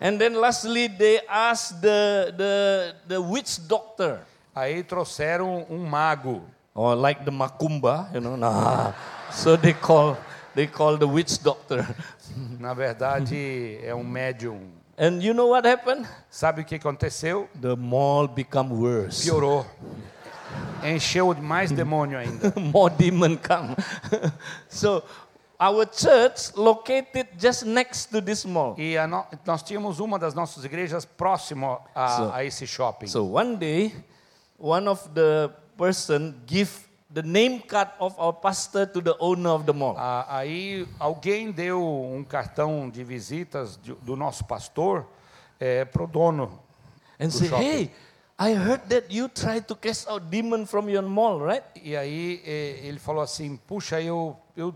And 0.01 0.19
then 0.19 0.35
lastly, 0.35 0.87
they 0.89 1.21
asked 1.29 1.81
the 1.81 2.33
the 2.37 2.95
the 3.09 3.21
witch 3.21 3.59
doctor, 3.67 4.21
Aí 4.55 4.83
trouxeram 4.83 5.67
um 5.69 5.79
mago. 5.89 6.43
or 6.75 6.95
like 6.95 7.25
the 7.25 7.33
macumba, 7.33 8.09
you 8.15 8.21
know, 8.21 8.37
nah. 8.37 8.93
So 9.33 9.57
they 9.57 9.73
call 9.73 10.17
they 10.55 10.67
call 10.69 10.97
the 10.97 11.07
witch 11.09 11.43
doctor. 11.43 11.85
Na 12.61 12.73
verdade, 12.75 13.81
é 13.83 13.93
um 13.95 14.05
médium. 14.05 14.71
And 14.97 15.23
you 15.23 15.33
know 15.35 15.47
what 15.49 15.65
happened? 15.67 16.07
Sabe 16.31 16.63
o 16.63 16.65
que 16.65 16.77
aconteceu? 16.77 17.49
The 17.61 17.75
mall 17.77 18.29
become 18.29 18.71
worse. 18.73 19.25
Piorou. 19.25 19.65
Encheu 20.83 21.35
mais 21.41 21.71
demônio 21.73 22.19
ainda. 22.19 22.53
More 22.59 22.91
demon 22.91 23.37
come. 23.37 23.75
so 24.69 25.03
our 25.61 25.85
church 25.87 26.55
located 26.57 27.27
just 27.39 27.65
next 27.65 28.07
to 28.11 28.21
this 28.21 28.45
mall. 28.45 28.75
E 28.79 28.97
no- 29.07 29.27
nós 29.45 29.63
tínhamos 29.63 29.99
uma 30.01 30.19
das 30.19 30.35
nossas 30.35 30.65
igrejas 30.65 31.05
próximo 31.05 31.81
a, 31.95 32.09
So- 32.17 32.33
a 32.33 32.45
esse 32.45 32.67
shopping. 32.67 33.07
So 33.09 33.25
one 33.25 33.57
day, 33.57 33.95
one 34.59 34.89
of 34.89 35.09
the 35.15 35.51
person 35.77 36.35
give 36.47 36.71
the 37.13 37.23
name 37.23 37.61
card 37.61 37.91
of 37.99 38.15
our 38.19 38.33
pastor 38.35 38.87
to 38.87 39.01
the 39.01 39.17
owner 39.19 39.51
of 39.51 39.65
the 39.65 39.73
mall. 39.73 39.95
Ah, 39.97 40.27
aí 40.29 40.87
alguém 40.99 41.51
deu 41.51 41.83
um 41.83 42.23
cartão 42.23 42.89
de 42.91 43.03
visitas 43.03 43.77
de- 43.83 43.95
do 43.95 44.15
nosso 44.15 44.45
pastor 44.45 45.07
para 45.93 46.03
o 46.05 46.07
dono. 46.07 46.61
and 47.19 47.29
do 47.29 47.33
say, 47.33 47.49
shopping. 47.49 47.65
hey, 47.65 47.91
I 48.39 48.53
heard 48.55 48.83
that 48.91 49.11
you 49.13 49.29
tried 49.29 49.67
to 49.67 49.75
cast 49.75 50.07
out 50.09 50.31
demon 50.31 50.67
from 50.67 50.89
your 50.89 51.03
mall, 51.03 51.41
right? 51.41 51.65
E 51.83 51.97
aí 51.97 52.41
eh, 52.47 52.87
ele 52.87 53.01
falou 53.01 53.21
assim: 53.23 53.57
Puxa, 53.57 54.01
eu, 54.01 54.37
eu, 54.57 54.73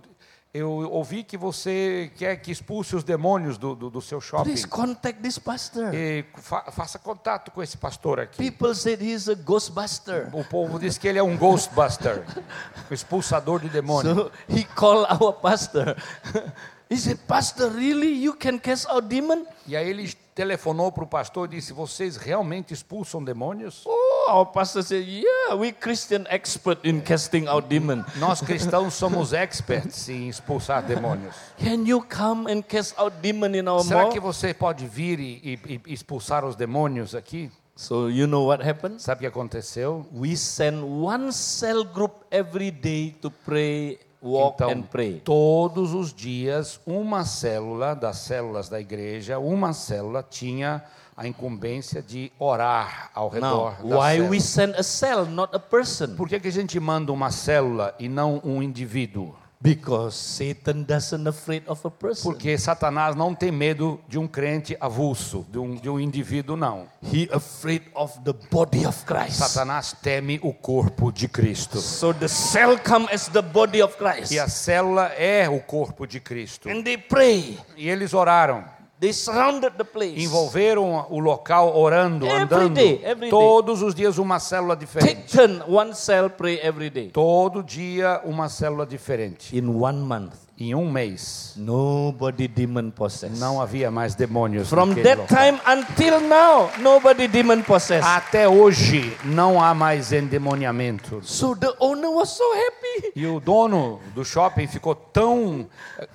eu 0.55 0.71
ouvi 0.71 1.25
que 1.25 1.37
você 1.37 2.11
quer 2.17 2.37
que 2.37 2.51
expulse 2.53 2.95
os 2.95 3.03
demônios 3.03 3.57
do, 3.57 3.75
do, 3.75 3.88
do 3.88 4.03
seu 4.03 4.21
shopping. 4.21 4.51
Please 4.51 4.67
contact 4.67 5.23
this 5.23 5.38
pastor. 5.38 5.95
E 5.95 6.25
fa- 6.35 6.71
faça 6.71 6.99
contato 6.99 7.51
com 7.51 7.62
esse 7.62 7.79
pastor 7.79 8.21
aqui. 8.21 8.51
People 8.51 8.75
said 8.75 9.01
he's 9.03 9.29
a 9.31 9.35
ghostbuster. 9.35 10.29
O 10.37 10.45
povo 10.45 10.79
diz 10.79 10.99
que 10.99 11.09
ele 11.09 11.19
é 11.19 11.23
um 11.23 11.37
ghostbuster, 11.38 12.23
um 12.91 12.95
expulsador 12.95 13.61
de 13.61 13.71
demônios. 13.71 14.15
So 14.15 14.31
he 14.49 14.65
called 14.65 15.07
our 15.11 15.33
pastor. 15.33 15.97
he 16.91 16.99
said, 16.99 17.19
Pastor, 17.27 17.71
really? 17.73 18.23
You 18.23 18.35
can 18.35 18.59
cast 18.59 18.87
out 18.88 19.09
demon? 19.09 19.47
E 19.67 19.75
aí 19.75 19.88
ele 19.88 20.15
telefonou 20.35 20.90
para 20.90 21.05
o 21.05 21.07
pastor 21.07 21.47
e 21.47 21.57
disse: 21.57 21.73
Vocês 21.73 22.16
realmente 22.16 22.73
expulsam 22.73 23.23
demônios? 23.23 23.83
Oh, 23.87 24.31
our 24.31 24.47
pastor 24.47 24.83
said, 24.83 25.07
Yeah, 25.07 25.55
we 25.55 25.73
Christian 25.73 26.25
expert 26.31 26.79
in 26.85 27.01
casting 27.01 27.47
out 27.49 27.68
demon. 27.68 28.05
Nós 28.16 28.40
cristãos 28.40 28.95
somos 28.95 29.33
experts 29.33 30.09
em 30.09 30.29
expulsar 30.29 30.83
demônios. 30.83 31.35
Can 31.59 31.85
you 31.87 32.03
come 32.03 32.51
and 32.51 32.62
cast 32.62 32.95
out 32.99 33.14
demon 33.21 33.55
in 33.55 33.68
our 33.68 33.83
Será 33.83 34.09
que 34.09 34.21
você 34.21 34.55
pode 34.55 34.87
vir 34.87 35.18
e, 35.21 35.40
e- 35.66 35.81
e 35.87 35.92
expulsar 35.92 36.45
os 36.45 36.57
demônios 36.57 37.14
aqui? 37.14 37.51
So 37.75 38.09
you 38.11 38.27
know 38.27 38.47
what 38.47 38.62
happened? 38.62 39.01
Sabe 39.01 39.18
o 39.18 39.21
que 39.21 39.27
aconteceu? 39.27 40.07
We 40.12 40.37
send 40.37 40.83
one 40.85 41.33
cell 41.33 41.85
group 41.85 42.12
every 42.31 42.71
day 42.71 43.16
to 43.23 43.31
pray, 43.31 43.99
walk 44.22 44.54
Então, 44.54 44.70
and 44.70 44.82
pray. 44.82 45.20
todos 45.24 45.92
os 45.94 46.12
dias, 46.14 46.80
uma 46.87 47.24
célula 47.24 47.94
das 47.94 48.18
células 48.18 48.68
da 48.68 48.80
igreja, 48.80 49.38
uma 49.38 49.72
célula 49.72 50.22
tinha 50.28 50.82
a 51.16 51.26
incumbência 51.26 52.00
de 52.02 52.32
orar 52.38 53.11
ao 53.14 53.30
Now, 53.35 53.68
redor 53.68 53.88
da 53.88 53.98
why 53.98 54.12
célula. 54.14 54.30
we 54.30 54.40
send 54.40 54.74
a 54.76 54.82
cell, 54.82 55.26
not 55.26 55.54
a 55.54 55.58
person? 55.58 56.14
Por 56.16 56.28
que, 56.28 56.40
que 56.40 56.48
a 56.48 56.52
gente 56.52 56.78
manda 56.80 57.12
uma 57.12 57.30
célula 57.30 57.94
e 57.98 58.08
não 58.08 58.40
um 58.44 58.62
indivíduo? 58.62 59.35
Because 59.62 60.16
Satan 60.16 60.83
doesn't 60.83 61.25
afraid 61.29 61.62
of 61.68 61.87
a 61.87 61.90
person. 61.90 62.33
Porque 62.33 62.59
Satanás 62.59 63.14
não 63.14 63.33
tem 63.33 63.53
medo 63.53 64.01
de 64.09 64.18
um 64.18 64.27
crente 64.27 64.77
avulso, 64.81 65.46
de 65.48 65.59
um, 65.59 65.77
de 65.77 65.88
um 65.88 66.01
indivíduo, 66.01 66.57
não. 66.57 66.88
He 67.01 67.29
afraid 67.33 67.85
of 67.94 68.18
the 68.25 68.33
body 68.51 68.85
of 68.85 69.05
Christ. 69.05 69.37
Satanás 69.37 69.94
teme 70.03 70.40
o 70.42 70.53
corpo 70.53 71.12
de 71.12 71.29
Cristo. 71.29 71.81
So 71.81 72.12
the 72.12 72.27
cell 72.27 72.77
come 72.77 73.07
as 73.12 73.29
the 73.29 73.40
body 73.40 73.81
of 73.81 73.96
Christ. 73.96 74.33
E 74.33 74.40
a 74.40 74.48
célula 74.48 75.12
é 75.16 75.48
o 75.48 75.61
corpo 75.61 76.09
de 76.09 76.18
Cristo. 76.18 76.68
And 76.68 76.83
they 76.83 76.98
pray. 76.98 77.57
E 77.77 77.88
eles 77.88 78.12
oraram, 78.12 78.64
They 79.03 79.12
surrounded 79.12 79.73
the 79.77 79.83
place. 79.83 80.15
envolveram 80.23 81.07
o 81.11 81.19
local 81.19 81.77
orando, 81.77 82.25
Every 82.25 82.43
andando. 82.45 82.75
day, 82.75 83.01
every 83.03 83.21
day. 83.23 83.31
Todos 83.31 83.83
os 83.83 83.97
dias 83.97 84.17
uma 84.17 84.38
célula 84.38 84.77
Take 84.77 84.87
diferente. 84.87 85.33
turn, 85.37 85.61
one 85.67 85.93
cell 85.93 86.31
pray 86.31 86.61
every 86.62 86.88
day. 86.88 87.09
Todo 87.11 87.65
dia 87.65 88.21
uma 88.25 88.49
célula 88.49 88.87
diferente. 88.87 89.59
In 89.59 89.67
one 89.71 89.99
month, 89.99 90.35
Em 90.57 90.73
um 90.77 90.88
mês, 90.88 91.55
nobody 91.57 92.47
demon 92.47 92.93
possessed. 92.93 93.41
não 93.41 93.61
havia 93.61 93.91
mais 93.91 94.15
demônios. 94.15 94.69
From 94.69 94.95
that 94.95 95.17
local. 95.23 95.27
time 95.27 95.61
until 95.67 96.21
now, 96.21 96.71
nobody 96.79 97.27
demon 97.27 97.62
possessed. 97.65 98.07
Até 98.09 98.49
hoje 98.49 99.17
não 99.25 99.61
há 99.61 99.75
mais 99.75 100.12
endemoniamento. 100.12 101.21
So 101.25 101.57
the 101.57 101.75
owner 101.81 102.09
was 102.11 102.29
so 102.29 102.45
happy. 102.55 103.11
E 103.17 103.27
o 103.27 103.41
dono 103.41 103.99
do 104.15 104.25
shopping 104.25 104.69
ficou 104.69 104.95
tão 104.95 105.67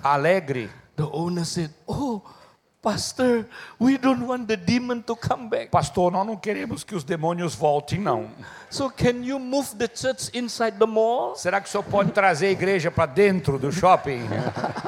alegre. 0.01 0.69
The 0.95 1.03
owner 1.11 1.43
said, 1.45 1.69
"Oh, 1.85 2.21
Pastor, 2.87 3.45
we 3.77 3.97
don't 3.97 4.25
want 4.25 4.47
the 4.47 4.55
demon 4.55 5.01
to 5.01 5.13
come 5.13 5.49
back. 5.49 5.69
Pastor, 5.69 6.09
nós 6.09 6.25
não 6.25 6.37
queremos 6.37 6.85
que 6.85 6.95
os 6.95 7.03
demônios 7.03 7.53
voltem, 7.53 7.99
não. 7.99 8.29
So 8.69 8.89
can 8.89 9.25
you 9.25 9.37
move 9.37 9.75
the 9.75 9.89
church 9.93 10.29
inside 10.33 10.77
the 10.79 10.85
mall? 10.85 11.35
Será 11.35 11.59
que 11.59 11.67
o 11.67 11.69
senhor 11.69 11.83
pode 11.83 12.13
trazer 12.13 12.47
a 12.47 12.51
igreja 12.51 12.89
para 12.89 13.05
dentro 13.05 13.59
do 13.59 13.73
shopping? 13.73 14.21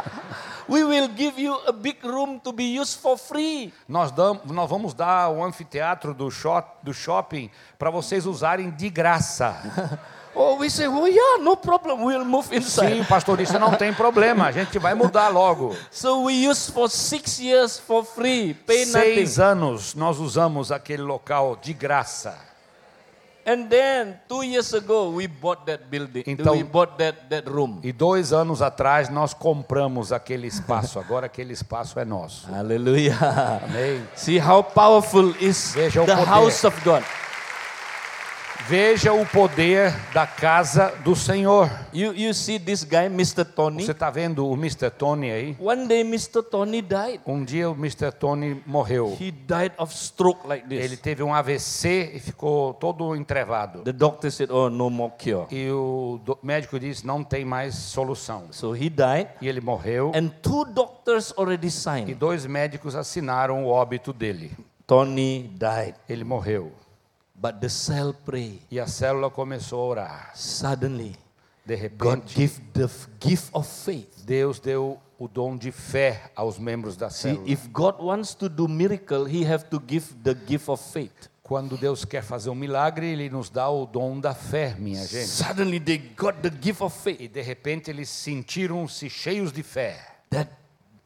We 0.70 0.86
will 0.86 1.10
give 1.10 1.42
you 1.42 1.60
a 1.68 1.74
big 1.74 1.98
room 2.02 2.40
to 2.40 2.54
be 2.54 2.80
used 2.80 3.02
for 3.02 3.18
free. 3.18 3.74
Nós, 3.86 4.12
damos, 4.14 4.46
nós 4.46 4.70
vamos 4.70 4.94
dar 4.94 5.30
o 5.32 5.44
anfiteatro 5.44 6.14
do, 6.14 6.32
shop, 6.32 6.78
do 6.82 6.94
shopping 6.94 7.50
para 7.78 7.90
vocês 7.90 8.26
usarem 8.26 8.70
de 8.70 8.90
graça. 8.90 10.00
Oh, 10.36 10.58
we 10.60 10.70
say, 10.70 10.88
oh 10.88 11.06
yeah, 11.08 11.44
no 11.44 11.58
problem. 11.58 12.04
We'll 12.04 12.24
move 12.24 12.56
inside. 12.56 12.94
Sim, 12.94 13.04
pastor 13.04 13.38
disse, 13.38 13.58
não 13.58 13.72
tem 13.76 13.94
problema, 13.94 14.46
a 14.46 14.52
gente 14.52 14.78
vai 14.78 14.94
mudar 14.94 15.28
logo. 15.30 15.76
So 15.92 16.24
we 16.26 16.48
use 16.48 16.72
for 16.72 16.90
six 16.90 17.40
years 17.40 17.80
for 17.80 18.04
free, 18.06 18.54
pay 18.54 18.86
nothing. 18.86 19.16
Seis 19.16 19.40
anos 19.40 19.96
nós 19.96 20.20
usamos 20.20 20.72
aquele 20.72 21.02
local 21.02 21.58
de 21.62 21.74
graça. 21.74 22.38
And 23.46 23.68
then 23.68 24.20
two 24.28 24.44
years 24.44 24.74
ago 24.76 25.10
we 25.10 25.26
bought 25.28 25.66
that 25.66 25.86
building. 25.90 26.24
Então- 26.28 26.54
we 26.54 26.64
bought 26.64 26.98
that, 27.00 27.18
that 27.30 27.50
room. 27.50 27.80
E 27.82 27.92
dois 27.92 28.32
anos 28.32 28.62
atrás 28.62 29.10
nós 29.10 29.34
compramos 29.34 30.12
aquele 30.12 30.46
espaço, 30.46 31.00
agora 31.00 31.26
aquele 31.26 31.54
espaço 31.54 32.00
é 32.00 32.06
nosso. 32.06 32.48
Hallelujah. 32.52 33.62
Amém. 33.64 34.08
See 34.16 34.38
how 34.40 34.62
powerful 34.64 35.34
is 35.42 35.74
Veja 35.74 36.06
the 36.06 36.14
house 36.26 36.64
of 36.64 36.80
God. 36.82 37.02
Veja 38.70 39.12
o 39.12 39.26
poder 39.26 39.92
da 40.14 40.28
casa 40.28 40.94
do 41.04 41.16
Senhor. 41.16 41.68
You 41.92 42.14
you 42.14 42.32
see 42.36 42.60
this 42.60 42.84
guy, 42.84 43.06
Mr. 43.08 43.44
Tony. 43.44 43.84
Você 43.84 43.94
está 43.94 44.12
vendo 44.12 44.48
o 44.48 44.54
Mr. 44.54 44.92
Tony 44.92 45.32
aí? 45.32 45.58
One 45.60 45.88
day 45.88 46.02
Mr. 46.02 46.44
Tony 46.44 46.80
died. 46.84 47.20
Um 47.26 47.44
dia 47.44 47.68
o 47.68 47.74
Mr. 47.74 48.12
Tony 48.12 48.62
morreu. 48.68 49.18
He 49.20 49.32
died 49.32 49.72
of 49.80 49.92
stroke 49.92 50.48
like 50.48 50.68
Ele 50.72 50.90
this. 50.90 51.00
teve 51.00 51.24
um 51.24 51.34
AVC 51.34 52.12
e 52.14 52.20
ficou 52.20 52.76
todo 52.76 53.16
entrevado. 53.16 53.82
The 53.82 53.92
doctor 53.92 54.30
said, 54.30 54.52
"Oh, 54.52 54.70
no 54.70 54.92
more 54.92 55.14
cure." 55.18 55.48
E 55.50 55.72
o 55.72 56.20
médico 56.44 56.80
disse 56.80 57.08
não 57.08 57.24
tem 57.24 57.44
mais 57.44 57.74
solução. 57.74 58.50
So 58.52 58.76
he 58.76 58.88
died, 58.88 59.30
E 59.42 59.48
ele 59.50 59.62
morreu. 59.62 60.12
and 60.14 60.28
two 60.44 60.64
doctors 60.66 61.34
already 61.36 61.66
E 61.70 61.72
signed. 61.72 62.14
dois 62.14 62.46
médicos 62.46 62.96
assinaram 62.96 63.66
o 63.66 63.68
óbito 63.68 64.14
dele. 64.14 64.52
Tony 64.86 65.50
died, 65.58 65.96
Ele 66.08 66.24
morreu. 66.24 66.72
But 67.42 67.60
the 67.60 67.70
cell 67.70 68.14
prayed. 68.14 68.62
E 68.72 68.80
a 68.80 68.86
célula 68.88 69.30
começou 69.30 69.80
a 69.80 69.84
orar. 69.86 70.32
Suddenly, 70.36 71.16
De 71.66 71.76
God 71.90 72.20
repente, 72.20 72.36
gave 72.36 72.60
the 72.74 72.84
f- 72.86 73.08
gift 73.20 73.50
of 73.54 73.68
faith. 73.86 74.24
Deus 74.26 74.60
deu 74.60 75.00
o 75.20 75.28
dom 75.28 75.56
de 75.58 75.72
fé 75.72 76.32
aos 76.36 76.58
membros 76.58 76.96
da 76.98 77.10
See, 77.10 77.30
célula. 77.30 77.50
if 77.50 77.68
God 77.72 77.96
wants 78.00 78.34
to 78.36 78.50
do 78.50 78.68
miracle, 78.68 79.26
He 79.26 79.44
have 79.46 79.66
to 79.70 79.80
give 79.80 80.16
the 80.24 80.34
gift 80.34 80.70
of 80.70 80.82
faith. 80.82 81.30
Quando 81.44 81.78
Deus 81.78 82.06
quer 82.06 82.22
fazer 82.22 82.50
um 82.52 82.56
milagre, 82.56 83.08
Ele 83.12 83.30
nos 83.30 83.50
dá 83.50 83.68
o 83.70 83.86
dom 83.88 84.20
da 84.20 84.36
fé, 84.36 84.76
minha 84.78 85.06
gente. 85.08 85.28
Suddenly, 85.28 85.80
they 85.80 85.98
got 86.16 86.42
the 86.42 86.52
gift 86.62 86.82
of 86.84 86.96
faith 86.96 87.20
E 87.22 87.28
de 87.28 87.42
repente 87.42 87.90
eles 87.90 88.10
sentiram-se 88.10 89.10
cheios 89.10 89.52
de 89.52 89.64
fé. 89.64 89.98
that 90.30 90.50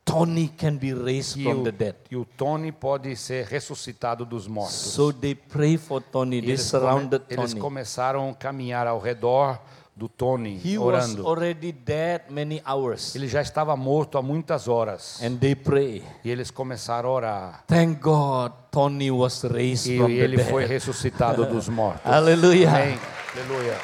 Tony 0.06 0.50
can 0.58 0.78
be 0.78 0.94
raised 0.94 1.38
E 1.40 1.44
from 1.44 1.62
o, 1.62 1.64
the 1.64 1.72
dead. 1.72 1.96
e 2.12 2.16
o 2.18 2.26
Tony 2.26 2.72
pode 2.72 3.16
ser 3.16 3.46
ressuscitado 3.46 4.26
dos 4.26 4.48
mortos. 4.48 4.76
So 4.76 5.14
they 5.14 5.34
pray 5.34 5.78
for 5.78 6.02
Tony. 6.02 6.38
E 6.38 6.42
They 6.42 6.50
eles, 6.52 6.70
come- 6.70 6.82
surrounded 6.84 7.22
eles 7.30 7.52
Tony. 7.52 7.62
começaram 7.62 8.30
a 8.30 8.34
caminhar 8.34 8.86
ao 8.86 9.00
redor 9.00 9.60
do 9.96 10.10
Tony, 10.10 10.60
He 10.66 10.76
was 10.78 10.88
orando. 11.16 11.28
already 11.28 11.72
dead 11.72 12.24
many 12.30 12.62
hours, 12.68 13.16
Ele 13.16 13.28
já 13.28 13.42
estava 13.44 13.76
morto 13.78 14.18
há 14.18 14.22
muitas 14.24 14.68
horas. 14.68 15.22
and 15.22 15.38
they 15.38 15.54
pray. 15.56 16.04
E 16.24 16.30
eles 16.32 16.50
começaram 16.52 17.10
a 17.10 17.14
orar. 17.14 17.64
Thank 17.68 18.02
God, 18.02 18.52
Tony 18.72 19.12
was 19.12 19.44
raised 19.44 19.88
E 19.94 19.98
from 20.00 20.08
the 20.08 20.14
ele 20.14 20.44
foi 20.44 20.66
ressuscitado 20.66 21.46
dos 21.48 21.70
mortos. 21.70 22.02
Amém. 22.06 22.18
Aleluia. 22.18 23.78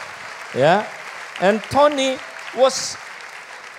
Yeah. 0.56 0.88
And 1.42 1.60
Tony 1.72 2.18
was 2.58 2.98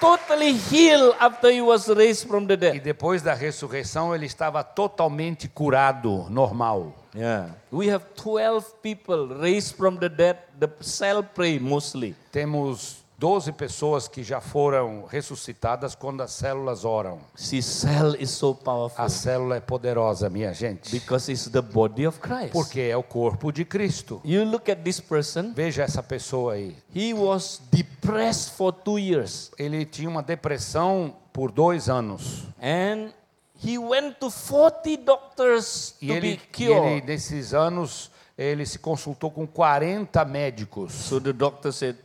totally 0.00 0.52
healed 0.52 1.14
after 1.20 1.50
he 1.50 1.60
was 1.60 1.86
raised 1.88 2.26
from 2.26 2.46
the 2.46 2.54
E 2.54 2.56
dead. 2.56 2.80
depois 2.80 3.22
da 3.22 3.34
ressurreição 3.34 4.14
ele 4.14 4.26
estava 4.26 4.64
totalmente 4.64 5.48
curado, 5.48 6.26
normal. 6.30 6.94
Yeah. 7.14 7.50
We 7.72 7.88
have 7.90 8.04
12 8.16 8.76
people 8.82 9.26
raised 9.40 9.76
from 9.76 9.96
the 9.98 10.08
dead. 10.08 10.38
The 10.58 10.70
cell 10.80 11.22
pray 11.22 11.58
mostly. 11.58 12.14
Temos 12.32 12.99
12 13.20 13.52
pessoas 13.52 14.08
que 14.08 14.22
já 14.24 14.40
foram 14.40 15.04
ressuscitadas 15.04 15.94
quando 15.94 16.22
as 16.22 16.32
células 16.32 16.86
oram. 16.86 17.18
See, 17.36 17.60
cell 17.60 18.14
is 18.18 18.30
so 18.30 18.54
powerful 18.54 19.04
A 19.04 19.10
célula 19.10 19.56
é 19.56 19.60
poderosa, 19.60 20.30
minha 20.30 20.54
gente. 20.54 20.90
because 20.90 21.30
it's 21.30 21.46
the 21.50 21.60
body 21.60 22.06
of 22.06 22.18
Christ. 22.18 22.50
Porque 22.50 22.80
é 22.80 22.96
o 22.96 23.02
corpo 23.02 23.52
de 23.52 23.66
Cristo. 23.66 24.22
You 24.24 24.44
look 24.44 24.70
at 24.70 24.78
this 24.82 25.00
person, 25.00 25.52
Veja 25.54 25.82
essa 25.82 26.02
pessoa 26.02 26.54
aí. 26.54 26.74
he 26.96 27.12
was 27.12 27.60
depressed 27.70 28.54
for 28.54 28.72
two 28.72 28.98
years. 28.98 29.50
Ele 29.58 29.84
tinha 29.84 30.08
uma 30.08 30.22
depressão 30.22 31.14
por 31.30 31.52
dois 31.52 31.90
anos. 31.90 32.44
And 32.58 33.10
he 33.62 33.76
went 33.76 34.14
to 34.18 34.30
40 34.30 34.96
doctors 35.04 35.94
E 36.00 36.06
to 36.06 36.12
ele, 36.14 36.20
be 36.20 36.26
e 36.58 36.64
ele, 36.64 36.74
cured. 36.80 37.06
nesses 37.06 37.52
anos, 37.52 38.10
ele 38.38 38.64
se 38.64 38.78
consultou 38.78 39.30
com 39.30 39.46
40 39.46 40.24
médicos. 40.24 40.94
So 40.94 41.20
the 41.20 41.34
doctor 41.34 41.70
said, 41.70 41.96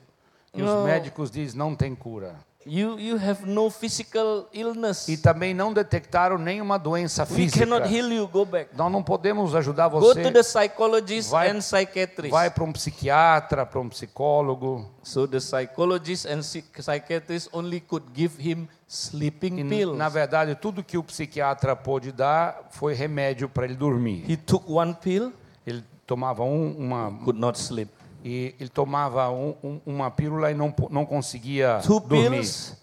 E 0.55 0.61
os 0.63 0.69
"No, 0.69 0.83
médicos 0.83 1.29
dizem, 1.31 1.57
não 1.57 1.75
tem 1.75 1.93
cura. 1.95 2.35
you, 2.67 2.99
you 2.99 3.15
have 3.17 3.45
no 3.45 3.69
physical 3.69 4.47
illness. 4.51 5.07
E 5.07 5.17
também 5.17 5.53
não 5.53 5.71
detectaram 5.71 6.37
nenhuma 6.37 6.79
doença 6.79 7.21
We 7.23 7.35
física. 7.35 7.59
cannot 7.65 7.87
heal 7.93 8.11
you. 8.11 8.27
Go 8.27 8.43
back. 8.43 8.75
Nós 8.75 8.91
não 8.91 9.03
podemos 9.03 9.53
ajudar 9.53 9.87
Go 9.89 9.99
você. 9.99 10.23
to 10.23 10.31
the 10.31 10.41
psychologist 10.41 11.29
Vai- 11.29 11.51
and 11.51 11.59
psychiatrist. 11.59 12.31
Vai 12.31 12.49
para 12.49 12.63
um 12.63 12.71
psiquiatra, 12.71 13.65
para 13.67 13.79
um 13.79 13.87
psicólogo. 13.89 14.89
So 15.03 15.27
the 15.27 15.37
psychologist 15.39 16.25
and 16.25 16.39
psy- 16.39 16.63
psychiatrist 16.75 17.49
only 17.53 17.79
could 17.79 18.07
give 18.15 18.35
him 18.41 18.67
sleeping 18.87 19.59
E, 19.59 19.63
pills. 19.69 19.95
na 19.97 20.09
verdade, 20.09 20.55
tudo 20.55 20.83
que 20.83 20.97
o 20.97 21.03
psiquiatra 21.03 21.75
pôde 21.75 22.11
dar 22.11 22.67
foi 22.71 22.95
remédio 22.95 23.47
para 23.47 23.65
ele 23.65 23.75
dormir. 23.75 24.25
He 24.27 24.35
took 24.37 24.71
one 24.71 24.95
pill, 24.99 25.31
Ele 25.67 25.83
tomava 26.07 26.43
um, 26.43 26.75
uma 26.77 27.11
could 27.23 27.39
not 27.39 27.59
sleep. 27.59 27.91
E 28.25 28.55
ele 28.59 28.69
tomava 28.69 29.29
um- 29.29 29.53
um- 29.63 29.79
uma 29.85 30.09
pílula 30.09 30.49
e 30.49 30.55
não, 30.55 30.73
não 30.89 31.05
conseguia 31.05 31.79
Two 31.85 31.99
dormir. 31.99 32.31
pills, 32.31 32.75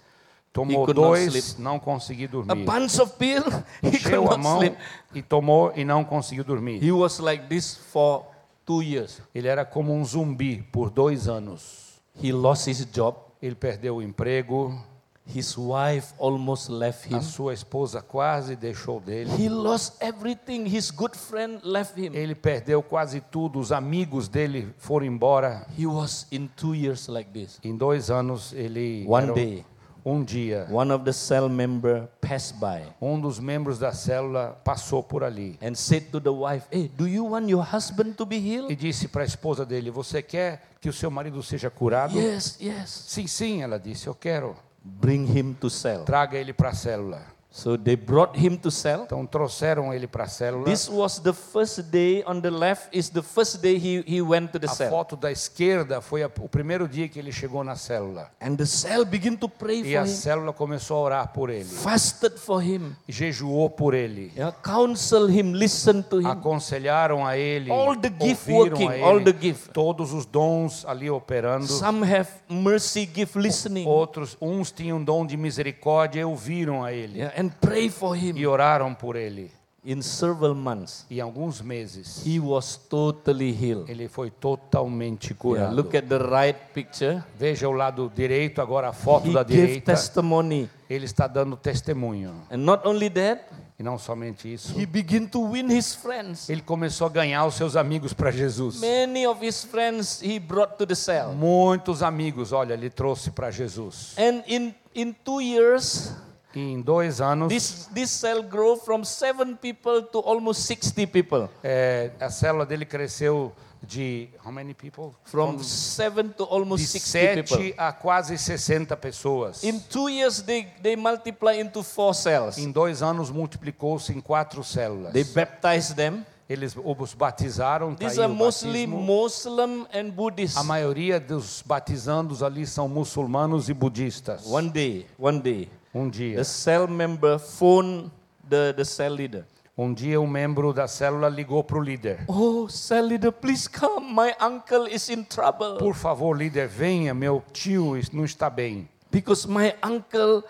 Tomou 0.53 0.87
dois, 0.93 1.59
não 1.59 1.79
conseguia 1.81 2.27
a 2.29 2.31
dormir. 2.31 2.65
bunch 2.65 3.01
of 3.01 3.13
pill, 3.19 3.43
Encheu 3.83 4.31
a 4.31 4.37
mão 4.39 4.59
sleep. 4.63 4.77
e 5.15 5.21
tomou 5.23 5.73
e 5.75 5.85
não 5.85 6.05
conseguiu 6.05 6.45
dormir. 6.45 6.83
He 6.85 6.93
was 6.93 7.19
like 7.19 7.47
this 7.49 7.75
for 7.91 8.25
two 8.65 8.83
years. 8.83 9.21
Ele 9.35 9.49
era 9.49 9.65
como 9.65 9.93
um 9.93 10.05
zumbi 10.05 10.63
por 10.71 10.91
dois 10.91 11.27
anos. 11.27 12.01
He 12.23 12.31
lost 12.33 12.69
his 12.69 12.85
job. 12.93 13.17
Ele 13.41 13.55
perdeu 13.57 13.97
o 13.97 14.03
emprego, 14.03 14.79
His 15.27 15.57
wife 15.57 16.13
almost 16.19 16.69
left 16.69 17.07
him. 17.07 17.17
a 17.17 17.23
sua 17.23 17.55
esposa 17.55 18.03
quase 18.03 18.57
deixou 18.57 19.01
dele. 19.01 19.31
He 19.39 19.49
lost 19.49 19.97
everything. 20.03 20.67
His 20.67 20.91
good 20.91 21.17
friend 21.17 21.61
left 21.63 21.97
him. 21.99 22.15
Ele 22.15 22.35
perdeu 22.35 22.83
quase 22.83 23.21
tudo, 23.21 23.59
os 23.59 23.71
amigos 23.73 24.29
dele 24.29 24.75
foram 24.79 25.07
embora. 25.07 25.67
He 25.79 25.87
was 25.87 26.27
in 26.31 26.49
two 26.57 26.75
years 26.75 27.07
like 27.09 27.31
this. 27.31 27.59
Em 27.63 27.77
dois 27.77 28.11
anos 28.11 28.53
ele 28.53 29.07
One 29.09 29.33
day, 29.33 29.65
um 30.05 30.25
dia 30.25 30.67
one 30.71 30.93
of 30.93 31.05
the 31.05 31.13
cell 31.13 31.49
member 31.49 32.09
passed 32.21 32.59
by 32.59 32.83
um 33.01 33.21
dos 33.21 33.39
membros 33.39 33.79
da 33.79 33.93
célula 33.93 34.61
passou 34.65 35.03
por 35.03 35.23
ali 35.23 35.57
and 35.63 35.75
said 35.75 36.11
to 36.11 36.21
the 36.21 36.29
wife, 36.31 36.67
"Hey, 36.73 36.91
do 36.97 37.07
you 37.07 37.25
want 37.25 37.49
your 37.49 37.65
husband 37.65 38.15
to 38.15 38.27
be 38.27 38.37
healed?" 38.39 38.71
e 38.73 38.75
disse 38.77 39.07
para 39.07 39.23
a 39.23 39.27
esposa 39.27 39.65
dele: 39.65 39.91
Você 39.91 40.21
quer 40.21 40.63
que 40.81 40.89
o 40.89 40.93
seu 40.93 41.11
marido 41.11 41.41
seja 41.43 41.71
curado? 41.71 42.19
Yes, 42.19 42.59
yes. 42.61 43.05
Sim, 43.07 43.29
sim, 43.29 43.63
ela 43.63 43.79
disse: 43.79 44.09
Eu 44.09 44.15
quero. 44.15 44.57
Bring 44.85 45.27
him 45.27 45.55
to 45.55 45.71
cell. 45.71 46.05
Traga 46.05 46.39
ele 46.39 46.53
para 46.53 46.71
a 46.71 46.75
célula. 46.75 47.27
So 47.55 47.77
they 47.77 47.97
brought 47.97 48.35
him 48.39 48.57
to 48.57 48.71
cell. 48.71 49.03
Então 49.05 49.27
trouxeram 49.27 49.93
ele 49.93 50.07
para 50.07 50.25
a 50.25 50.27
célula. 50.27 50.65
This 50.65 50.89
was 50.89 51.19
the 51.19 51.35
first 51.35 51.83
day 51.91 52.25
on 52.27 52.41
the 52.41 52.49
left 52.51 52.89
is 52.97 53.11
the 53.11 53.21
first 53.23 53.59
day 53.61 53.77
he, 53.77 54.03
he 54.07 54.23
went 54.23 54.53
to 54.53 54.59
the 54.59 54.67
A 54.67 54.75
cell. 54.75 54.89
foto 54.91 55.17
da 55.17 55.31
esquerda 55.31 56.01
foi 56.01 56.23
a- 56.23 56.31
o 56.41 56.49
primeiro 56.49 56.89
dia 56.89 57.07
que 57.11 57.19
ele 57.19 57.31
chegou 57.31 57.63
na 57.63 57.77
célula. 57.77 58.31
And 58.41 58.57
the 58.57 58.65
cell 58.65 59.05
began 59.05 59.37
to 59.37 59.51
pray 59.51 59.81
E 59.81 59.93
for 59.93 59.99
a 59.99 60.05
him. 60.05 60.07
célula 60.07 60.53
começou 60.55 60.97
a 60.97 61.01
orar 61.01 61.29
por 61.35 61.51
ele, 61.51 61.67
Fasted 61.67 62.39
for 62.39 62.63
him. 62.63 62.97
jejuou 63.07 63.69
por 63.69 63.93
ele, 63.93 64.33
Yeah, 64.35 64.57
counsel 64.63 65.29
him, 65.29 65.53
listen 65.53 66.03
to 66.05 66.21
him. 66.23 66.27
aconselharam 66.27 67.27
a 67.27 67.37
ele, 67.37 67.71
All 67.71 67.95
the 67.95 68.09
gift 68.19 68.49
working, 68.51 68.89
a 68.89 68.95
ele, 68.95 69.05
all 69.05 69.23
the 69.23 69.35
gift. 69.39 69.73
todos 69.75 70.15
os 70.15 70.25
dons 70.25 70.87
ali 70.87 71.11
operando. 71.11 71.67
Some 71.67 72.03
have 72.11 72.31
mercy 72.49 73.07
gift 73.15 73.37
listening. 73.39 73.87
Outros, 73.87 74.39
uns 74.41 74.71
tinham 74.73 75.05
dom 75.05 75.27
de 75.27 75.37
misericórdia 75.37 76.21
e 76.21 76.25
ouviram 76.25 76.83
a 76.83 76.93
ele 76.95 77.19
Yeah, 77.19 77.42
and 77.43 77.51
pray 77.61 77.89
for 77.89 78.17
e 78.17 78.31
him. 78.31 78.47
oraram 78.47 78.95
por 78.95 79.17
ele. 79.17 79.51
In 79.85 80.01
several 80.01 80.55
months, 80.55 81.05
E 81.11 81.19
em 81.19 81.21
alguns 81.21 81.61
meses 81.61 82.23
he 82.25 82.39
was 82.39 82.77
totally 82.89 83.51
healed. 83.51 83.91
ele 83.91 84.07
foi 84.07 84.31
totalmente 84.31 85.31
Yeah, 85.31 85.39
curado. 85.41 85.75
look 85.75 85.97
at 85.97 86.05
the 86.07 86.19
right 86.19 86.57
picture. 86.73 87.21
Veja 87.37 87.69
o 87.69 87.73
lado 87.73 88.11
direito, 88.15 88.61
agora 88.63 88.91
a 88.91 88.93
foto 88.93 89.29
He 89.29 89.33
da 89.33 89.43
gave 89.43 89.57
direita. 89.67 89.93
testimony. 89.93 90.71
Ele 90.89 91.05
está 91.05 91.27
dando 91.27 91.57
testemunho. 91.57 92.33
And 92.49 92.59
not 92.59 92.87
only 92.87 93.11
that, 93.11 93.43
E 93.77 93.83
E 93.83 93.85
não 93.85 93.99
somente 93.99 94.53
isso, 94.53 94.79
he 94.79 94.87
began 94.87 95.27
to 95.27 95.45
win 95.51 95.67
his 95.77 95.97
friends. 95.97 96.49
ele 96.49 96.63
começou 96.63 97.09
a 97.09 97.11
ganhar 97.11 97.45
os 97.45 97.55
seus 97.57 97.75
amigos 97.75 98.13
para 98.13 98.31
Jesus. 98.31 98.79
Many 98.81 99.27
of 99.27 99.45
his 99.45 99.65
friends 99.65 100.23
he 100.23 100.39
brought 100.39 100.77
to 100.79 100.87
the 100.87 100.95
cell. 100.95 101.33
Muitos 101.33 102.05
amigos, 102.05 102.53
olha, 102.53 102.75
ele 102.75 102.89
trouxe 102.89 103.33
para 103.33 103.51
Jesus. 103.51 104.15
And 104.17 104.45
in, 104.47 104.73
in 104.95 105.13
two 105.25 105.41
years, 105.41 106.13
E 106.13 106.32
em 106.55 106.81
dois 106.81 107.21
anos, 107.21 107.49
this, 107.49 107.89
this 107.95 108.11
cell 108.11 108.43
grew 108.43 108.77
from 108.77 109.05
seven 109.05 109.57
people 109.57 110.03
to 110.03 110.19
almost 110.21 110.63
60 110.63 111.07
people. 111.07 111.49
é, 111.63 112.11
a 112.21 112.31
célula 112.31 112.67
dele 112.67 112.85
cresceu 112.85 113.53
de 113.83 114.29
how 114.45 114.53
many 114.53 114.75
people? 114.75 115.13
From 115.25 115.63
seven 115.63 116.29
to 116.31 116.45
de 116.45 116.53
almost 116.53 116.87
60 116.87 117.43
people. 117.43 117.57
7 117.57 117.75
a 117.77 117.93
quase 117.93 118.39
60 118.39 118.97
pessoas. 118.97 119.65
In 119.65 119.81
two 119.81 120.09
years, 120.09 120.41
they, 120.43 120.69
they 120.83 120.95
multiply 120.97 121.59
into 121.61 121.83
four 121.83 122.15
cells. 122.15 122.59
Em 122.59 122.71
dois 122.71 123.03
anos 123.03 123.31
multiplicou-se 123.31 124.13
em 124.13 124.21
quatro 124.21 124.63
células. 124.63 125.13
They 125.13 125.25
baptize 125.25 125.95
them. 125.95 126.25
Eles 126.49 126.77
os 126.77 127.15
batizaram. 127.15 127.95
tá 127.95 128.07
These 128.07 128.21
aí 128.21 128.27
are 128.27 128.33
mostly. 128.33 128.87
Muslim 128.87 129.87
and 129.93 130.11
Buddhist. 130.11 130.57
A 130.59 130.63
maioria 130.63 131.19
dos 131.19 131.63
batizandos 131.65 132.43
ali 132.43 132.67
são 132.67 132.89
muçulmanos 132.89 133.69
e 133.69 133.75
budistas. 133.75 134.47
One 134.47 134.69
day, 134.69 135.07
one 135.19 135.41
day, 135.41 135.69
Um 135.95 136.09
dia, 136.09 136.37
the 136.37 136.45
cell 136.45 136.87
member 136.87 137.39
phoned 137.39 138.11
the, 138.49 138.73
the 138.77 138.85
cell 138.85 139.13
leader. 139.13 139.45
um 139.77 139.93
dia 139.93 140.21
um 140.21 140.27
membro 140.27 140.73
da 140.73 140.87
célula 140.87 141.29
ligou 141.29 141.65
para 141.65 141.79
o 141.79 141.83
líder. 141.83 142.25
Oh, 142.29 142.69
cell 142.69 143.07
leader, 143.07 143.33
please 143.33 143.69
come. 143.69 144.13
My 144.13 144.35
uncle 144.41 144.87
is 144.87 145.09
in 145.09 145.25
trouble. 145.25 145.79
Por 145.79 145.95
favor, 145.95 146.37
líder, 146.37 146.69
venha, 146.69 147.15
meu 147.15 147.43
tio 147.53 147.95
não 148.13 148.25
está 148.25 148.51
bem. 148.51 148.89
Because 149.11 149.47
my 149.47 149.75
uncle, 149.83 150.43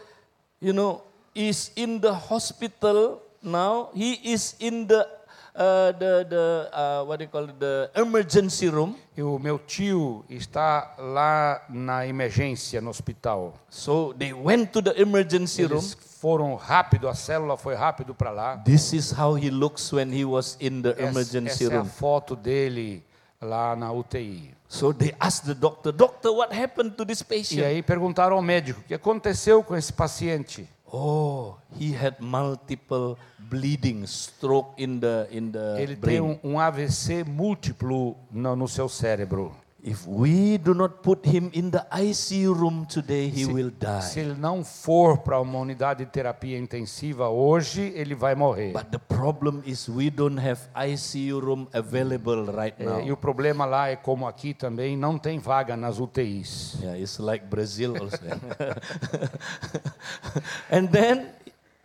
you 0.61 0.73
know, 0.73 1.03
is 1.35 1.73
in 1.77 2.01
the 2.01 2.13
hospital 2.13 3.21
now. 3.43 3.91
He 3.95 4.21
is 4.25 4.55
in 4.61 4.87
the 4.87 5.09
uh, 5.55 5.93
the 5.99 6.25
the 6.29 6.71
uh, 6.73 7.05
what 7.07 7.19
do 7.19 7.25
you 7.25 7.31
call 7.31 7.45
it, 7.45 7.55
the 7.59 7.91
emergency 7.95 8.69
room. 8.69 8.95
E 9.17 9.23
o 9.23 9.39
meu 9.39 9.59
tio 9.59 10.25
está 10.31 10.95
lá 10.99 11.63
na 11.69 12.07
emergência 12.07 12.81
no 12.81 12.91
hospital. 12.91 13.55
So 13.69 14.15
they 14.19 14.33
went 14.33 14.73
to 14.73 14.81
the 14.83 14.99
emergency 15.01 15.65
room. 15.65 15.79
Eles 15.79 15.95
foram 16.21 16.55
rápido, 16.55 17.09
a 17.09 17.15
célula 17.15 17.57
foi 17.57 17.75
rápido 17.75 18.15
para 18.15 18.31
lá. 18.31 18.57
This 18.65 18.93
is 18.93 19.13
how 19.13 19.35
he 19.37 19.51
looks 19.51 19.93
when 19.93 20.11
he 20.13 20.25
was 20.25 20.57
in 20.61 20.81
the 20.83 20.91
Essa, 20.93 21.03
emergency 21.03 21.65
essa 21.65 21.75
é 21.75 21.77
a 21.77 21.81
room. 21.81 21.89
foto 21.91 22.35
dele 22.37 23.05
lá 23.41 23.75
na 23.77 23.93
UTI. 23.93 24.55
So 24.69 24.93
they 24.95 25.15
asked 25.21 25.45
the 25.47 25.55
doctor, 25.55 25.93
Doctor, 25.93 26.33
what 26.33 26.51
happened 26.55 26.93
to 26.97 27.05
this 27.05 27.21
E 27.21 27.25
patient? 27.25 27.63
aí 27.67 27.83
perguntaram 27.83 28.37
ao 28.37 28.41
médico 28.43 28.81
o 28.81 28.85
que 28.85 28.95
aconteceu 28.95 29.63
com 29.63 29.77
esse 29.77 29.93
paciente. 29.93 30.67
Oh, 30.95 31.57
he 31.79 31.93
had 31.95 32.21
multiple 32.21 33.17
bleeding, 33.39 34.07
stroke 34.07 34.75
in 34.77 35.01
the 35.01 35.27
in 35.31 35.51
the 35.51 35.77
Ele 35.81 35.97
tem 35.97 36.21
brain. 36.21 36.21
um, 36.45 36.53
um 36.53 36.61
AVC 36.61 37.25
múltiplo 37.25 38.15
no, 38.31 38.55
no 38.55 38.69
seu 38.69 38.89
cérebro. 38.91 39.57
If 39.85 40.07
we 40.07 40.59
do 40.59 40.75
not 40.75 41.03
put 41.03 41.27
him 41.27 41.51
in 41.53 41.73
the 41.73 41.85
ICU 41.91 42.55
room 42.55 42.87
today, 42.87 43.29
he 43.29 43.47
will 43.47 43.71
die. 43.71 44.01
Se 44.01 44.21
ele 44.21 44.35
não 44.35 44.63
for 44.63 45.19
para 45.19 45.41
uma 45.41 45.59
unidade 45.59 46.05
de 46.05 46.11
terapia 46.11 46.57
intensiva 46.57 47.29
hoje, 47.29 47.93
ele 47.97 48.15
vai 48.15 48.37
morrer. 48.37 48.73
But 48.73 48.93
the 48.93 49.01
problem 49.01 49.61
is 49.67 49.89
we 49.89 50.09
don't 50.09 50.39
have 50.39 50.61
ICU 50.77 51.41
room 51.41 51.67
available 51.73 52.45
right 52.45 52.77
e 52.79 52.85
now. 52.85 53.13
o 53.13 53.17
problema 53.17 53.65
lá 53.65 53.89
é 53.89 53.97
como 53.97 54.29
aqui 54.29 54.55
também 54.55 54.97
não 54.97 55.19
tem 55.19 55.41
vaga 55.41 55.77
nas 55.77 55.99
UTIs. 55.99 56.77
Yeah, 56.81 57.01
it's 57.01 57.19
like 57.19 57.47
Brazil 57.47 57.97
also. 58.01 58.23
and 60.71 60.93
then, 60.93 61.27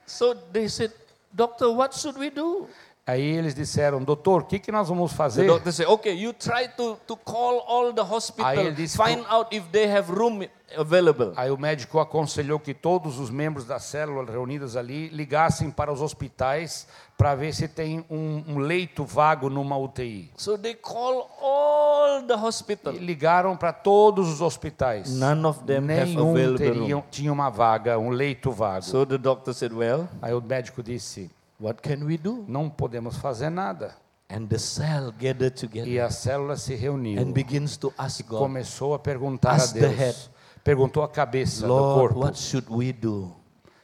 so 0.05 0.35
they 0.53 0.69
said, 0.69 0.91
Doctor, 1.33 1.71
what 1.71 1.95
should 1.95 2.19
we 2.19 2.29
do? 2.29 2.67
Aí 3.07 3.21
eles 3.21 3.55
disseram, 3.55 4.03
doutor, 4.03 4.41
o 4.41 4.45
que, 4.45 4.59
que 4.59 4.69
nós 4.69 4.89
vamos 4.89 5.11
The 5.11 5.17
fazer? 5.17 5.47
doctor 5.47 5.71
said, 5.71 5.87
okay, 5.87 6.13
you 6.13 6.33
try 6.33 6.67
to, 6.75 6.97
to 7.07 7.15
call 7.15 7.63
all 7.65 7.93
the 7.93 8.01
Aí 8.01 8.11
hospital, 8.11 8.53
ele 8.57 8.71
disse 8.73 8.97
find 8.97 9.23
out 9.29 9.55
if 9.55 9.63
they 9.71 9.89
have 9.89 10.11
room 10.11 10.45
available. 10.77 11.31
Aí 11.37 11.49
o 11.49 11.57
médico 11.57 11.99
aconselhou 11.99 12.59
que 12.59 12.73
todos 12.73 13.17
os 13.17 13.29
membros 13.29 13.63
da 13.65 13.79
célula 13.79 14.29
reunidos 14.29 14.75
ali 14.75 15.07
ligassem 15.07 15.71
para 15.71 15.89
os 15.89 16.01
hospitais 16.01 16.85
para 17.17 17.33
ver 17.33 17.53
se 17.53 17.69
tem 17.69 18.03
um, 18.09 18.43
um 18.45 18.57
leito 18.59 19.05
vago 19.05 19.49
numa 19.49 19.77
UTI. 19.77 20.29
So 20.35 20.57
they 20.57 20.75
call 20.75 21.29
all 21.41 22.23
the 22.27 22.35
hospital. 22.35 22.93
E 22.93 22.97
ligaram 22.97 23.55
para 23.55 23.71
todos 23.71 24.27
os 24.27 24.41
hospitais. 24.41 25.17
None 25.17 25.45
of 25.45 25.63
them 25.63 25.89
have 25.89 26.05
Nenhum 26.13 26.31
available 26.31 26.57
teriam, 26.57 26.99
room. 26.99 27.07
tinha 27.09 27.31
uma 27.31 27.49
vaga, 27.49 27.97
um 27.97 28.09
leito 28.09 28.51
vago. 28.51 28.83
So 28.83 29.05
the 29.05 29.17
doctor 29.17 29.53
said, 29.53 29.71
well, 29.71 30.09
Aí 30.21 30.33
o 30.33 30.41
médico 30.41 30.83
disse, 30.83 31.31
what 31.59 31.81
can 31.81 32.03
we 32.05 32.17
do? 32.17 32.45
não 32.47 32.69
podemos 32.69 33.17
fazer 33.17 33.49
nada. 33.49 33.95
And 34.29 34.45
the 34.47 34.57
cell 34.59 35.11
gathered 35.17 35.51
together 35.57 35.87
E 35.87 35.99
a 35.99 36.09
célula 36.09 36.57
se 36.57 36.75
reuniu. 36.75 37.21
and 37.21 37.31
begins 37.31 37.77
to 37.77 37.93
ask 37.97 38.21
God, 38.27 38.39
Começou 38.39 38.93
a 38.93 38.99
perguntar 38.99 39.55
a 39.61 39.67
the 39.67 39.79
head. 39.87 40.13
Deus. 40.13 40.29
Perguntou 40.63 41.01
a 41.01 41.07
cabeça 41.07 41.61
do 41.65 41.73
Lord, 41.73 42.13
corpo. 42.13 42.19
what 42.25 42.37
should 42.37 42.67
we 42.69 42.91
do? 42.91 43.31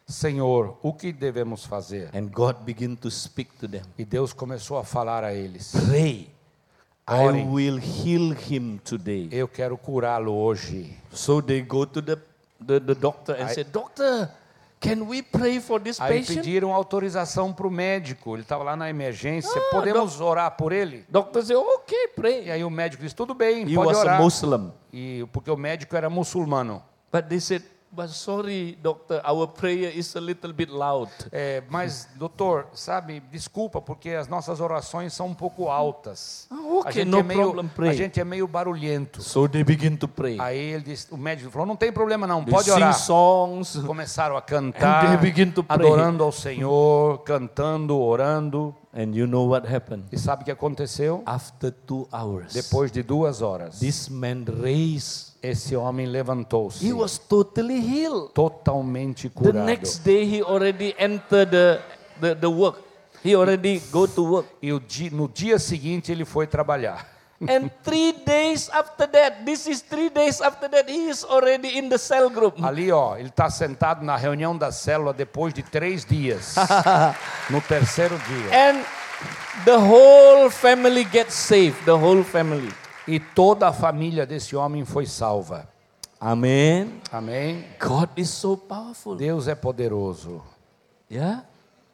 Senhor, 0.05 0.77
o 0.83 0.91
que 0.93 1.13
devemos 1.13 1.63
fazer? 1.65 2.09
And 2.13 2.27
God 2.29 2.57
began 2.65 2.95
to 2.95 3.09
speak 3.09 3.51
to 3.59 3.67
them. 3.69 3.83
E 3.97 4.03
Deus 4.03 4.33
começou 4.33 4.77
a 4.77 4.83
falar 4.83 5.23
a 5.23 5.33
eles. 5.33 5.71
Pray. 5.87 6.29
I 7.07 7.43
will 7.45 7.77
heal 7.79 8.33
him 8.33 8.77
today. 8.83 9.29
Eu 9.31 9.47
quero 9.47 9.77
curá-lo 9.77 10.33
hoje. 10.33 10.97
So 11.11 11.41
they 11.41 11.61
go 11.61 11.85
to 11.85 12.01
the, 12.01 12.17
the, 12.65 12.79
the 12.81 12.95
doctor 12.95 13.33
and 13.35 13.49
I- 13.49 13.53
say, 13.53 13.63
Doctor, 13.63 14.29
can 14.83 15.01
we 15.07 15.21
pray 15.21 15.59
for 15.59 15.79
this 15.79 15.99
Aí 16.01 16.19
patient? 16.19 16.37
pediram 16.37 16.73
autorização 16.73 17.53
para 17.53 17.65
o 17.67 17.71
médico. 17.71 18.35
Ele 18.35 18.41
estava 18.43 18.63
lá 18.63 18.75
na 18.75 18.89
emergência. 18.89 19.49
Ah, 19.55 19.69
Podemos 19.75 20.19
orar 20.21 20.51
por 20.57 20.71
ele? 20.71 21.05
Doctor 21.09 21.41
said, 21.43 21.57
okay, 21.57 22.03
E 22.05 22.07
pray. 22.09 22.51
aí 22.51 22.63
o 22.63 22.69
médico 22.69 23.01
disse: 23.01 23.15
tudo 23.15 23.33
bem, 23.33 23.61
He 23.63 23.75
pode 23.75 23.87
was 23.87 23.97
a 23.97 24.01
orar. 24.01 24.21
Muslim. 24.21 24.71
E 24.91 25.25
porque 25.31 25.49
o 25.49 25.57
médico 25.57 25.95
era 25.95 26.09
muçulmano. 26.09 26.83
But 27.11 27.25
they 27.27 27.39
said, 27.39 27.63
but 27.95 28.09
sorry, 28.09 28.77
doctor, 28.81 29.21
our 29.23 29.47
prayer 29.47 29.91
is 29.95 30.15
a 30.15 30.19
little 30.19 30.51
bit 30.51 30.71
loud. 30.71 31.09
É, 31.31 31.61
mas, 31.69 32.07
doutor, 32.15 32.67
sabe, 32.73 33.21
desculpa, 33.31 33.81
porque 33.81 34.09
as 34.09 34.27
nossas 34.27 34.59
orações 34.59 35.13
são 35.13 35.27
um 35.27 35.33
pouco 35.33 35.69
altas. 35.69 36.47
A, 36.49 36.55
okay, 36.79 36.91
gente 36.93 37.09
no 37.09 37.19
é 37.19 37.23
meio, 37.23 37.41
problem, 37.41 37.67
pray. 37.75 37.89
a 37.89 37.93
gente 37.93 38.19
é 38.19 38.23
meio 38.23 38.47
barulhento. 38.47 39.21
So 39.21 39.47
they 39.47 39.63
begin 39.63 39.95
to 39.97 40.07
pray. 40.07 40.39
Aí 40.39 40.57
ele 40.57 40.83
disse, 40.83 41.07
o 41.11 41.17
médico 41.17 41.51
falou: 41.51 41.67
não 41.67 41.75
tem 41.75 41.91
problema 41.91 42.25
não, 42.25 42.43
They 42.43 42.53
pode 42.53 42.65
sing 42.65 42.73
orar. 42.75 42.93
songs. 42.93 43.77
Começaram 43.85 44.35
a 44.35 44.39
And 44.39 44.43
cantar, 44.43 45.07
they 45.07 45.31
begin 45.31 45.51
to 45.51 45.63
pray. 45.63 45.77
adorando 45.79 46.23
ao 46.23 46.31
Senhor, 46.31 47.19
cantando, 47.19 47.97
orando. 47.99 48.75
And 48.95 49.15
you 49.15 49.25
know 49.25 49.49
what 49.49 49.67
happened? 49.67 50.05
E 50.11 50.17
sabe 50.19 50.43
o 50.43 50.45
que 50.45 50.51
aconteceu? 50.51 51.23
After 51.25 51.71
two 51.71 52.07
hours, 52.13 52.53
Depois 52.53 52.91
de 52.91 53.01
duas 53.01 53.41
horas, 53.41 53.79
this 53.79 54.07
man 54.07 54.45
raised. 54.61 55.32
Esse 55.43 55.75
homem 55.75 56.05
levantou-se, 56.07 56.87
He 56.87 56.93
was 56.93 57.17
totally 57.17 57.79
healed. 57.79 58.31
totalmente 58.33 59.27
The 59.27 59.35
curado. 59.35 59.65
next 59.65 59.99
day, 59.99 60.23
he 60.23 60.41
already 60.41 60.95
entered 60.97 61.51
the, 61.51 61.81
the, 62.21 62.33
the 62.35 62.47
work. 62.49 62.79
He 63.21 63.35
already 63.35 63.81
go 63.91 64.07
to 64.07 64.23
work. 64.23 64.47
E 64.61 64.71
no 65.11 65.27
dia 65.27 65.59
seguinte 65.59 66.11
ele 66.11 66.23
foi 66.23 66.47
trabalhar. 66.47 67.05
And 67.41 67.69
three 67.83 68.13
days 68.25 68.69
after 68.69 69.05
that, 69.07 69.43
this 69.45 69.67
is 69.67 69.81
three 69.81 70.09
days 70.09 70.39
after 70.39 70.69
that, 70.69 70.89
he 70.89 71.09
is 71.09 71.25
already 71.25 71.77
in 71.77 71.89
the 71.89 71.97
cell 71.97 72.29
group. 72.29 72.55
Ali, 72.63 72.89
ó, 72.89 73.17
ele 73.17 73.27
está 73.27 73.49
sentado 73.49 74.03
na 74.05 74.15
reunião 74.15 74.57
da 74.57 74.71
célula 74.71 75.11
depois 75.13 75.53
de 75.53 75.61
três 75.61 76.05
dias. 76.05 76.55
no 77.49 77.59
terceiro 77.59 78.17
dia. 78.17 78.69
And 78.71 78.85
the 79.65 79.77
whole 79.77 80.49
family 80.49 81.03
gets 81.03 81.33
saved. 81.33 81.83
The 81.83 81.95
whole 81.97 82.23
family. 82.23 82.71
E 83.07 83.19
toda 83.19 83.67
a 83.67 83.73
família 83.73 84.25
desse 84.25 84.55
homem 84.55 84.85
foi 84.85 85.05
salva. 85.05 85.67
Amen. 86.19 87.01
Amém? 87.11 87.65
God 87.79 88.09
is 88.15 88.29
so 88.29 88.55
powerful. 88.55 89.15
Deus 89.15 89.47
é 89.47 89.55
poderoso. 89.55 90.41
Yeah? 91.11 91.45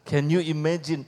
Can 0.05 0.29
you 0.29 0.41
imagine 0.41 1.05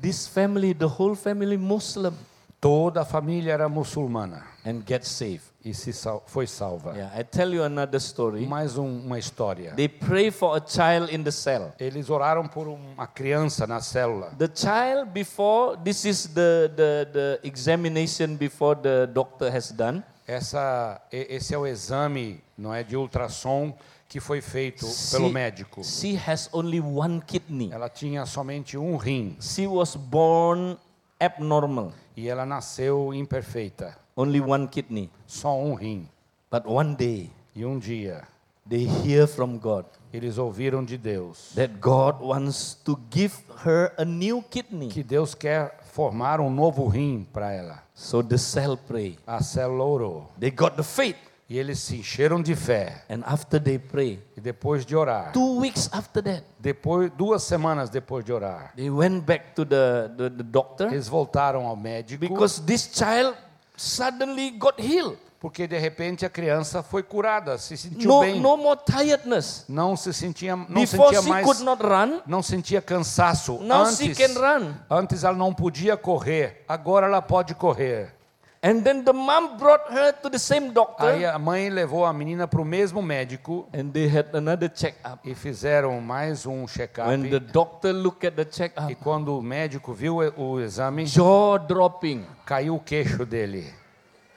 this 0.00 0.26
family, 0.26 0.72
the 0.72 0.86
whole 0.86 1.14
family 1.14 1.56
Muslim, 1.56 2.14
Toda 2.60 3.02
a 3.02 3.04
família 3.04 3.52
era 3.52 3.68
muçulmana 3.68 4.44
and 4.64 4.82
get 4.86 5.04
saved? 5.04 5.56
e 5.66 5.74
se 5.74 5.92
sal 5.92 6.22
foi 6.26 6.46
salva. 6.46 6.92
Yeah, 6.92 7.20
I 7.20 7.24
tell 7.24 7.52
you 7.52 7.64
another 7.64 8.00
story. 8.00 8.46
Mais 8.46 8.78
um- 8.78 9.00
uma 9.04 9.18
história. 9.18 9.74
They 9.74 9.88
pray 9.88 10.30
for 10.30 10.56
a 10.56 10.62
child 10.64 11.12
in 11.12 11.24
the 11.24 11.32
cell. 11.32 11.72
Eles 11.78 12.08
oraram 12.08 12.46
por 12.46 12.68
uma 12.68 13.06
criança 13.08 13.66
na 13.66 13.80
célula. 13.80 14.30
The 14.38 14.48
child 14.54 15.10
before 15.12 15.76
this 15.82 16.04
is 16.04 16.28
the, 16.28 16.70
the, 16.76 17.04
the 17.12 17.40
examination 17.42 18.36
before 18.36 18.80
the 18.80 19.08
doctor 19.08 19.50
has 19.54 19.72
done. 19.72 20.04
Essa, 20.24 21.00
esse 21.10 21.52
é 21.52 21.58
o 21.58 21.66
exame, 21.66 22.40
não 22.56 22.72
é, 22.72 22.84
de 22.84 22.96
ultrassom 22.96 23.74
que 24.08 24.20
foi 24.20 24.40
feito 24.40 24.86
pelo 25.10 25.30
médico. 25.30 25.82
she 25.82 26.16
has 26.16 26.48
only 26.52 26.80
one 26.80 27.20
kidney. 27.26 27.70
Ela 27.72 27.88
tinha 27.88 28.24
somente 28.24 28.78
um 28.78 28.96
rim 28.96 29.36
She 29.40 29.66
was 29.66 29.96
born 29.96 30.78
abnormal, 31.20 31.92
e 32.16 32.28
ela 32.28 32.44
nasceu 32.46 33.12
imperfeita, 33.14 33.96
only 34.16 34.40
one 34.40 34.66
kidney. 34.68 35.10
só 35.26 35.56
um 35.58 35.74
rim. 35.74 36.08
But 36.50 36.64
one 36.66 36.94
day, 36.94 37.30
E 37.54 37.64
um 37.64 37.78
dia 37.78 38.22
they 38.68 38.84
hear 38.84 39.26
from 39.26 39.58
God 39.58 39.86
Eles 40.12 40.38
ouviram 40.38 40.84
de 40.84 40.96
Deus 40.98 41.52
that 41.54 41.74
God 41.80 42.20
wants 42.20 42.74
to 42.84 42.98
give 43.10 43.34
her 43.64 43.92
a 43.96 44.04
new 44.04 44.42
kidney. 44.42 44.88
que 44.88 45.02
Deus 45.02 45.34
quer 45.34 45.78
formar 45.92 46.40
um 46.40 46.50
novo 46.50 46.86
rim 46.88 47.24
para 47.32 47.52
ela. 47.52 47.82
So 47.94 48.22
the 48.22 48.36
cell 48.38 48.76
pray. 48.76 49.18
A 49.26 49.42
célula 49.42 49.84
orou. 49.84 50.26
They 50.38 50.50
got 50.50 50.76
the 50.76 50.82
faith. 50.82 51.16
E 51.48 51.56
eles 51.58 51.78
se 51.78 51.96
encheram 51.96 52.42
de 52.42 52.56
fé. 52.56 53.04
And 53.08 53.20
after 53.24 53.60
they 53.62 53.78
pray, 53.78 54.18
E 54.36 54.40
depois 54.40 54.84
de 54.84 54.96
orar, 54.96 55.32
two 55.32 55.60
weeks 55.60 55.88
after 55.92 56.20
that, 56.22 56.42
depois, 56.58 57.10
duas 57.16 57.44
semanas 57.44 57.88
depois 57.88 58.24
de 58.24 58.32
orar, 58.32 58.72
they 58.74 58.90
went 58.90 59.22
back 59.24 59.54
to 59.54 59.64
the, 59.64 60.08
the, 60.16 60.30
the 60.30 60.42
doctor 60.42 60.88
eles 60.92 61.06
voltaram 61.06 61.66
ao 61.66 61.76
médico 61.76 62.18
because 62.20 62.60
this 62.62 62.90
child 62.92 63.36
suddenly 63.76 64.50
got 64.50 64.74
healed. 64.80 65.18
porque 65.38 65.68
de 65.68 65.78
repente 65.78 66.24
a 66.26 66.30
criança 66.30 66.82
foi 66.82 67.02
curada, 67.04 67.56
se 67.58 67.76
sentiu 67.76 68.08
No, 68.08 68.20
bem. 68.22 68.40
no 68.40 68.56
more 68.56 68.80
tiredness. 68.84 69.64
Não 69.68 69.94
se 69.94 70.12
sentia, 70.12 70.56
não 70.56 70.66
Before 70.80 71.14
sentia 71.14 71.22
she 71.22 71.28
mais, 71.28 71.46
could 71.46 71.62
not 71.62 71.80
run, 71.82 72.20
não 72.26 72.42
sentia 72.42 72.82
cansaço. 72.82 73.58
now 73.62 73.86
she 73.92 74.08
Antes, 74.10 74.16
can 74.34 74.40
run. 74.40 74.74
antes 74.90 75.22
ela 75.22 75.36
não 75.36 75.54
podia 75.54 75.96
correr, 75.96 76.64
agora 76.66 77.06
ela 77.06 77.22
pode 77.22 77.54
correr. 77.54 78.15
And 78.62 78.82
then 78.82 79.04
the 79.04 79.12
mom 79.12 79.58
brought 79.58 79.92
her 79.92 80.12
to 80.22 80.30
the 80.30 80.38
same 80.38 80.72
doctor 80.72 81.04
Aí 81.06 81.24
a 81.24 81.38
mãe 81.38 81.68
levou 81.68 82.04
a 82.04 82.12
menina 82.12 82.48
para 82.48 82.60
o 82.60 82.64
mesmo 82.64 83.00
médico 83.02 83.66
and 83.72 83.90
they 83.92 84.08
had 84.08 84.34
another 84.34 84.68
checkup. 84.74 85.18
e 85.28 85.34
fizeram 85.34 86.00
mais 86.00 86.46
um 86.46 86.66
check-up. 86.66 87.08
When 87.08 87.30
the 87.30 87.38
doctor 87.38 87.92
looked 87.92 88.26
at 88.26 88.34
the 88.34 88.42
E 88.42 88.50
checkup, 88.50 88.94
quando 88.96 89.38
o 89.38 89.42
médico 89.42 89.92
viu 89.92 90.16
o 90.36 90.60
exame, 90.60 91.06
jaw 91.06 91.58
dropping. 91.58 92.24
caiu 92.44 92.74
o 92.76 92.80
queixo 92.80 93.24
dele. 93.26 93.72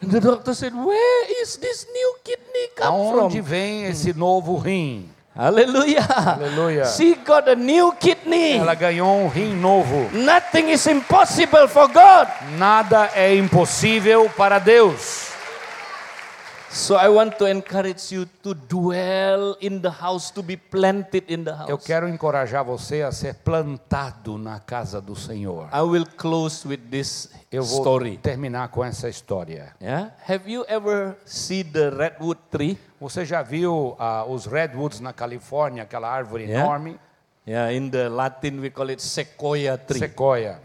And 0.02 0.10
the 0.12 0.20
doctor 0.22 0.54
said, 0.54 0.74
Where 0.74 1.42
is 1.42 1.58
this 1.58 1.88
new 1.92 2.16
kidney 2.24 2.70
come 2.76 2.88
Aonde 2.88 3.38
from? 3.40 3.42
vem 3.42 3.84
esse 3.86 4.14
novo 4.14 4.58
rim? 4.58 5.10
Hallelujah. 5.40 6.06
Aleluia. 6.36 6.86
She 6.86 7.16
got 7.16 7.48
a 7.48 7.56
new 7.56 7.94
kidney. 7.94 8.58
Ela 8.58 8.76
ganhou 8.76 9.24
um 9.24 9.28
rim 9.30 9.54
novo. 9.56 10.10
Nothing 10.12 10.70
is 10.72 10.86
impossible 10.86 11.66
for 11.70 11.88
God. 11.88 12.28
Nada 12.58 13.10
é 13.16 13.34
impossível 13.38 14.30
para 14.36 14.60
Deus. 14.60 15.30
So 16.72 16.96
I 16.98 17.08
want 17.10 17.38
to 17.40 17.48
encourage 17.48 18.12
you 18.14 18.28
to 18.44 18.54
dwell 18.54 19.56
in 19.60 19.80
the 19.82 19.90
house, 19.90 20.30
to 20.32 20.44
be 20.44 20.56
planted 20.56 21.24
in 21.28 21.44
the 21.44 21.52
Eu 21.68 21.78
house. 21.78 21.84
quero 21.86 22.08
encorajar 22.08 22.64
você 22.64 23.02
a 23.02 23.12
ser 23.12 23.36
plantado 23.36 24.38
na 24.38 24.60
casa 24.60 25.02
do 25.02 25.16
Senhor. 25.16 25.68
I 25.74 25.82
will 25.82 26.06
close 26.18 26.68
with 26.68 26.82
this 26.92 27.30
Eu 27.52 27.64
vou 27.64 27.80
story. 27.80 28.18
terminar 28.18 28.68
com 28.68 28.84
essa 28.86 29.10
história. 29.10 29.74
Yeah? 29.82 30.12
Have 30.28 30.48
you 30.52 30.64
ever 30.68 31.16
seen 31.26 31.64
the 31.72 31.90
redwood 31.90 32.40
tree? 32.52 32.78
Você 33.00 33.26
já 33.26 33.42
viu 33.42 33.96
ah, 34.00 34.26
os 34.26 34.46
redwoods 34.46 35.00
na 35.00 35.14
Califórnia, 35.14 35.84
aquela 35.84 36.10
árvore 36.10 36.44
Yeah. 36.44 36.66
enorme? 36.66 37.00
Yeah, 37.48 37.74
in 37.74 37.90
the 37.90 38.10
Latin 38.10 38.60
we 38.60 38.70
call 38.70 38.90
it 38.92 39.02
sequoia 39.02 39.78
tree. 39.78 40.00
Sequoia. 40.00 40.60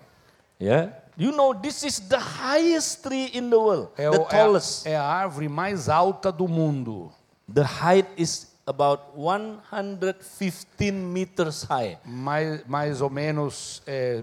Yeah? 0.61 0.93
You 1.16 1.30
know 1.32 1.55
this 1.55 1.82
is 1.85 2.01
the 2.01 2.18
highest 2.18 3.03
tree 3.05 3.30
in 3.32 3.49
the 3.51 3.57
world, 3.57 3.89
É, 3.97 4.11
the 4.11 4.18
o- 4.18 4.22
é 4.22 4.24
a- 4.24 4.28
tallest. 4.28 4.87
é 4.87 4.97
a 4.97 5.03
árvore 5.05 5.49
mais 5.49 5.89
alta 5.89 6.32
do 6.32 6.49
mundo. 6.49 7.12
The 7.53 7.62
height 7.62 8.09
is 8.16 8.54
about 8.67 9.12
115 9.15 10.93
meters 10.93 11.65
high. 11.65 11.99
Mais, 12.05 12.62
mais 12.67 13.01
ou 13.01 13.11
menos 13.11 13.83
é, 13.87 14.23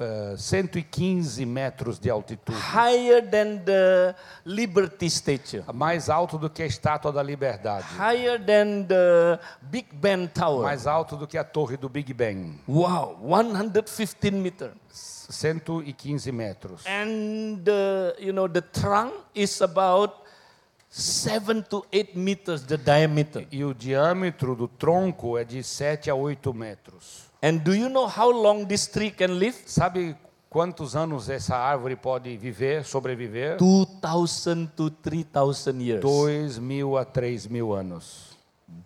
é, 0.00 0.36
115 0.36 1.46
metros 1.46 1.98
de 1.98 2.10
altitude. 2.10 2.58
Higher 2.58 3.22
than 3.22 3.58
the 3.64 4.14
Liberty 4.44 5.08
Statue. 5.08 5.62
Mais 5.72 6.08
alto 6.10 6.36
do 6.38 6.50
que 6.50 6.62
a 6.62 6.66
Estátua 6.66 7.12
da 7.12 7.22
Liberdade. 7.22 7.86
Higher 7.96 8.38
than 8.38 8.84
the 8.84 9.38
Big 9.62 9.86
Ben 9.92 10.26
Tower. 10.26 10.64
Mais 10.64 10.86
alto 10.86 11.16
do 11.16 11.26
que 11.26 11.38
a 11.38 11.44
Torre 11.44 11.76
do 11.76 11.88
Big 11.88 12.12
Ben. 12.12 12.58
Wow, 12.66 13.18
115 13.22 14.32
meters. 14.32 14.72
115 15.28 16.32
metros. 16.32 16.84
And 16.86 17.64
the, 17.64 18.16
you 18.18 18.32
know 18.32 18.48
the 18.48 18.62
trunk 18.62 19.12
is 19.34 19.60
about 19.60 20.25
7 20.88 21.62
to 21.64 21.84
8 21.92 22.16
meters 22.16 22.62
the 22.62 22.76
diameter. 22.76 23.46
E 23.50 23.64
o 23.64 23.74
diâmetro 23.74 24.54
do 24.54 24.68
tronco 24.68 25.36
é 25.36 25.44
de 25.44 25.62
7 25.62 26.10
a 26.10 26.14
8 26.14 26.52
metros. 26.54 27.26
And 27.42 27.58
do 27.58 27.74
you 27.74 27.88
know 27.88 28.06
how 28.06 28.30
long 28.30 28.64
this 28.64 28.86
tree 28.86 29.10
can 29.10 29.38
live? 29.38 29.56
Sabe 29.66 30.16
quantos 30.48 30.96
anos 30.96 31.28
essa 31.28 31.54
árvore 31.54 31.96
pode 31.96 32.36
viver, 32.36 32.84
sobreviver? 32.84 33.58
2000 33.58 34.66
to 34.74 34.90
3000 34.90 35.80
years. 35.80 36.00
2 36.00 36.60
mil 36.60 36.96
a 36.96 37.04
3 37.04 37.48
mil 37.50 37.74
anos. 37.74 38.36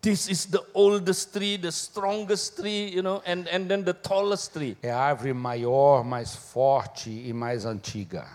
This 0.03 0.29
is 0.29 0.47
the 0.47 0.63
oldest 0.75 1.33
tree, 1.33 1.57
the 1.57 1.73
strongest 1.73 2.57
tree, 2.57 2.89
you 2.89 3.03
know, 3.03 3.23
and, 3.25 3.49
and 3.49 3.67
then 3.69 3.83
the 3.83 3.95
tallest 3.95 4.53
tree. 4.53 4.77
É 4.83 4.91
a 4.91 4.99
árvore 4.99 5.33
maior, 5.33 6.05
mais 6.05 6.35
forte 6.35 7.09
e 7.09 7.33
mais 7.33 7.65
antiga. 7.65 8.27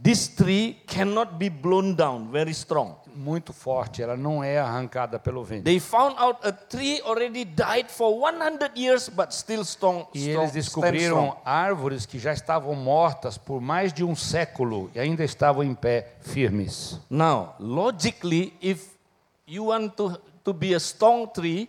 This 0.00 0.28
tree 0.28 0.80
cannot 0.86 1.38
be 1.38 1.48
blown 1.48 1.94
down, 1.94 2.30
very 2.30 2.52
strong. 2.52 2.96
Muito 3.14 3.52
forte, 3.52 4.02
ela 4.02 4.16
não 4.16 4.42
é 4.42 4.58
arrancada 4.58 5.18
pelo 5.18 5.44
vento. 5.44 5.64
They 5.64 5.78
found 5.78 6.16
out 6.18 6.46
a 6.46 6.52
tree 6.52 7.00
already 7.02 7.44
died 7.44 7.90
for 7.90 8.18
100 8.18 8.72
years, 8.76 9.08
but 9.08 9.32
still 9.32 9.62
strong. 9.62 10.06
E 10.14 10.18
strong 10.18 10.42
eles 10.42 10.52
descobriram 10.52 11.36
árvores 11.44 12.06
que 12.06 12.18
já 12.18 12.32
estavam 12.32 12.74
mortas 12.74 13.36
por 13.36 13.60
mais 13.60 13.92
de 13.92 14.02
um 14.02 14.14
século 14.14 14.90
e 14.94 15.00
ainda 15.00 15.24
estavam 15.24 15.62
em 15.62 15.74
pé, 15.74 16.14
firmes. 16.20 16.98
Now, 17.10 17.54
logically, 17.58 18.54
if 18.60 18.92
you 19.46 19.66
want 19.66 19.94
to, 19.96 20.18
to 20.44 20.52
be 20.52 20.74
a 20.74 20.78
strong 20.78 21.26
tree, 21.26 21.68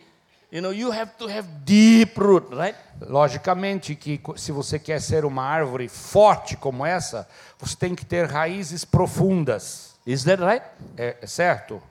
you 0.51 0.61
know, 0.61 0.71
you 0.71 0.91
have 0.91 1.13
to 1.17 1.27
have 1.27 1.47
deep 1.65 2.19
root, 2.19 2.47
right? 2.55 2.77
Logicamente 3.01 3.95
que 3.95 4.21
se 4.35 4.51
você 4.51 4.77
quer 4.77 5.01
ser 5.01 5.25
uma 5.25 5.43
árvore 5.43 5.89
forte 5.89 6.55
como 6.55 6.85
essa, 6.85 7.27
você 7.57 7.75
tem 7.75 7.95
que 7.95 8.05
ter 8.05 8.25
raízes 8.29 8.85
profundas. 8.85 9.92
Is 10.05 10.23
that 10.25 10.41
right? 10.41 10.63
É, 10.97 11.17
é 11.21 11.27
certo? 11.27 11.81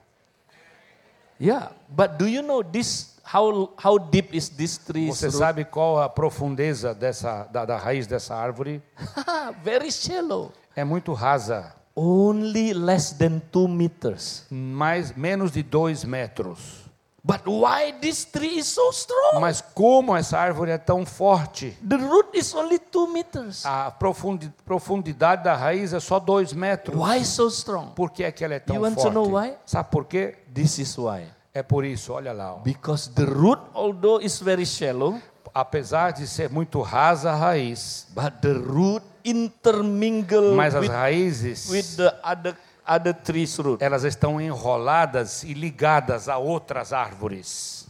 Yeah. 1.39 1.71
But 1.89 2.17
do 2.17 2.27
you 2.27 2.41
know 2.41 2.63
this? 2.63 3.13
How 3.25 3.73
how 3.77 3.97
deep 3.97 4.35
is 4.35 4.49
this 4.49 4.77
tree's 4.77 5.17
Você 5.17 5.27
root? 5.27 5.37
sabe 5.37 5.65
qual 5.65 5.99
a 6.01 6.09
profundeza 6.09 6.93
dessa, 6.93 7.45
da, 7.45 7.65
da 7.65 7.77
raiz 7.77 8.05
dessa 8.05 8.35
árvore? 8.35 8.81
very 9.63 9.91
shallow. 9.91 10.51
É 10.75 10.83
muito 10.83 11.13
rasa, 11.13 11.73
Only 11.95 12.73
less 12.73 13.13
than 13.17 13.39
two 13.51 13.67
meters. 13.67 14.45
mais 14.49 15.15
menos 15.15 15.51
de 15.51 15.63
dois 15.63 16.03
metros. 16.03 16.82
But 17.25 17.43
why 17.45 17.93
this 18.01 18.25
tree 18.25 18.57
is 18.59 18.67
so 18.67 18.89
strong? 18.91 19.39
Mas 19.39 19.61
como 19.61 20.13
essa 20.13 20.37
árvore 20.37 20.71
é 20.71 20.77
tão 20.77 21.05
forte? 21.05 21.71
The 21.87 21.95
root 21.95 22.37
is 22.37 22.53
only 22.53 22.77
two 22.79 23.07
meters. 23.07 23.65
A 23.65 23.89
profundi- 23.91 24.51
profundidade 24.65 25.41
da 25.41 25.55
raiz 25.55 25.93
é 25.93 26.01
só 26.01 26.19
dois 26.19 26.51
metros. 26.51 26.97
Why 26.99 27.23
so 27.23 27.47
strong? 27.47 27.91
Por 27.95 28.11
que 28.11 28.25
é 28.25 28.31
que 28.31 28.43
ela 28.43 28.55
é 28.55 28.59
tão 28.59 28.75
You 28.75 28.81
want 28.81 28.95
to 28.95 29.01
forte? 29.03 29.13
know 29.13 29.37
why? 29.39 29.53
Sabe 29.65 29.89
por 29.89 30.03
quê? 30.05 30.35
This 30.53 30.79
is 30.79 30.97
why. 30.97 31.23
É 31.53 31.63
por 31.63 31.85
isso, 31.85 32.11
olha 32.11 32.33
lá. 32.33 32.55
ó. 32.55 32.57
Because 32.57 33.09
the 33.11 33.23
root, 33.23 33.61
although 33.73 34.19
is 34.21 34.39
very 34.41 34.65
shallow, 34.65 35.17
Apesar 35.55 36.11
de 36.13 36.25
ser 36.27 36.49
muito 36.49 36.81
rasa 36.81 37.31
a 37.31 37.35
raiz, 37.35 38.07
but 38.15 38.33
the 38.41 38.51
root 38.53 39.05
intermingle 39.23 40.55
mas 40.55 40.73
as 40.73 40.81
with, 40.81 40.89
raízes 40.91 41.69
with 41.69 41.95
the 41.95 42.11
other 42.23 42.55
other 42.87 43.13
trees' 43.13 43.57
root. 43.57 43.83
elas 43.83 44.03
estão 44.03 44.39
enroladas 44.39 45.43
e 45.43 45.53
ligadas 45.53 46.27
a 46.27 46.37
outras 46.37 46.93
árvores. 46.93 47.87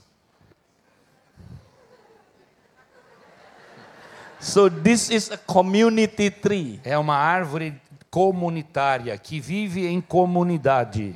So 4.39 4.69
this 4.69 5.09
is 5.09 5.31
a 5.31 5.37
community 5.37 6.29
tree. 6.29 6.81
É 6.83 6.97
uma 6.97 7.15
árvore 7.15 7.81
comunitária 8.11 9.17
que 9.17 9.39
vive 9.39 9.87
em 9.87 10.01
comunidade. 10.01 11.15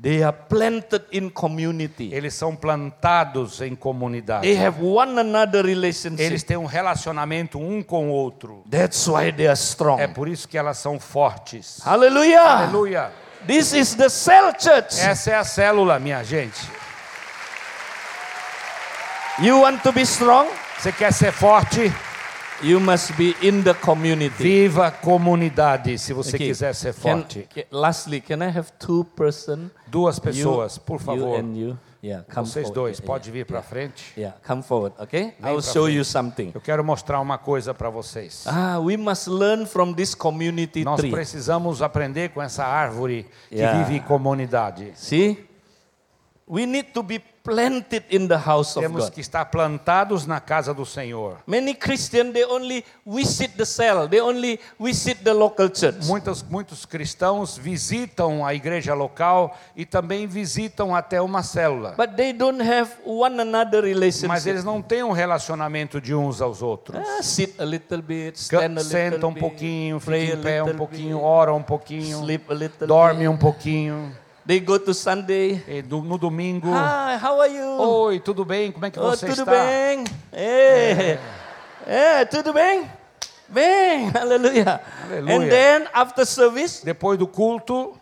They 0.00 0.22
are 0.22 0.36
planted 0.48 1.04
in 1.10 1.28
community. 1.28 2.10
Eles 2.12 2.34
são 2.34 2.54
plantados 2.54 3.60
em 3.60 3.74
comunidade. 3.74 4.42
They 4.42 4.56
have 4.56 4.80
one 4.80 5.18
another 5.18 5.64
relationship. 5.64 6.22
Eles 6.22 6.42
têm 6.44 6.56
um 6.56 6.66
relacionamento 6.66 7.58
um 7.58 7.82
com 7.82 8.10
o 8.10 8.12
outro. 8.12 8.62
That's 8.70 9.06
why 9.08 9.32
they 9.32 9.46
are 9.46 9.58
strong. 9.58 10.00
É 10.00 10.06
por 10.06 10.28
isso 10.28 10.48
que 10.48 10.56
elas 10.56 10.78
são 10.78 11.00
fortes. 11.00 11.80
Hallelujah. 11.84 12.40
Aleluia. 12.40 13.10
This 13.46 13.72
is 13.72 13.94
the 13.94 14.08
cell 14.08 14.52
church. 14.58 15.00
Essa 15.00 15.30
é 15.30 15.34
a 15.34 15.44
célula, 15.44 15.98
minha 15.98 16.22
gente. 16.22 16.60
You 19.40 19.60
want 19.60 19.82
to 19.82 19.92
be 19.92 20.02
strong? 20.02 20.48
Você 20.78 20.92
quer 20.92 21.12
ser 21.12 21.32
forte? 21.32 21.92
You 22.60 22.80
must 22.80 23.12
be 23.16 23.36
in 23.40 23.62
the 23.62 23.72
community. 23.74 24.42
Viva 24.42 24.86
a 24.88 24.90
comunidade, 24.90 25.96
se 25.98 26.12
você 26.12 26.34
Okay. 26.36 26.48
quiser 26.48 26.74
ser 26.74 26.92
Can- 26.92 27.22
forte. 27.22 27.48
ca- 27.54 27.66
lastly, 27.70 28.20
can 28.20 28.38
I 28.42 28.48
have 28.48 28.72
two 28.80 29.04
person? 29.04 29.70
Duas 29.86 30.18
pessoas, 30.18 30.76
you, 30.76 30.82
por 30.82 30.94
You 31.00 31.04
favor. 31.06 31.38
and 31.38 31.56
you. 31.56 31.78
Yeah, 32.02 32.24
come 32.32 32.46
Vocês 32.46 32.66
forward. 32.66 32.74
dois, 32.74 32.98
Yeah, 32.98 33.06
pode 33.06 33.30
vir 33.30 33.38
yeah, 33.38 33.52
para 33.52 33.62
frente. 33.62 34.12
Yeah, 34.16 34.36
come 34.46 34.62
forward, 34.62 34.94
okay? 35.00 35.34
Vem 35.40 35.52
I'll 35.52 35.62
show 35.62 35.84
frente. 35.84 35.96
you 35.98 36.04
something. 36.04 36.50
Eu 36.54 36.60
quero 36.60 36.84
mostrar 36.84 37.20
uma 37.20 37.38
coisa 37.38 37.72
para 37.74 37.90
vocês. 37.90 38.44
Ah, 38.46 38.78
we 38.80 38.96
must 38.96 39.28
learn 39.28 39.64
from 39.66 39.92
this 39.92 40.14
community 40.14 40.84
Nós 40.84 40.98
tree. 41.00 41.10
precisamos 41.10 41.80
aprender 41.82 42.30
com 42.30 42.40
essa 42.42 42.64
árvore 42.64 43.26
que 43.48 43.56
vive 43.56 43.96
em 43.96 44.02
comunidade. 44.02 44.92
See? 44.96 45.44
We 46.48 46.66
need 46.66 46.90
to 46.92 47.02
be 47.02 47.20
planted 47.54 48.04
in 48.10 48.28
the 48.28 48.36
house 48.36 48.76
of 48.76 48.80
Temos 48.84 49.04
God. 49.04 49.12
que 49.14 49.20
estar 49.20 49.44
plantados 49.46 50.26
na 50.26 50.40
casa 50.40 50.72
do 50.74 50.84
Senhor. 50.84 51.36
Many 51.46 51.74
Christians 51.74 52.32
they 52.32 52.44
only 52.44 52.84
visit 53.06 53.56
the 53.56 53.64
cell, 53.64 54.08
they 54.08 54.20
only 54.20 54.58
visit 54.78 55.22
the 55.24 55.32
local 55.32 55.68
church. 55.68 56.04
Muitos, 56.06 56.42
muitos 56.42 56.84
cristãos 56.84 57.56
visitam 57.56 58.44
a 58.44 58.54
igreja 58.54 58.94
local 58.94 59.56
e 59.76 59.84
também 59.86 60.26
visitam 60.26 60.94
até 60.94 61.20
uma 61.20 61.42
célula. 61.42 61.94
But 61.96 62.16
they 62.16 62.32
don't 62.32 62.60
have 62.62 62.90
one 63.04 63.40
another 63.40 63.82
Mas 63.82 63.88
relationship. 63.94 64.48
eles 64.48 64.64
não 64.64 64.82
têm 64.82 65.02
um 65.02 65.12
relacionamento 65.12 66.00
de 66.00 66.14
uns 66.14 66.40
aos 66.40 66.62
outros. 66.62 67.00
Ah, 67.06 67.22
sit 67.22 67.60
a 67.60 67.64
little 67.64 68.02
bit, 68.02 68.38
stand 68.38 68.76
a 68.78 68.80
Senta 68.84 69.16
little 69.16 69.30
um 69.30 69.32
bit, 69.34 69.40
pouquinho, 69.40 70.00
fica 70.00 70.12
a 70.16 70.18
em 70.20 70.36
pé 70.42 70.62
um 70.62 70.66
little 70.66 70.78
pouquinho, 70.78 71.16
bit, 71.16 71.24
ora 71.26 71.54
um 71.54 71.62
pouquinho, 71.62 72.18
sleep 72.20 72.44
a 72.50 72.54
little 72.54 72.86
dorme 72.86 73.20
bit. 73.20 73.28
um 73.28 73.36
pouquinho. 73.36 74.16
They 74.48 74.60
go 74.60 74.78
to 74.78 74.94
Sunday. 74.94 75.62
E 75.68 75.82
do- 75.82 76.00
no 76.02 76.16
domingo, 76.16 76.68
Hi, 76.70 77.18
how 77.22 77.38
are 77.38 77.52
you? 77.54 77.66
oi, 77.78 78.18
tudo 78.18 78.46
bem? 78.46 78.72
Como 78.72 78.86
é 78.86 78.90
que 78.90 78.98
Oh, 78.98 79.10
você 79.10 79.26
tudo 79.26 79.42
está? 79.42 79.52
bem? 79.52 80.04
É. 80.32 81.18
É, 81.86 82.24
tudo 82.24 82.54
bem? 82.54 82.90
Bem, 83.46 84.10
aleluia. 84.18 84.80
Aleluia. 85.04 85.36
And 85.36 85.50
then 85.50 85.86
after 85.92 86.24
service, 86.24 86.82
Depois 86.82 87.18
do 87.18 87.26
culto, 87.26 87.94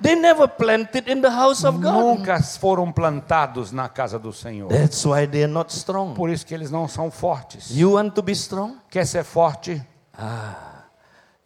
they 0.00 0.14
never 0.16 0.48
planted 0.48 1.06
in 1.06 1.20
the 1.20 1.28
house 1.30 1.62
of 1.62 1.78
God. 1.78 1.92
nunca 2.18 2.42
foram 2.42 2.90
plantados 2.90 3.70
na 3.70 3.86
casa 3.90 4.18
do 4.18 4.32
Senhor. 4.32 4.70
That's 4.70 5.04
why 5.04 5.26
they 5.26 5.42
are 5.44 5.52
not 5.52 5.70
strong. 5.70 6.14
Por 6.14 6.30
isso 6.30 6.46
que 6.46 6.54
eles 6.54 6.70
não 6.70 6.88
são 6.88 7.10
fortes. 7.10 7.70
You 7.70 7.92
want 7.96 8.14
to 8.14 8.22
be 8.22 8.32
strong? 8.32 8.76
Quer 8.90 9.06
ser 9.06 9.24
forte? 9.24 9.82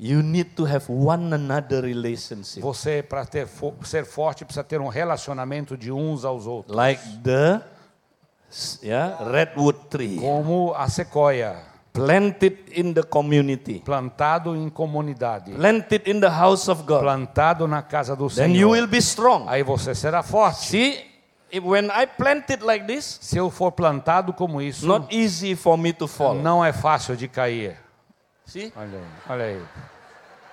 You 0.01 0.23
need 0.23 0.51
to 0.55 0.65
have 0.65 0.85
one 0.89 1.35
another 1.35 1.83
relationship. 1.83 2.61
Você, 2.61 3.03
para 3.03 3.25
ter 3.27 3.49
ser 3.83 4.05
forte, 4.05 4.45
precisa 4.45 4.63
ter 4.63 4.81
um 4.81 4.87
relacionamento 4.89 5.77
de 5.77 5.91
uns 5.91 6.25
aos 6.25 6.47
outros. 6.47 6.77
Like 6.77 7.03
the 7.25 7.61
yeah, 8.83 9.17
redwood 9.31 9.79
tree. 9.91 10.17
Como 10.21 10.73
a 10.75 10.89
sequoia, 10.89 11.57
Planted 11.93 12.59
in 12.77 12.93
the 12.95 13.03
community. 13.03 13.83
plantado 13.85 14.55
em 14.55 14.69
comunidade, 14.69 15.51
Planted 15.53 16.09
in 16.09 16.21
the 16.21 16.29
house 16.31 16.69
of 16.69 16.85
God. 16.85 17.01
plantado 17.01 17.67
na 17.67 17.83
casa 17.83 18.15
do 18.15 18.29
Then 18.29 18.55
you 18.55 18.69
will 18.71 18.75
Senhor. 18.83 18.87
be 18.89 18.99
strong. 18.99 19.45
Aí 19.49 19.65
você 19.65 19.97
será 19.97 20.23
forte. 20.23 20.61
See, 20.69 21.05
when 21.61 21.87
I 21.87 22.07
planted 22.07 22.63
like 22.63 22.87
this, 22.87 23.19
Se 23.21 23.37
eu 23.37 23.51
for 23.51 23.73
plantado 23.73 24.33
como 24.33 24.63
isso, 24.63 24.87
not 24.87 25.09
easy 25.11 25.57
for 25.57 25.77
me 25.77 25.93
to 25.93 26.07
fall. 26.07 26.35
não 26.37 26.65
é 26.65 26.73
fácil 26.73 27.17
de 27.17 27.27
cair. 27.27 27.77
See, 28.49 28.73
Olha 28.75 28.89
aí, 28.99 29.05
olha 29.29 29.45
aí. 29.45 29.63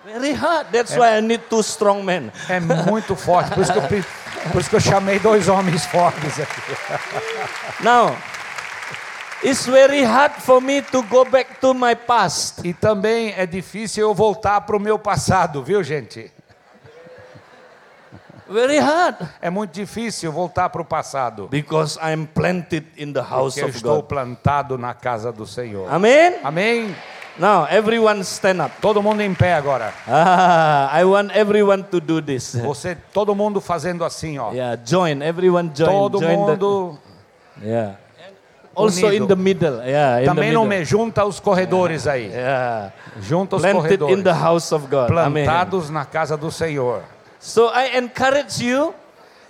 very 0.04 0.34
hard. 0.34 0.68
That's 0.72 0.96
why 0.98 1.18
I 1.18 1.22
need 1.22 1.44
two 1.50 1.62
strong 1.62 2.04
men. 2.04 2.30
É 2.50 2.60
muito 2.60 3.16
forte, 3.16 3.52
por 3.52 3.62
isso 3.64 3.72
que 3.72 3.80
eu, 3.80 4.04
por 4.52 4.62
isso 4.62 4.70
que 4.70 4.76
eu 4.76 4.80
chamei 4.82 5.18
dois 5.20 5.48
homens 5.48 5.86
fortes 5.86 6.40
aqui. 6.40 6.62
Now, 7.82 8.16
it's 9.44 9.66
very 9.66 10.04
hard 10.04 10.34
for 10.42 10.62
me 10.62 10.82
to 10.82 11.02
go 11.04 11.24
back 11.24 11.56
to 11.62 11.74
my 11.74 11.96
past. 11.96 12.68
E 12.68 12.74
também 12.74 13.34
é 13.38 13.46
difícil 13.46 14.04
eu 14.10 14.14
voltar 14.14 14.62
para 14.62 14.76
o 14.76 14.80
meu 14.80 15.00
passado, 15.00 15.64
viu, 15.64 15.82
gente? 15.82 16.32
Very 18.48 18.78
hard. 18.78 19.16
É 19.42 19.50
muito 19.50 19.72
difícil 19.72 20.32
voltar 20.32 20.70
para 20.70 20.82
o 20.82 20.86
passado. 20.86 21.48
Because 21.48 21.98
I'm 22.00 22.28
planted 22.28 22.86
in 22.98 23.12
the 23.12 23.22
house 23.22 23.54
Porque 23.56 23.62
eu 23.62 23.68
of 23.70 23.78
estou 23.78 23.96
God. 24.02 24.06
plantado 24.06 24.78
na 24.78 24.94
casa 24.94 25.32
do 25.32 25.48
Senhor. 25.48 25.92
Amen. 25.92 26.36
Amém? 26.44 26.96
Now, 27.38 27.66
everyone 27.70 28.22
stand 28.24 28.62
up. 28.62 28.72
Todo 28.82 29.02
mundo 29.04 29.22
em 29.22 29.34
pé 29.34 29.54
agora. 29.54 29.94
Ah, 30.08 30.90
I 30.94 31.04
want 31.04 31.32
everyone 31.36 31.84
to 31.84 32.00
do 32.00 32.22
this. 32.22 32.56
Você, 32.56 32.96
todo 33.14 33.36
mundo 33.36 33.60
fazendo 33.60 34.06
assim, 34.06 34.38
ó. 34.40 34.52
Yeah, 34.54 34.78
join. 34.86 35.22
Everyone 35.22 35.70
join. 35.76 35.88
Todo 35.90 36.20
join 36.20 36.36
mundo. 36.38 37.00
The, 37.62 37.68
yeah. 37.68 37.96
Also 38.76 39.08
Unido. 39.08 39.24
in 39.24 39.28
the 39.28 39.36
middle. 39.36 39.82
Yeah, 39.86 40.22
in 40.22 40.26
Também 40.26 40.50
the 40.50 40.54
não 40.54 40.64
middle. 40.66 40.80
me 40.80 40.86
junta 40.86 41.24
os 41.26 41.40
corredores 41.40 42.08
aí. 42.08 42.28
Yeah. 42.28 42.92
Junta 43.22 43.56
os 43.56 43.62
Planted 43.62 43.94
in 43.94 43.98
corredores. 43.98 44.24
the 44.24 44.34
house 44.34 44.72
of 44.74 44.88
God. 44.88 45.12
Amen. 45.12 45.46
Plantados 45.46 45.90
na 45.90 46.04
casa 46.06 46.36
do 46.36 46.52
Senhor. 46.52 47.02
So 47.40 47.70
I 47.74 47.98
encourage 47.98 48.62
you, 48.66 48.94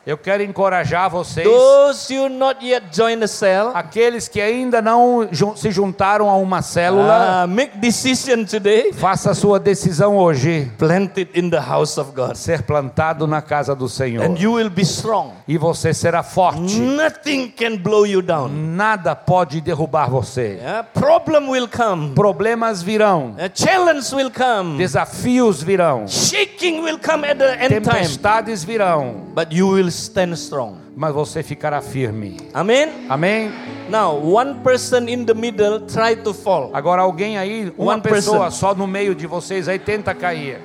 Eu 0.05 0.19
quero 0.19 0.43
encorajar 0.43 1.09
vocês, 1.09 1.47
those 1.47 2.13
you 2.13 2.29
not 2.29 2.63
yet 2.63 2.85
joined 2.95 3.21
the 3.21 3.27
cell, 3.27 3.71
aqueles 3.73 4.27
que 4.27 4.39
ainda 4.39 4.79
não 4.79 5.27
se 5.55 5.71
juntaram 5.71 6.29
a 6.29 6.35
uma 6.35 6.61
célula, 6.61 7.43
uh, 7.43 7.47
make 7.47 7.79
decision 7.79 8.45
today. 8.45 8.93
faça 8.93 9.33
sua 9.33 9.59
decisão 9.59 10.15
hoje. 10.15 10.71
Planted 10.77 11.29
in 11.33 11.49
the 11.49 11.59
house 11.59 11.97
of 11.97 12.11
God. 12.11 12.35
Ser 12.35 12.61
plantado 12.61 13.25
na 13.25 13.41
casa 13.41 13.73
do 13.73 13.89
Senhor. 13.89 14.23
And 14.23 14.37
you 14.37 14.53
will 14.53 14.69
be 14.69 14.83
strong. 14.83 15.31
E 15.47 15.57
você 15.57 15.91
será 15.91 16.21
forte. 16.21 16.79
Nothing 16.79 17.49
can 17.49 17.77
blow 17.77 18.05
you 18.05 18.21
down. 18.21 18.49
Nada 18.49 19.15
pode 19.15 19.59
derrubar 19.59 20.07
você. 20.07 20.59
Yeah? 20.61 20.83
Problem 20.83 21.49
will 21.49 21.67
come. 21.67 22.13
Problemas 22.13 22.83
virão. 22.83 23.35
A 23.39 23.49
challenge 23.51 24.13
will 24.13 24.29
come. 24.29 24.77
Desafios 24.77 25.63
virão. 25.63 26.07
Shaking 26.07 26.81
will 26.81 26.99
come 26.99 27.27
at 27.27 27.39
the 27.39 27.53
end 27.55 27.69
time. 27.69 27.81
Tempestades 27.81 28.63
virão. 28.63 29.25
But 29.33 29.51
you 29.51 29.69
will 29.69 29.94
stand 29.95 30.33
strong. 30.33 30.75
Mas 30.95 31.13
você 31.13 31.41
ficará 31.43 31.81
firme. 31.81 32.37
Amen. 32.53 32.89
Amém? 33.09 33.51
Now, 33.89 34.15
one 34.15 34.55
person 34.63 35.07
in 35.07 35.25
the 35.25 35.33
middle 35.33 35.81
try 35.81 36.15
to 36.15 36.33
fall. 36.33 36.71
Agora 36.73 37.01
alguém 37.01 37.37
aí, 37.37 37.73
uma 37.77 37.93
One 37.93 38.01
pessoa 38.01 38.45
person. 38.45 38.57
só 38.59 38.73
no 38.75 38.87
meio 38.87 39.13
de 39.15 39.27
vocês 39.27 39.67
aí 39.67 39.77
tenta 39.79 40.13
cair. 40.13 40.59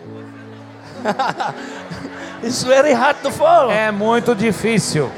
It's 2.43 2.63
very 2.63 2.93
hard 2.93 3.19
to 3.23 3.31
fall. 3.31 3.71
É 3.71 3.91
muito 3.91 4.35
difícil. 4.35 5.11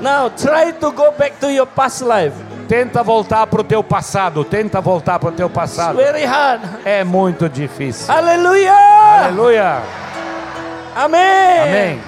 Now, 0.00 0.28
try 0.30 0.72
to 0.80 0.90
go 0.90 1.12
back 1.12 1.38
to 1.40 1.48
your 1.50 1.66
past 1.66 2.02
life. 2.02 2.34
Tenta 2.68 3.02
voltar 3.02 3.46
para 3.46 3.60
o 3.60 3.64
teu 3.64 3.82
passado. 3.84 4.44
Tenta 4.44 4.80
voltar 4.80 5.18
para 5.18 5.28
o 5.28 5.32
teu 5.32 5.46
It's 5.46 5.54
passado. 5.54 5.96
very 5.96 6.24
hard. 6.24 6.62
É 6.84 7.04
muito 7.04 7.48
difícil. 7.48 8.12
Hallelujah. 8.12 9.26
Aleluia. 9.26 9.82
Amen. 10.96 11.60
Amém. 11.60 12.00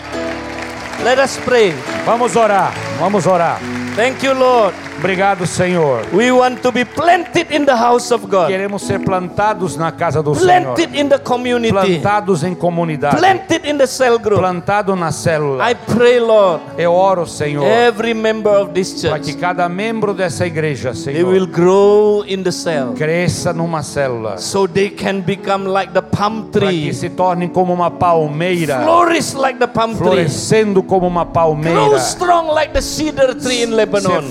Let 1.04 1.18
us 1.18 1.38
pray. 1.44 1.74
Vamos 2.04 2.36
orar. 2.36 2.72
Vamos 2.98 3.26
orar. 3.26 3.58
Thank 3.94 4.22
you, 4.22 4.34
Lord. 4.34 4.85
Obrigado, 4.98 5.46
Senhor. 5.46 6.02
We 6.12 6.32
want 6.32 6.62
to 6.62 6.72
be 6.72 6.84
planted 6.84 7.50
in 7.54 7.64
the 7.66 7.76
house 7.76 8.10
of 8.12 8.26
God. 8.28 8.48
Queremos 8.48 8.82
ser 8.82 8.98
plantados 9.00 9.76
na 9.76 9.92
casa 9.92 10.22
do 10.22 10.34
Senhor. 10.34 10.74
Planted 10.74 10.94
in 10.98 11.08
the 11.08 11.18
community. 11.18 11.70
Plantados 11.72 12.42
em 12.42 12.54
comunidade. 12.54 13.16
Planted 13.18 13.66
in 13.68 13.76
the 13.78 13.86
cell 13.86 14.18
group. 14.18 14.40
Plantado 14.40 14.96
na 14.96 15.12
célula. 15.12 15.70
I 15.70 15.74
pray, 15.74 16.18
Lord, 16.18 16.62
Eu 16.78 16.92
oro, 16.92 17.26
Senhor, 17.26 17.64
every 17.66 18.14
member 18.14 18.50
of 18.62 18.72
this 18.72 19.02
para 19.02 19.18
que 19.18 19.32
church, 19.32 19.38
cada 19.40 19.68
membro 19.68 20.14
dessa 20.14 20.46
igreja, 20.46 20.92
they 20.92 21.22
will 21.22 21.44
Senhor, 21.44 21.46
grow 21.46 22.24
in 22.26 22.42
the 22.42 22.50
cell. 22.52 22.94
cresça 22.94 23.52
numa 23.52 23.82
célula. 23.82 24.38
So 24.38 24.66
they 24.66 24.88
can 24.90 25.20
become 25.20 25.66
like 25.66 25.92
the 25.92 26.02
palm 26.02 26.44
Para 26.50 26.68
que 26.70 26.80
tree. 26.82 26.94
se 26.94 27.10
tornem 27.10 27.48
como 27.48 27.72
uma 27.74 27.90
palmeira. 27.90 28.80
Flourish 28.82 29.34
like 29.34 29.58
the 29.58 29.66
palm 29.68 29.90
tree. 29.94 29.98
Florescendo 29.98 30.82
como 30.82 31.06
uma 31.06 31.24
Grow 31.24 31.32
palmeira. 31.32 31.98
strong 31.98 32.48
like 32.48 32.72
the 32.72 32.80
cedar 32.80 33.34
tree 33.34 33.62
in 33.62 33.68
Ser 33.68 33.74
Lebanon. 33.76 34.22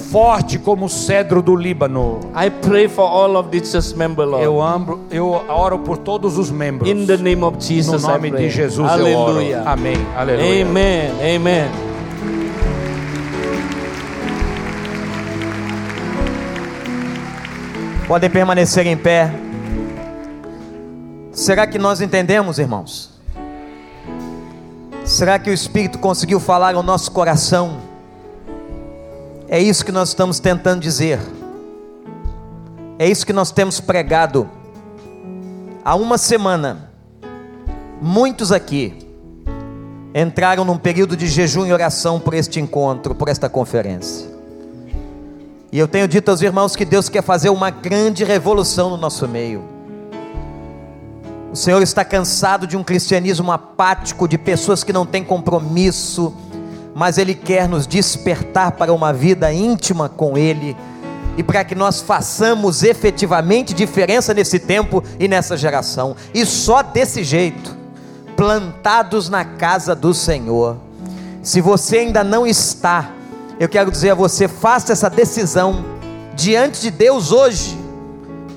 Forte 0.55 0.59
como 0.59 0.85
o 0.85 0.89
cedro 0.89 1.41
do 1.41 1.55
Líbano. 1.55 2.19
I 2.35 2.49
pray 2.49 2.87
for 2.87 3.05
all 3.05 3.37
of 3.37 3.49
these 3.49 3.71
church 3.71 3.95
members, 3.97 4.27
Lord. 4.27 4.43
Eu 4.43 4.61
amo, 4.61 4.99
eu 5.11 5.27
oro 5.27 5.79
por 5.79 5.97
todos 5.97 6.37
os 6.37 6.49
membros. 6.49 6.89
In 6.89 7.05
the 7.05 7.17
name 7.17 7.43
of 7.43 7.55
No 7.55 7.61
Jesus, 7.61 8.03
I 8.03 8.07
nome 8.07 8.31
pray. 8.31 8.47
de 8.47 8.49
Jesus 8.49 8.91
eu 8.91 9.17
oro. 9.17 9.39
Amém. 9.65 9.97
Aleluia. 10.15 10.65
Amen. 10.65 11.11
Amen. 11.35 11.69
Podem 18.07 18.29
permanecer 18.29 18.85
em 18.85 18.95
pé. 18.97 19.31
Será 21.31 21.65
que 21.67 21.77
nós 21.77 22.01
entendemos, 22.01 22.59
irmãos? 22.59 23.09
Será 25.03 25.37
que 25.37 25.49
o 25.49 25.53
Espírito 25.53 25.99
conseguiu 25.99 26.39
falar 26.39 26.75
ao 26.75 26.83
nosso 26.83 27.11
coração? 27.11 27.94
É 29.47 29.59
isso 29.59 29.85
que 29.85 29.91
nós 29.91 30.09
estamos 30.09 30.39
tentando 30.39 30.81
dizer. 30.81 31.19
É 32.97 33.07
isso 33.07 33.25
que 33.25 33.33
nós 33.33 33.51
temos 33.51 33.79
pregado. 33.79 34.49
Há 35.83 35.95
uma 35.95 36.17
semana, 36.17 36.89
muitos 38.01 38.51
aqui 38.51 39.05
entraram 40.15 40.63
num 40.63 40.77
período 40.77 41.15
de 41.15 41.27
jejum 41.27 41.65
e 41.65 41.73
oração 41.73 42.19
por 42.19 42.33
este 42.33 42.59
encontro, 42.59 43.13
por 43.13 43.27
esta 43.27 43.47
conferência. 43.47 44.27
E 45.71 45.77
eu 45.77 45.87
tenho 45.87 46.07
dito 46.07 46.31
aos 46.31 46.41
irmãos 46.41 46.75
que 46.75 46.85
Deus 46.85 47.09
quer 47.09 47.21
fazer 47.21 47.49
uma 47.49 47.69
grande 47.69 48.23
revolução 48.23 48.89
no 48.89 48.97
nosso 48.97 49.27
meio. 49.27 49.61
O 51.51 51.55
Senhor 51.55 51.81
está 51.81 52.03
cansado 52.03 52.65
de 52.65 52.75
um 52.75 52.83
cristianismo 52.83 53.51
apático, 53.51 54.27
de 54.27 54.37
pessoas 54.37 54.83
que 54.83 54.93
não 54.93 55.05
têm 55.05 55.23
compromisso, 55.23 56.33
mas 56.95 57.17
Ele 57.17 57.35
quer 57.35 57.67
nos 57.67 57.85
despertar 57.85 58.71
para 58.71 58.93
uma 58.93 59.11
vida 59.11 59.51
íntima 59.51 60.07
com 60.07 60.37
Ele 60.37 60.77
e 61.35 61.43
para 61.43 61.65
que 61.65 61.75
nós 61.75 61.99
façamos 61.99 62.83
efetivamente 62.83 63.73
diferença 63.73 64.33
nesse 64.33 64.57
tempo 64.57 65.03
e 65.19 65.27
nessa 65.27 65.57
geração. 65.57 66.15
E 66.33 66.45
só 66.45 66.81
desse 66.81 67.21
jeito, 67.21 67.75
plantados 68.37 69.27
na 69.27 69.43
casa 69.43 69.93
do 69.93 70.13
Senhor. 70.13 70.77
Se 71.43 71.59
você 71.59 71.97
ainda 71.97 72.23
não 72.23 72.47
está, 72.47 73.11
eu 73.59 73.67
quero 73.67 73.91
dizer 73.91 74.11
a 74.11 74.15
você: 74.15 74.47
faça 74.47 74.93
essa 74.93 75.09
decisão 75.09 75.83
diante 76.33 76.81
de 76.81 76.91
Deus 76.91 77.33
hoje. 77.33 77.77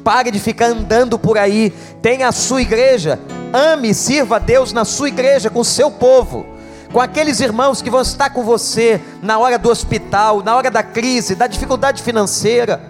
Pare 0.04 0.30
de 0.30 0.38
ficar 0.38 0.66
andando 0.66 1.18
por 1.18 1.36
aí. 1.36 1.74
Tenha 2.00 2.28
a 2.28 2.32
sua 2.32 2.62
igreja. 2.62 3.18
Ame 3.52 3.90
e 3.90 3.94
sirva 3.94 4.36
a 4.36 4.38
Deus 4.38 4.72
na 4.72 4.84
sua 4.84 5.08
igreja, 5.08 5.50
com 5.50 5.60
o 5.60 5.64
seu 5.64 5.90
povo, 5.90 6.46
com 6.92 7.00
aqueles 7.00 7.40
irmãos 7.40 7.82
que 7.82 7.90
vão 7.90 8.00
estar 8.00 8.30
com 8.30 8.42
você 8.42 9.00
na 9.22 9.38
hora 9.38 9.58
do 9.58 9.68
hospital, 9.68 10.42
na 10.42 10.56
hora 10.56 10.70
da 10.70 10.82
crise, 10.82 11.34
da 11.34 11.46
dificuldade 11.46 12.02
financeira. 12.02 12.80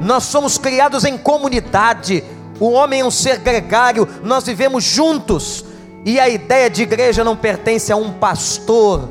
Nós 0.00 0.24
somos 0.24 0.56
criados 0.56 1.04
em 1.04 1.18
comunidade. 1.18 2.24
O 2.58 2.70
homem 2.70 3.00
é 3.00 3.04
um 3.04 3.10
ser 3.10 3.38
gregário, 3.38 4.08
nós 4.22 4.44
vivemos 4.44 4.82
juntos. 4.82 5.64
E 6.04 6.18
a 6.18 6.28
ideia 6.28 6.70
de 6.70 6.82
igreja 6.82 7.22
não 7.22 7.36
pertence 7.36 7.92
a 7.92 7.96
um 7.96 8.12
pastor, 8.12 9.08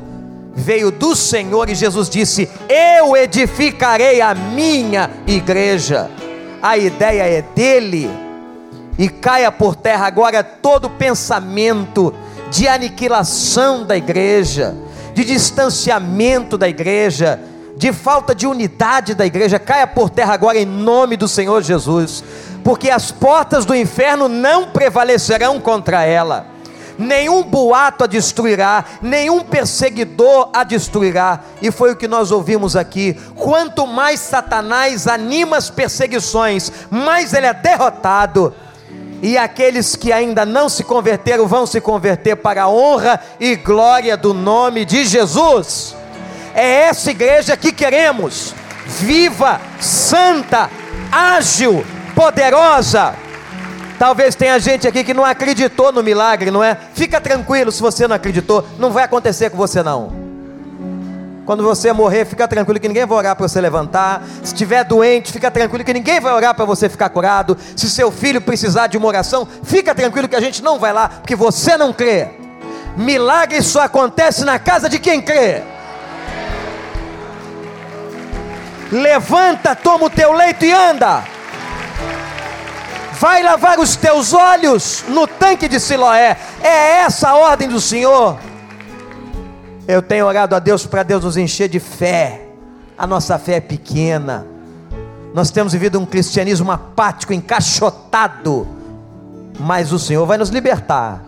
veio 0.54 0.90
do 0.90 1.14
Senhor 1.14 1.68
e 1.68 1.74
Jesus 1.74 2.08
disse: 2.08 2.50
Eu 2.68 3.16
edificarei 3.16 4.20
a 4.20 4.34
minha 4.34 5.10
igreja. 5.26 6.10
A 6.60 6.76
ideia 6.76 7.22
é 7.22 7.42
dele. 7.42 8.10
E 8.98 9.08
caia 9.08 9.52
por 9.52 9.76
terra 9.76 10.06
agora 10.06 10.42
todo 10.42 10.90
pensamento 10.90 12.12
de 12.50 12.66
aniquilação 12.66 13.84
da 13.84 13.96
igreja, 13.96 14.74
de 15.14 15.24
distanciamento 15.24 16.56
da 16.56 16.68
igreja, 16.68 17.40
de 17.76 17.92
falta 17.92 18.34
de 18.34 18.46
unidade 18.46 19.14
da 19.14 19.26
igreja. 19.26 19.58
Caia 19.58 19.86
por 19.86 20.10
terra 20.10 20.34
agora 20.34 20.58
em 20.58 20.66
nome 20.66 21.16
do 21.16 21.28
Senhor 21.28 21.62
Jesus, 21.62 22.24
porque 22.64 22.90
as 22.90 23.10
portas 23.10 23.64
do 23.64 23.74
inferno 23.74 24.28
não 24.28 24.66
prevalecerão 24.66 25.60
contra 25.60 26.04
ela 26.04 26.58
nenhum 26.98 27.44
boato 27.44 28.04
a 28.04 28.06
destruirá, 28.06 28.84
nenhum 29.00 29.40
perseguidor 29.40 30.50
a 30.52 30.64
destruirá. 30.64 31.40
E 31.62 31.70
foi 31.70 31.92
o 31.92 31.96
que 31.96 32.08
nós 32.08 32.32
ouvimos 32.32 32.74
aqui. 32.74 33.16
Quanto 33.36 33.86
mais 33.86 34.18
Satanás 34.18 35.06
anima 35.06 35.56
as 35.56 35.70
perseguições, 35.70 36.72
mais 36.90 37.32
ele 37.32 37.46
é 37.46 37.54
derrotado. 37.54 38.52
E 39.22 39.36
aqueles 39.36 39.96
que 39.96 40.12
ainda 40.12 40.44
não 40.46 40.68
se 40.68 40.84
converteram 40.84 41.46
vão 41.46 41.66
se 41.66 41.80
converter 41.80 42.36
para 42.36 42.62
a 42.62 42.68
honra 42.68 43.20
e 43.40 43.56
glória 43.56 44.16
do 44.16 44.32
nome 44.32 44.84
de 44.84 45.04
Jesus. 45.04 45.96
É 46.54 46.82
essa 46.82 47.10
igreja 47.10 47.56
que 47.56 47.72
queremos, 47.72 48.54
viva, 48.86 49.60
santa, 49.80 50.70
ágil, 51.10 51.84
poderosa 52.14 53.14
Talvez 53.98 54.36
tenha 54.36 54.58
gente 54.60 54.86
aqui 54.86 55.02
que 55.02 55.12
não 55.12 55.24
acreditou 55.24 55.90
no 55.90 56.04
milagre, 56.04 56.52
não 56.52 56.62
é? 56.62 56.76
Fica 56.94 57.20
tranquilo 57.20 57.72
se 57.72 57.82
você 57.82 58.06
não 58.06 58.14
acreditou, 58.14 58.64
não 58.78 58.92
vai 58.92 59.02
acontecer 59.02 59.50
com 59.50 59.56
você 59.56 59.82
não. 59.82 60.27
Quando 61.48 61.62
você 61.62 61.94
morrer, 61.94 62.26
fica 62.26 62.46
tranquilo 62.46 62.78
que 62.78 62.88
ninguém 62.88 63.06
vai 63.06 63.16
orar 63.16 63.34
para 63.34 63.48
você 63.48 63.58
levantar. 63.58 64.22
Se 64.42 64.52
estiver 64.52 64.84
doente, 64.84 65.32
fica 65.32 65.50
tranquilo 65.50 65.82
que 65.82 65.94
ninguém 65.94 66.20
vai 66.20 66.34
orar 66.34 66.54
para 66.54 66.66
você 66.66 66.90
ficar 66.90 67.08
curado. 67.08 67.56
Se 67.74 67.88
seu 67.88 68.12
filho 68.12 68.38
precisar 68.38 68.86
de 68.86 68.98
uma 68.98 69.08
oração, 69.08 69.48
fica 69.62 69.94
tranquilo 69.94 70.28
que 70.28 70.36
a 70.36 70.42
gente 70.42 70.62
não 70.62 70.78
vai 70.78 70.92
lá, 70.92 71.08
porque 71.08 71.34
você 71.34 71.74
não 71.78 71.90
crê. 71.90 72.28
Milagre 72.98 73.62
só 73.62 73.80
acontece 73.80 74.44
na 74.44 74.58
casa 74.58 74.90
de 74.90 74.98
quem 74.98 75.22
crê. 75.22 75.62
Levanta, 78.92 79.74
toma 79.74 80.04
o 80.04 80.10
teu 80.10 80.34
leito 80.34 80.66
e 80.66 80.72
anda 80.72 81.24
vai 83.18 83.42
lavar 83.42 83.80
os 83.80 83.96
teus 83.96 84.32
olhos 84.34 85.02
no 85.08 85.26
tanque 85.26 85.66
de 85.66 85.80
Siloé. 85.80 86.36
É 86.62 87.00
essa 87.00 87.30
a 87.30 87.36
ordem 87.36 87.66
do 87.66 87.80
Senhor. 87.80 88.38
Eu 89.88 90.02
tenho 90.02 90.26
orado 90.26 90.54
a 90.54 90.58
Deus 90.58 90.84
para 90.84 91.02
Deus 91.02 91.24
nos 91.24 91.38
encher 91.38 91.66
de 91.66 91.80
fé. 91.80 92.42
A 92.96 93.06
nossa 93.06 93.38
fé 93.38 93.54
é 93.54 93.60
pequena. 93.60 94.46
Nós 95.32 95.50
temos 95.50 95.72
vivido 95.72 95.98
um 95.98 96.04
cristianismo 96.04 96.70
apático, 96.70 97.32
encaixotado. 97.32 98.68
Mas 99.58 99.90
o 99.90 99.98
Senhor 99.98 100.26
vai 100.26 100.36
nos 100.36 100.50
libertar. 100.50 101.24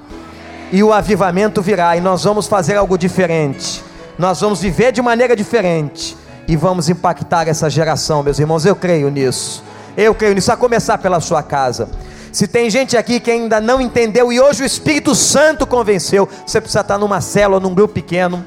E 0.71 0.83
o 0.83 0.93
avivamento 0.93 1.63
virá 1.63 1.97
e 1.97 2.03
nós 2.03 2.23
vamos 2.25 2.47
fazer 2.47 2.77
algo 2.77 2.99
diferente. 2.99 3.83
Nós 4.19 4.43
vamos 4.43 4.61
viver 4.61 4.93
de 4.93 5.01
maneira 5.01 5.35
diferente 5.35 6.15
e 6.47 6.55
vamos 6.55 6.91
impactar 6.91 7.49
essa 7.49 7.71
geração, 7.71 8.23
meus 8.23 8.39
irmãos. 8.39 8.67
Eu 8.67 8.77
creio 8.77 9.09
nisso. 9.09 9.65
Eu 9.97 10.15
creio 10.15 10.35
nisso, 10.35 10.53
a 10.53 10.57
começar 10.57 10.99
pela 10.99 11.19
sua 11.19 11.43
casa. 11.43 11.89
Se 12.33 12.47
tem 12.47 12.71
gente 12.71 12.97
aqui 12.97 13.19
que 13.19 13.31
ainda 13.31 13.61
não 13.61 13.81
entendeu 13.81 14.33
e 14.33 14.41
hoje 14.41 14.63
o 14.63 14.67
Espírito 14.67 15.15
Santo 15.15 15.67
convenceu, 15.67 16.29
você 16.47 16.61
precisa 16.61 16.81
estar 16.81 16.99
numa 16.99 17.21
célula, 17.21 17.61
num 17.61 17.75
grupo 17.75 17.95
pequeno. 17.95 18.45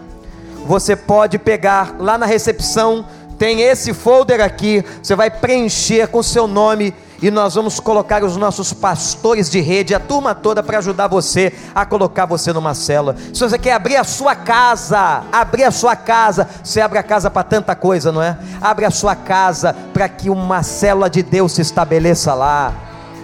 Você 0.66 0.96
pode 0.96 1.38
pegar 1.38 1.96
lá 2.00 2.18
na 2.18 2.26
recepção, 2.26 3.06
tem 3.38 3.62
esse 3.62 3.94
folder 3.94 4.40
aqui, 4.40 4.84
você 5.02 5.16
vai 5.16 5.30
preencher 5.30 6.08
com 6.08 6.24
seu 6.24 6.48
nome 6.48 6.94
e 7.22 7.30
nós 7.30 7.56
vamos 7.56 7.80
colocar 7.80 8.24
os 8.24 8.38
nossos 8.38 8.72
pastores 8.72 9.50
de 9.50 9.60
rede, 9.60 9.94
a 9.94 10.00
turma 10.00 10.34
toda, 10.34 10.64
para 10.64 10.78
ajudar 10.78 11.08
você 11.08 11.54
a 11.76 11.86
colocar 11.86 12.26
você 12.26 12.54
numa 12.54 12.74
célula. 12.74 13.16
Se 13.34 13.40
você 13.42 13.58
quer 13.58 13.74
abrir 13.74 13.98
a 13.98 14.04
sua 14.06 14.36
casa, 14.36 15.24
abrir 15.32 15.66
a 15.66 15.72
sua 15.72 15.96
casa, 15.96 16.48
você 16.64 16.80
abre 16.80 17.00
a 17.00 17.04
casa 17.04 17.30
para 17.30 17.44
tanta 17.44 17.76
coisa, 17.76 18.12
não 18.12 18.22
é? 18.22 18.38
Abre 18.62 18.86
a 18.86 18.92
sua 18.92 19.16
casa 19.16 19.76
para 19.94 20.08
que 20.08 20.30
uma 20.30 20.64
célula 20.64 21.10
de 21.10 21.22
Deus 21.22 21.54
se 21.54 21.62
estabeleça 21.62 22.34
lá. 22.34 22.74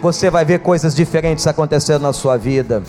Você 0.02 0.30
vai 0.30 0.46
ver 0.46 0.60
coisas 0.60 0.96
diferentes 0.96 1.46
acontecendo 1.46 2.04
na 2.04 2.14
sua 2.14 2.38
vida. 2.38 2.82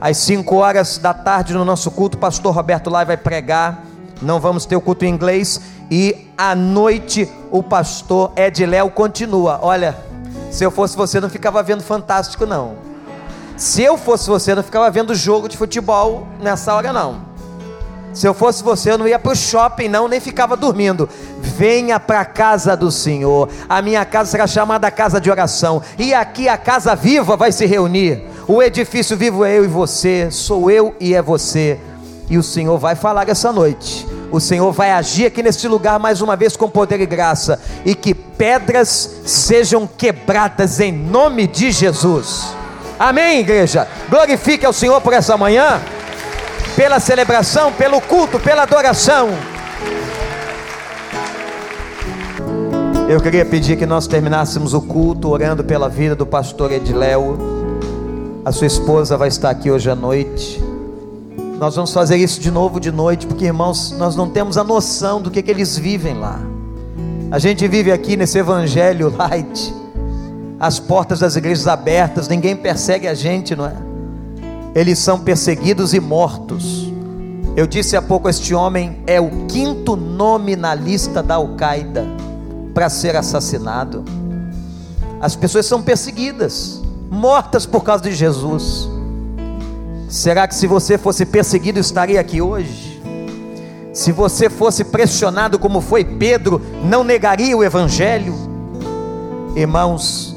Às 0.00 0.16
5 0.16 0.56
horas 0.56 0.98
da 0.98 1.14
tarde, 1.14 1.54
no 1.54 1.64
nosso 1.64 1.90
culto, 1.90 2.16
o 2.16 2.20
pastor 2.20 2.52
Roberto 2.52 2.90
Lai 2.90 3.04
vai 3.04 3.16
pregar. 3.16 3.84
Não 4.20 4.40
vamos 4.40 4.66
ter 4.66 4.74
o 4.74 4.80
culto 4.80 5.04
em 5.04 5.08
inglês. 5.08 5.60
E 5.90 6.28
à 6.36 6.54
noite, 6.54 7.30
o 7.50 7.62
pastor 7.62 8.32
Ed 8.34 8.66
Léo 8.66 8.90
continua. 8.90 9.60
Olha, 9.62 9.96
se 10.50 10.64
eu 10.64 10.70
fosse 10.72 10.96
você, 10.96 11.20
não 11.20 11.30
ficava 11.30 11.62
vendo 11.62 11.82
Fantástico, 11.82 12.44
não. 12.44 12.74
Se 13.56 13.82
eu 13.82 13.96
fosse 13.96 14.28
você, 14.28 14.54
não 14.54 14.62
ficava 14.62 14.90
vendo 14.90 15.14
jogo 15.14 15.48
de 15.48 15.56
futebol 15.56 16.26
nessa 16.40 16.74
hora, 16.74 16.92
não. 16.92 17.29
Se 18.12 18.26
eu 18.26 18.34
fosse 18.34 18.62
você, 18.62 18.90
eu 18.90 18.98
não 18.98 19.06
ia 19.06 19.18
para 19.18 19.32
o 19.32 19.36
shopping, 19.36 19.88
não, 19.88 20.08
nem 20.08 20.20
ficava 20.20 20.56
dormindo. 20.56 21.08
Venha 21.40 21.98
para 22.00 22.20
a 22.20 22.24
casa 22.24 22.76
do 22.76 22.90
Senhor. 22.90 23.48
A 23.68 23.80
minha 23.80 24.04
casa 24.04 24.30
será 24.30 24.46
chamada 24.46 24.90
casa 24.90 25.20
de 25.20 25.30
oração. 25.30 25.82
E 25.98 26.12
aqui 26.12 26.48
a 26.48 26.58
casa 26.58 26.94
viva 26.94 27.36
vai 27.36 27.52
se 27.52 27.66
reunir. 27.66 28.22
O 28.48 28.62
edifício 28.62 29.16
vivo 29.16 29.44
é 29.44 29.56
eu 29.56 29.64
e 29.64 29.68
você, 29.68 30.28
sou 30.30 30.70
eu 30.70 30.94
e 30.98 31.14
é 31.14 31.22
você. 31.22 31.78
E 32.28 32.36
o 32.36 32.42
Senhor 32.42 32.78
vai 32.78 32.94
falar 32.94 33.28
essa 33.28 33.52
noite 33.52 34.06
o 34.30 34.40
Senhor 34.40 34.70
vai 34.72 34.92
agir 34.92 35.26
aqui 35.26 35.42
neste 35.42 35.66
lugar 35.66 35.98
mais 35.98 36.20
uma 36.20 36.36
vez 36.36 36.56
com 36.56 36.68
poder 36.68 37.00
e 37.00 37.06
graça, 37.06 37.60
e 37.84 37.94
que 37.94 38.14
pedras 38.14 39.22
sejam 39.26 39.86
quebradas 39.86 40.80
em 40.80 40.92
nome 40.92 41.46
de 41.46 41.70
Jesus. 41.70 42.54
Amém, 42.98 43.40
igreja? 43.40 43.88
Glorifique 44.08 44.64
ao 44.64 44.72
Senhor 44.72 45.00
por 45.00 45.12
essa 45.12 45.36
manhã, 45.36 45.80
pela 46.80 46.98
celebração, 46.98 47.70
pelo 47.74 48.00
culto, 48.00 48.40
pela 48.40 48.62
adoração. 48.62 49.28
Eu 53.06 53.20
queria 53.20 53.44
pedir 53.44 53.76
que 53.76 53.84
nós 53.84 54.06
terminássemos 54.06 54.72
o 54.72 54.80
culto 54.80 55.28
orando 55.28 55.62
pela 55.62 55.90
vida 55.90 56.16
do 56.16 56.24
pastor 56.24 56.72
Ediléo. 56.72 57.36
A 58.46 58.50
sua 58.50 58.66
esposa 58.66 59.14
vai 59.18 59.28
estar 59.28 59.50
aqui 59.50 59.70
hoje 59.70 59.90
à 59.90 59.94
noite. 59.94 60.58
Nós 61.58 61.76
vamos 61.76 61.92
fazer 61.92 62.16
isso 62.16 62.40
de 62.40 62.50
novo 62.50 62.80
de 62.80 62.90
noite, 62.90 63.26
porque 63.26 63.44
irmãos, 63.44 63.90
nós 63.98 64.16
não 64.16 64.30
temos 64.30 64.56
a 64.56 64.64
noção 64.64 65.20
do 65.20 65.30
que, 65.30 65.42
que 65.42 65.50
eles 65.50 65.76
vivem 65.76 66.14
lá. 66.14 66.40
A 67.30 67.38
gente 67.38 67.68
vive 67.68 67.92
aqui 67.92 68.16
nesse 68.16 68.38
evangelho 68.38 69.14
light, 69.14 69.74
as 70.58 70.78
portas 70.78 71.18
das 71.18 71.36
igrejas 71.36 71.66
abertas, 71.66 72.26
ninguém 72.26 72.56
persegue 72.56 73.06
a 73.06 73.12
gente, 73.12 73.54
não 73.54 73.66
é? 73.66 73.89
Eles 74.74 74.98
são 74.98 75.18
perseguidos 75.18 75.94
e 75.94 76.00
mortos. 76.00 76.92
Eu 77.56 77.66
disse 77.66 77.96
há 77.96 78.02
pouco: 78.02 78.28
este 78.28 78.54
homem 78.54 79.02
é 79.06 79.20
o 79.20 79.46
quinto 79.46 79.96
nome 79.96 80.54
na 80.54 80.74
lista 80.74 81.22
da 81.22 81.34
Al-Qaeda 81.34 82.06
para 82.72 82.88
ser 82.88 83.16
assassinado. 83.16 84.04
As 85.20 85.36
pessoas 85.36 85.66
são 85.66 85.82
perseguidas, 85.82 86.80
mortas 87.10 87.66
por 87.66 87.82
causa 87.82 88.04
de 88.04 88.12
Jesus. 88.12 88.88
Será 90.08 90.48
que 90.48 90.54
se 90.54 90.66
você 90.66 90.96
fosse 90.96 91.26
perseguido 91.26 91.78
estaria 91.78 92.20
aqui 92.20 92.40
hoje? 92.40 93.00
Se 93.92 94.12
você 94.12 94.48
fosse 94.48 94.84
pressionado 94.84 95.58
como 95.58 95.80
foi 95.80 96.04
Pedro, 96.04 96.60
não 96.84 97.04
negaria 97.04 97.56
o 97.56 97.62
Evangelho? 97.62 98.34
Irmãos, 99.56 100.29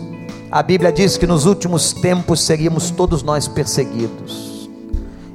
a 0.53 0.61
Bíblia 0.61 0.91
diz 0.91 1.17
que 1.17 1.25
nos 1.25 1.47
últimos 1.47 1.93
tempos 1.93 2.41
seríamos 2.41 2.91
todos 2.91 3.23
nós 3.23 3.47
perseguidos. 3.47 4.69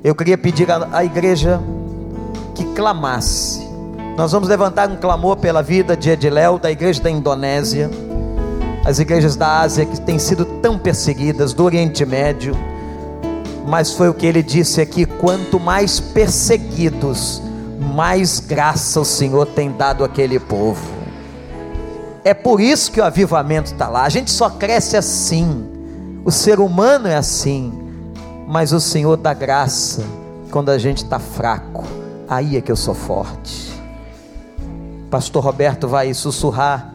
Eu 0.05 0.15
queria 0.15 0.39
pedir 0.39 0.69
à 0.71 1.05
igreja 1.05 1.61
que 2.55 2.65
clamasse. 2.67 3.67
Nós 4.17 4.31
vamos 4.31 4.49
levantar 4.49 4.89
um 4.89 4.97
clamor 4.97 5.37
pela 5.39 5.61
vida 5.61 5.97
de 5.97 6.09
Ediléu, 6.09 6.57
da 6.57 6.71
igreja 6.71 7.03
da 7.03 7.11
Indonésia, 7.11 7.91
as 8.85 9.01
igrejas 9.01 9.35
da 9.35 9.59
Ásia 9.59 9.85
que 9.85 10.01
têm 10.01 10.21
sido 10.21 10.45
tão 10.45 10.79
perseguidas, 10.79 11.53
do 11.53 11.65
Oriente 11.65 12.07
Médio 12.07 12.55
mas 13.67 13.93
foi 13.93 14.09
o 14.09 14.15
que 14.15 14.25
ele 14.25 14.43
disse 14.43 14.81
aqui: 14.81 15.05
quanto 15.05 15.61
mais 15.61 16.01
perseguidos, 16.01 17.43
mais 17.95 18.41
graça 18.41 19.01
o 19.01 19.05
Senhor 19.05 19.47
tem 19.47 19.71
dado 19.71 20.05
àquele 20.05 20.39
povo. 20.39 20.98
É 22.25 22.35
por 22.35 22.61
isso 22.61 22.91
que 22.93 23.01
o 23.01 23.05
avivamento 23.05 23.73
está 23.73 23.89
lá. 23.89 24.05
A 24.05 24.09
gente 24.09 24.31
só 24.31 24.51
cresce 24.51 24.97
assim. 24.97 25.69
O 26.25 26.31
ser 26.31 26.61
humano 26.61 27.09
é 27.09 27.17
assim. 27.17 27.73
Mas 28.47 28.73
o 28.73 28.81
Senhor 28.81 29.17
dá 29.17 29.35
graça 29.35 30.03
quando 30.51 30.71
a 30.71 30.79
gente 30.79 31.05
está 31.05 31.19
fraco. 31.19 31.85
Aí 32.29 32.57
é 32.57 32.61
que 32.61 32.73
eu 32.73 32.77
sou 32.77 32.95
forte. 32.95 33.69
Pastor 35.11 35.43
Roberto 35.43 35.89
vai 35.89 36.13
sussurrar, 36.13 36.93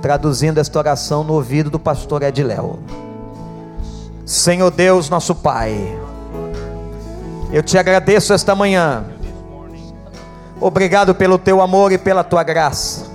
traduzindo 0.00 0.58
esta 0.58 0.78
oração 0.78 1.22
no 1.22 1.34
ouvido 1.34 1.68
do 1.68 1.78
pastor 1.78 2.22
Ediléo. 2.22 2.78
Senhor 4.24 4.70
Deus, 4.70 5.10
nosso 5.10 5.34
Pai, 5.34 5.98
eu 7.52 7.62
te 7.62 7.76
agradeço 7.76 8.32
esta 8.32 8.54
manhã. 8.54 9.04
Obrigado 10.58 11.14
pelo 11.14 11.38
teu 11.38 11.60
amor 11.60 11.92
e 11.92 11.98
pela 11.98 12.24
tua 12.24 12.42
graça. 12.42 13.13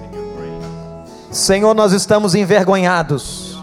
Senhor, 1.32 1.76
nós 1.76 1.92
estamos 1.92 2.34
envergonhados 2.34 3.62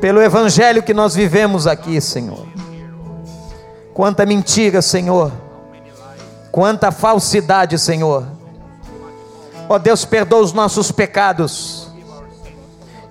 pelo 0.00 0.22
evangelho 0.22 0.82
que 0.82 0.94
nós 0.94 1.14
vivemos 1.14 1.66
aqui, 1.66 2.00
Senhor. 2.00 2.46
Quanta 3.92 4.24
mentira, 4.24 4.80
Senhor. 4.80 5.32
Quanta 6.50 6.90
falsidade, 6.90 7.78
Senhor. 7.78 8.26
Ó 9.68 9.74
oh, 9.74 9.78
Deus, 9.78 10.04
perdoa 10.04 10.40
os 10.40 10.52
nossos 10.52 10.90
pecados. 10.90 11.88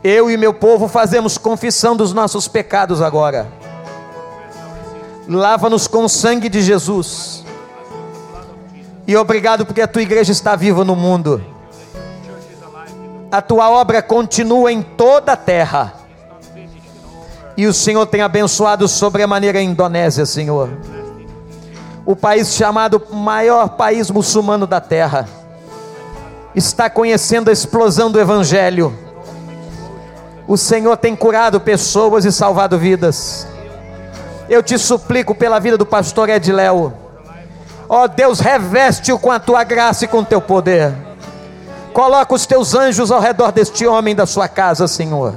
Eu 0.03 0.31
e 0.31 0.37
meu 0.37 0.53
povo 0.53 0.87
fazemos 0.87 1.37
confissão 1.37 1.95
dos 1.95 2.13
nossos 2.13 2.47
pecados 2.47 3.01
agora. 3.01 3.47
Lava-nos 5.27 5.87
com 5.87 6.05
o 6.05 6.09
sangue 6.09 6.49
de 6.49 6.61
Jesus. 6.61 7.43
E 9.05 9.15
obrigado 9.15 9.65
porque 9.65 9.81
a 9.81 9.87
tua 9.87 10.01
igreja 10.01 10.31
está 10.31 10.55
viva 10.55 10.83
no 10.83 10.95
mundo. 10.95 11.57
A 13.38 13.41
tua 13.43 13.69
obra 13.69 14.01
continua 14.01 14.71
em 14.71 14.81
toda 14.81 15.33
a 15.33 15.38
terra. 15.38 15.93
E 17.55 17.67
o 17.67 17.73
Senhor 17.73 18.07
tem 18.07 18.23
abençoado 18.23 18.88
sobremaneira 18.88 19.59
a 19.59 19.61
Indonésia, 19.61 20.25
Senhor. 20.25 20.71
O 22.03 22.15
país 22.15 22.55
chamado 22.55 22.99
maior 23.11 23.69
país 23.69 24.09
muçulmano 24.09 24.65
da 24.65 24.81
terra 24.81 25.29
está 26.55 26.89
conhecendo 26.89 27.51
a 27.51 27.53
explosão 27.53 28.09
do 28.09 28.19
evangelho. 28.19 28.97
O 30.47 30.57
Senhor 30.57 30.97
tem 30.97 31.15
curado 31.15 31.59
pessoas 31.59 32.25
e 32.25 32.31
salvado 32.31 32.79
vidas. 32.79 33.47
Eu 34.49 34.63
te 34.63 34.79
suplico 34.79 35.35
pela 35.35 35.59
vida 35.59 35.77
do 35.77 35.85
pastor 35.85 36.27
Edléo. 36.27 36.91
Ó 37.88 38.01
oh, 38.01 38.07
Deus, 38.07 38.39
reveste-o 38.39 39.19
com 39.19 39.31
a 39.31 39.39
tua 39.39 39.63
graça 39.63 40.05
e 40.05 40.07
com 40.07 40.21
o 40.21 40.25
teu 40.25 40.41
poder. 40.41 41.07
Coloca 41.97 42.35
os 42.35 42.45
teus 42.45 42.75
anjos 42.75 43.09
ao 43.09 43.19
redor 43.19 43.51
deste 43.51 43.87
homem 43.87 44.13
da 44.13 44.27
sua 44.27 44.47
casa, 44.47 44.87
Senhor. 44.87 45.33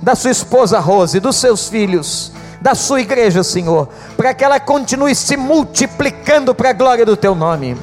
Da 0.00 0.14
sua 0.14 0.30
esposa 0.30 0.78
Rose, 0.78 1.20
dos 1.20 1.36
seus 1.36 1.68
filhos, 1.68 2.32
da 2.62 2.74
sua 2.74 3.02
igreja, 3.02 3.44
Senhor, 3.44 3.86
para 4.16 4.32
que 4.32 4.42
ela 4.42 4.58
continue 4.58 5.14
se 5.14 5.36
multiplicando 5.36 6.54
para 6.54 6.70
a 6.70 6.72
glória 6.72 7.04
do 7.04 7.14
teu 7.14 7.34
nome. 7.34 7.76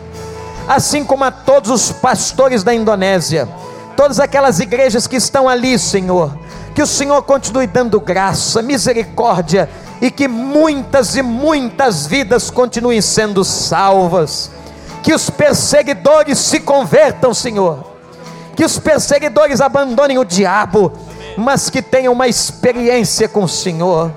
Assim 0.68 1.04
como 1.04 1.24
a 1.24 1.30
todos 1.30 1.70
os 1.70 1.92
pastores 1.92 2.64
da 2.64 2.74
Indonésia, 2.74 3.48
todas 3.96 4.20
aquelas 4.20 4.60
igrejas 4.60 5.06
que 5.06 5.18
estão 5.18 5.48
ali, 5.48 5.78
Senhor, 5.78 6.36
que 6.74 6.82
o 6.82 6.88
Senhor 6.88 7.22
continue 7.22 7.68
dando 7.68 8.00
graça, 8.00 8.60
misericórdia 8.64 9.70
e 10.02 10.10
que 10.10 10.28
muitas 10.28 11.16
e 11.16 11.22
muitas 11.22 12.08
vidas 12.08 12.50
continuem 12.50 13.02
sendo 13.02 13.44
salvas. 13.44 14.50
Que 15.04 15.14
os 15.14 15.30
perseguidores 15.30 16.40
se 16.40 16.60
convertam, 16.60 17.32
Senhor. 17.32 17.94
Que 18.56 18.64
os 18.64 18.80
perseguidores 18.80 19.62
abandonem 19.62 20.18
o 20.18 20.26
diabo, 20.26 20.92
mas 21.38 21.70
que 21.70 21.82
tenham 21.82 22.14
uma 22.14 22.28
experiência 22.28 23.28
com 23.28 23.44
o 23.44 23.50
Senhor 23.50 24.12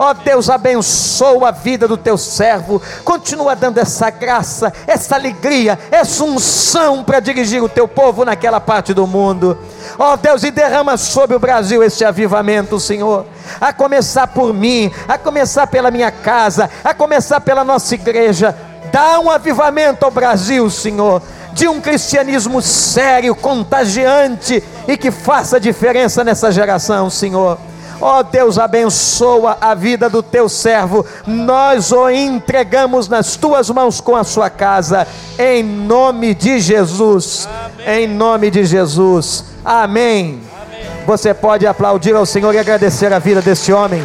Ó 0.00 0.12
oh, 0.12 0.14
Deus, 0.14 0.48
abençoa 0.48 1.48
a 1.48 1.50
vida 1.50 1.86
do 1.86 1.94
teu 1.94 2.16
servo. 2.16 2.80
Continua 3.04 3.54
dando 3.54 3.76
essa 3.76 4.08
graça, 4.08 4.72
essa 4.86 5.14
alegria, 5.14 5.78
essa 5.90 6.24
unção 6.24 7.04
para 7.04 7.20
dirigir 7.20 7.62
o 7.62 7.68
teu 7.68 7.86
povo 7.86 8.24
naquela 8.24 8.58
parte 8.58 8.94
do 8.94 9.06
mundo. 9.06 9.58
Ó 9.98 10.14
oh, 10.14 10.16
Deus, 10.16 10.42
e 10.42 10.50
derrama 10.50 10.96
sobre 10.96 11.36
o 11.36 11.38
Brasil 11.38 11.82
esse 11.82 12.02
avivamento, 12.02 12.80
Senhor. 12.80 13.26
A 13.60 13.74
começar 13.74 14.26
por 14.28 14.54
mim, 14.54 14.90
a 15.06 15.18
começar 15.18 15.66
pela 15.66 15.90
minha 15.90 16.10
casa, 16.10 16.70
a 16.82 16.94
começar 16.94 17.42
pela 17.42 17.62
nossa 17.62 17.94
igreja. 17.94 18.56
Dá 18.90 19.20
um 19.20 19.28
avivamento 19.28 20.06
ao 20.06 20.10
Brasil, 20.10 20.70
Senhor 20.70 21.20
de 21.52 21.68
um 21.68 21.80
cristianismo 21.80 22.60
sério, 22.62 23.34
contagiante 23.34 24.62
e 24.86 24.96
que 24.96 25.10
faça 25.10 25.60
diferença 25.60 26.24
nessa 26.24 26.50
geração, 26.50 27.10
Senhor. 27.10 27.58
Ó 28.00 28.20
oh, 28.20 28.22
Deus, 28.22 28.58
abençoa 28.58 29.58
a 29.60 29.74
vida 29.74 30.08
do 30.08 30.22
teu 30.22 30.48
servo. 30.48 31.04
Nós 31.26 31.92
o 31.92 32.08
entregamos 32.08 33.08
nas 33.08 33.36
tuas 33.36 33.68
mãos 33.68 34.00
com 34.00 34.16
a 34.16 34.24
sua 34.24 34.48
casa, 34.48 35.06
em 35.38 35.62
nome 35.62 36.34
de 36.34 36.58
Jesus. 36.58 37.46
Amém. 37.46 38.04
Em 38.04 38.08
nome 38.08 38.50
de 38.50 38.64
Jesus. 38.64 39.44
Amém. 39.62 40.40
Amém. 40.62 41.04
Você 41.06 41.34
pode 41.34 41.66
aplaudir 41.66 42.14
ao 42.16 42.24
Senhor 42.24 42.54
e 42.54 42.58
agradecer 42.58 43.12
a 43.12 43.18
vida 43.18 43.42
desse 43.42 43.70
homem. 43.70 44.02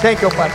Thank 0.00 0.24
you, 0.24 0.30
Pai. 0.34 0.50